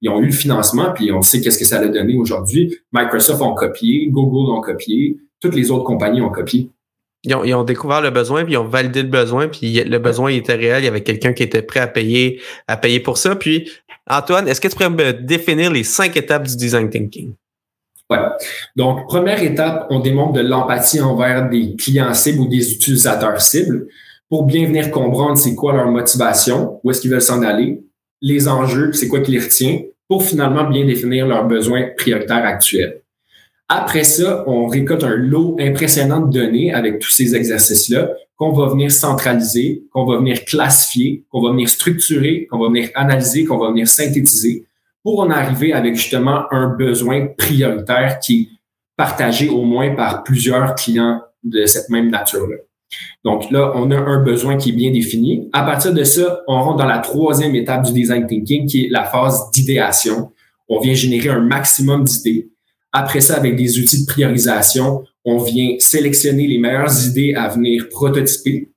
qu'ils 0.00 0.10
ont 0.10 0.20
eu 0.20 0.26
le 0.26 0.32
financement, 0.32 0.92
puis 0.94 1.12
on 1.12 1.22
sait 1.22 1.40
qu'est-ce 1.40 1.58
que 1.58 1.64
ça 1.64 1.78
a 1.78 1.86
donné 1.86 2.16
aujourd'hui. 2.16 2.76
Microsoft 2.92 3.42
ont 3.42 3.54
copié, 3.54 4.08
Google 4.10 4.50
ont 4.52 4.60
copié, 4.60 5.18
toutes 5.40 5.54
les 5.54 5.70
autres 5.70 5.84
compagnies 5.84 6.20
ont 6.20 6.30
copié. 6.30 6.70
Ils 7.24 7.34
ont, 7.34 7.64
découvert 7.64 8.00
le 8.00 8.10
besoin, 8.10 8.44
puis 8.44 8.54
ils 8.54 8.58
ont 8.58 8.64
validé 8.64 9.02
le 9.02 9.08
besoin, 9.08 9.48
puis 9.48 9.82
le 9.82 9.98
besoin 9.98 10.30
était 10.30 10.54
réel. 10.54 10.82
Il 10.82 10.84
y 10.84 10.88
avait 10.88 11.02
quelqu'un 11.02 11.32
qui 11.32 11.42
était 11.42 11.62
prêt 11.62 11.80
à 11.80 11.88
payer, 11.88 12.40
à 12.68 12.76
payer 12.76 13.00
pour 13.00 13.18
ça. 13.18 13.34
Puis 13.34 13.68
Antoine, 14.08 14.46
est-ce 14.46 14.60
que 14.60 14.68
tu 14.68 14.74
pourrais 14.74 14.90
me 14.90 15.12
définir 15.12 15.72
les 15.72 15.82
cinq 15.82 16.16
étapes 16.16 16.46
du 16.46 16.56
design 16.56 16.88
thinking? 16.88 17.34
Ouais. 18.08 18.18
Donc, 18.76 19.06
première 19.06 19.42
étape, 19.42 19.86
on 19.90 19.98
démontre 19.98 20.32
de 20.32 20.40
l'empathie 20.40 21.00
envers 21.00 21.48
des 21.50 21.74
clients 21.76 22.14
cibles 22.14 22.40
ou 22.40 22.48
des 22.48 22.72
utilisateurs 22.72 23.40
cibles 23.40 23.88
pour 24.28 24.44
bien 24.44 24.66
venir 24.66 24.90
comprendre 24.90 25.36
c'est 25.36 25.54
quoi 25.54 25.74
leur 25.74 25.90
motivation, 25.90 26.80
où 26.82 26.90
est-ce 26.90 27.00
qu'ils 27.00 27.10
veulent 27.10 27.20
s'en 27.20 27.42
aller, 27.42 27.82
les 28.20 28.48
enjeux, 28.48 28.92
c'est 28.92 29.08
quoi 29.08 29.20
qui 29.20 29.32
les 29.32 29.40
retient, 29.40 29.80
pour 30.08 30.24
finalement 30.24 30.64
bien 30.64 30.84
définir 30.84 31.26
leurs 31.26 31.46
besoins 31.46 31.88
prioritaires 31.96 32.44
actuels. 32.44 33.02
Après 33.68 34.04
ça, 34.04 34.44
on 34.46 34.66
récolte 34.66 35.04
un 35.04 35.16
lot 35.16 35.56
impressionnant 35.60 36.20
de 36.20 36.32
données 36.32 36.72
avec 36.72 37.00
tous 37.00 37.10
ces 37.10 37.36
exercices-là 37.36 38.10
qu'on 38.36 38.52
va 38.52 38.68
venir 38.68 38.90
centraliser, 38.90 39.82
qu'on 39.92 40.06
va 40.06 40.16
venir 40.16 40.44
classifier, 40.44 41.24
qu'on 41.30 41.42
va 41.42 41.50
venir 41.50 41.68
structurer, 41.68 42.46
qu'on 42.46 42.58
va 42.58 42.68
venir 42.68 42.88
analyser, 42.94 43.44
qu'on 43.44 43.58
va 43.58 43.70
venir 43.70 43.86
synthétiser 43.86 44.64
pour 45.02 45.20
en 45.20 45.30
arriver 45.30 45.72
avec 45.72 45.96
justement 45.96 46.44
un 46.52 46.68
besoin 46.68 47.26
prioritaire 47.26 48.18
qui 48.20 48.42
est 48.42 48.48
partagé 48.96 49.48
au 49.48 49.64
moins 49.64 49.94
par 49.94 50.22
plusieurs 50.22 50.74
clients 50.74 51.20
de 51.42 51.66
cette 51.66 51.88
même 51.88 52.10
nature-là. 52.10 52.56
Donc 53.24 53.50
là, 53.50 53.72
on 53.74 53.90
a 53.90 53.96
un 53.96 54.22
besoin 54.22 54.56
qui 54.56 54.70
est 54.70 54.72
bien 54.72 54.90
défini. 54.90 55.48
À 55.52 55.62
partir 55.62 55.92
de 55.92 56.04
ça, 56.04 56.42
on 56.46 56.62
rentre 56.62 56.78
dans 56.78 56.86
la 56.86 56.98
troisième 56.98 57.54
étape 57.54 57.84
du 57.84 57.92
design 57.92 58.26
thinking 58.26 58.66
qui 58.66 58.86
est 58.86 58.88
la 58.88 59.04
phase 59.04 59.50
d'idéation. 59.50 60.30
On 60.68 60.80
vient 60.80 60.94
générer 60.94 61.28
un 61.28 61.40
maximum 61.40 62.04
d'idées. 62.04 62.50
Après 62.92 63.20
ça, 63.20 63.36
avec 63.36 63.56
des 63.56 63.78
outils 63.78 64.02
de 64.02 64.06
priorisation, 64.06 65.04
on 65.24 65.38
vient 65.38 65.76
sélectionner 65.78 66.46
les 66.46 66.58
meilleures 66.58 67.06
idées 67.06 67.34
à 67.34 67.48
venir 67.48 67.88
prototyper. 67.90 68.70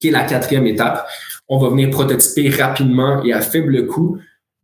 qui 0.00 0.08
est 0.08 0.12
la 0.12 0.24
quatrième 0.24 0.66
étape. 0.66 1.08
On 1.48 1.58
va 1.58 1.70
venir 1.70 1.90
prototyper 1.90 2.50
rapidement 2.50 3.22
et 3.24 3.32
à 3.32 3.40
faible 3.40 3.86
coût 3.86 4.18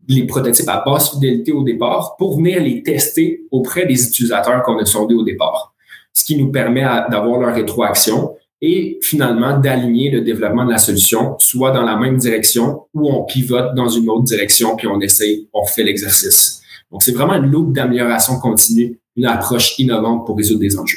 les 0.07 0.27
prototypes 0.27 0.69
à 0.69 0.83
basse 0.85 1.13
fidélité 1.13 1.51
au 1.53 1.63
départ 1.63 2.17
pour 2.19 2.37
venir 2.37 2.63
les 2.63 2.83
tester 2.83 3.43
auprès 3.51 3.87
des 3.87 4.07
utilisateurs 4.07 4.63
qu'on 4.63 4.79
a 4.79 4.85
sondés 4.85 5.15
au 5.15 5.25
départ, 5.25 5.75
ce 6.13 6.25
qui 6.25 6.37
nous 6.37 6.53
permet 6.53 6.83
d'avoir 6.83 7.41
leur 7.41 7.55
rétroaction 7.55 8.37
et 8.67 8.99
finalement 9.03 9.59
d'aligner 9.59 10.11
le 10.11 10.23
développement 10.23 10.65
de 10.65 10.71
la 10.71 10.79
solution 10.79 11.37
soit 11.39 11.71
dans 11.71 11.83
la 11.83 11.97
même 11.97 12.17
direction 12.17 12.87
ou 12.95 13.11
on 13.11 13.25
pivote 13.25 13.75
dans 13.75 13.89
une 13.89 14.09
autre 14.09 14.25
direction 14.25 14.75
puis 14.75 14.89
on 14.89 15.01
essaye, 15.01 15.49
on 15.53 15.61
refait 15.61 15.83
l'exercice. 15.83 16.63
Donc 16.91 17.03
c'est 17.03 17.13
vraiment 17.13 17.35
une 17.35 17.51
loupe 17.51 17.75
d'amélioration 17.75 18.39
continue, 18.39 18.99
une 19.17 19.27
approche 19.27 19.79
innovante 19.79 20.25
pour 20.25 20.39
résoudre 20.39 20.61
des 20.61 20.79
enjeux. 20.79 20.97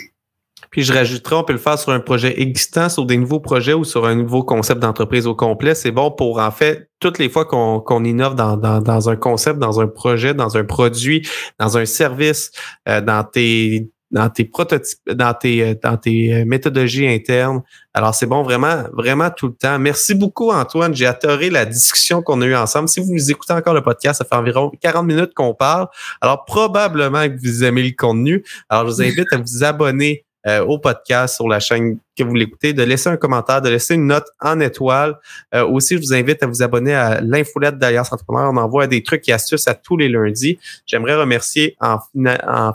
Puis 0.72 0.84
je 0.84 0.93
rajouterais, 0.93 1.36
on 1.36 1.43
peut 1.43 1.53
le 1.53 1.59
faire 1.59 1.78
sur 1.78 1.91
un 1.91 1.99
projet 1.99 2.41
existant, 2.41 2.88
sur 2.88 3.05
des 3.05 3.18
nouveaux 3.18 3.39
projets 3.39 3.74
ou 3.74 3.84
sur 3.84 4.05
un 4.05 4.15
nouveau 4.15 4.43
concept 4.43 4.82
d'entreprise 4.82 5.28
au 5.28 5.36
complet. 5.36 5.76
C'est 5.76 5.91
bon 5.91 6.11
pour, 6.11 6.39
en 6.39 6.51
fait, 6.51 6.89
toutes 6.99 7.20
les 7.20 7.30
fois 7.30 7.45
qu'on 7.45 8.03
innove 8.03 8.36
dans, 8.36 8.57
dans, 8.57 9.09
un 9.09 9.15
concept, 9.15 9.59
dans 9.59 9.80
un 9.80 9.88
projet, 9.88 10.34
dans 10.34 10.57
un 10.57 10.65
produit, 10.65 11.28
dans 11.59 11.78
un 11.78 11.86
service, 11.86 12.51
euh, 12.88 13.01
dans 13.01 13.24
tes 13.24 13.89
dans 14.12 14.30
tes 14.30 14.45
prototypes, 14.45 14.99
dans 15.12 15.34
tes, 15.34 15.64
euh, 15.64 15.76
dans 15.82 15.97
tes 15.97 16.34
euh, 16.34 16.45
méthodologies 16.45 17.08
internes. 17.08 17.62
Alors, 17.93 18.16
c'est 18.16 18.26
bon 18.26 18.43
vraiment, 18.43 18.84
vraiment 18.93 19.30
tout 19.30 19.47
le 19.47 19.53
temps. 19.53 19.78
Merci 19.80 20.16
beaucoup, 20.16 20.51
Antoine. 20.51 20.93
J'ai 20.95 21.05
adoré 21.05 21.49
la 21.49 21.66
discussion 21.66 22.22
qu'on 22.22 22.41
a 22.41 22.45
eue 22.45 22.55
ensemble. 22.55 22.88
Si 22.88 22.99
vous 22.99 23.32
écoutez 23.32 23.53
encore 23.53 23.74
le 23.74 23.82
podcast, 23.82 24.20
ça 24.20 24.26
fait 24.26 24.36
environ 24.36 24.72
40 24.82 25.05
minutes 25.05 25.34
qu'on 25.34 25.53
parle. 25.53 25.88
Alors, 26.22 26.45
probablement 26.45 27.28
que 27.28 27.38
vous 27.41 27.64
aimez 27.64 27.84
le 27.84 27.95
contenu. 27.97 28.43
Alors, 28.70 28.88
je 28.88 28.93
vous 28.93 29.01
invite 29.01 29.34
à 29.34 29.38
vous 29.38 29.64
abonner 29.64 30.26
euh, 30.47 30.64
au 30.64 30.80
podcast 30.80 31.36
sur 31.36 31.47
la 31.47 31.60
chaîne 31.60 31.99
que 32.18 32.24
vous 32.24 32.34
l'écoutez, 32.34 32.74
de 32.74 32.84
laisser 32.84 33.09
un 33.09 33.18
commentaire, 33.18 33.61
de 33.61 33.70
laisser 33.70 33.95
une 33.95 34.07
note 34.07 34.28
en 34.41 34.59
étoile. 34.59 35.18
Euh, 35.53 35.65
aussi, 35.65 35.95
je 35.95 36.01
vous 36.01 36.13
invite 36.13 36.43
à 36.43 36.47
vous 36.47 36.61
abonner 36.63 36.93
à 36.93 37.22
l'infolette 37.22 37.78
d'Alliance 37.78 38.11
Entrepreneur. 38.11 38.49
On 38.51 38.57
envoie 38.57 38.88
des 38.88 39.03
trucs 39.03 39.28
et 39.30 39.34
astuces 39.34 39.68
à 39.68 39.74
tous 39.74 39.97
les 39.97 40.09
lundis. 40.09 40.59
J'aimerais 40.86 41.15
remercier, 41.15 41.76
en, 41.80 41.99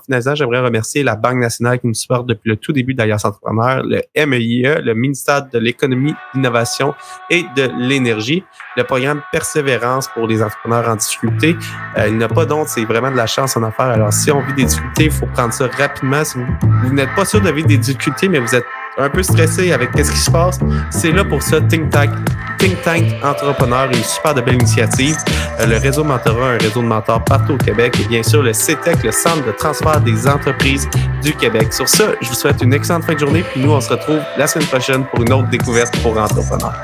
finalisant, 0.04 0.34
j'aimerais 0.34 0.60
remercier 0.60 1.02
la 1.02 1.16
Banque 1.16 1.38
nationale 1.38 1.80
qui 1.80 1.86
nous 1.86 1.94
supporte 1.94 2.26
depuis 2.26 2.50
le 2.50 2.56
tout 2.56 2.72
début 2.72 2.94
d'Alliance 2.94 3.24
Entrepreneur, 3.24 3.82
le 3.84 4.02
MEIE, 4.26 4.64
e, 4.66 4.80
le 4.80 4.94
ministère 4.94 5.48
de 5.48 5.58
l'économie, 5.58 6.14
l'innovation 6.34 6.94
et 7.30 7.44
de 7.56 7.70
l'énergie, 7.78 8.44
le 8.76 8.84
programme 8.84 9.22
Persévérance 9.32 10.08
pour 10.08 10.26
les 10.26 10.42
entrepreneurs 10.42 10.88
en 10.88 10.96
difficulté. 10.96 11.56
Euh, 11.98 12.08
il 12.08 12.18
n'y 12.18 12.24
a 12.24 12.28
pas 12.28 12.44
d'autre, 12.44 12.68
c'est 12.68 12.84
vraiment 12.84 13.10
de 13.10 13.16
la 13.16 13.26
chance 13.26 13.56
en 13.56 13.62
affaires. 13.62 13.86
Alors, 13.86 14.12
si 14.12 14.30
on 14.30 14.40
vit 14.40 14.54
des 14.54 14.64
difficultés, 14.64 15.04
il 15.04 15.10
faut 15.10 15.26
prendre 15.26 15.52
ça 15.52 15.66
rapidement. 15.66 16.24
Si 16.24 16.38
vous 16.38 16.92
n'êtes 16.92 17.14
pas 17.14 17.24
sûr 17.24 17.40
de 17.40 17.50
vivre 17.50 17.68
des 17.68 17.78
difficultés, 17.78 18.28
mais 18.28 18.38
vous 18.38 18.54
êtes 18.54 18.64
un 18.98 19.08
peu 19.08 19.22
stressé 19.22 19.72
avec 19.72 19.92
qu'est-ce 19.92 20.12
qui 20.12 20.18
se 20.18 20.30
passe, 20.30 20.58
c'est 20.90 21.12
là 21.12 21.24
pour 21.24 21.42
ça 21.42 21.60
Think 21.60 21.90
Tank, 21.90 22.10
Think 22.58 22.80
Tank 22.82 23.04
Entrepreneur, 23.22 23.86
une 23.86 24.04
super 24.04 24.34
de 24.34 24.40
belle 24.40 24.56
initiative. 24.56 25.16
Euh, 25.60 25.66
le 25.66 25.78
réseau 25.78 26.04
Mentorat, 26.04 26.52
un 26.52 26.58
réseau 26.58 26.82
de 26.82 26.86
mentors 26.86 27.24
partout 27.24 27.54
au 27.54 27.56
Québec 27.56 27.96
et 28.00 28.08
bien 28.08 28.22
sûr 28.22 28.42
le 28.42 28.52
CETEC, 28.52 29.02
le 29.02 29.12
Centre 29.12 29.44
de 29.46 29.52
transfert 29.52 30.00
des 30.00 30.26
entreprises 30.28 30.88
du 31.22 31.32
Québec. 31.34 31.72
Sur 31.72 31.88
ça, 31.88 32.04
je 32.20 32.28
vous 32.28 32.34
souhaite 32.34 32.62
une 32.62 32.74
excellente 32.74 33.04
fin 33.04 33.14
de 33.14 33.18
journée 33.18 33.42
puis 33.42 33.60
nous 33.60 33.72
on 33.72 33.80
se 33.80 33.90
retrouve 33.90 34.20
la 34.36 34.46
semaine 34.46 34.68
prochaine 34.68 35.04
pour 35.06 35.22
une 35.22 35.32
autre 35.32 35.48
découverte 35.48 35.98
pour 36.02 36.18
entrepreneurs. 36.18 36.74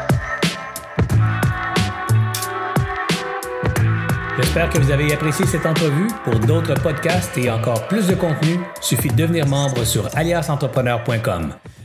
J'espère 4.39 4.71
que 4.71 4.79
vous 4.79 4.91
avez 4.91 5.13
apprécié 5.13 5.45
cette 5.47 5.67
entrevue. 5.67 6.07
Pour 6.25 6.39
d'autres 6.39 6.75
podcasts 6.81 7.37
et 7.37 7.51
encore 7.51 7.87
plus 7.89 8.07
de 8.07 8.15
contenu, 8.15 8.61
suffit 8.81 9.09
de 9.09 9.17
devenir 9.17 9.47
membre 9.47 9.85
sur 9.85 10.09
aliasentrepreneur.com. 10.17 11.53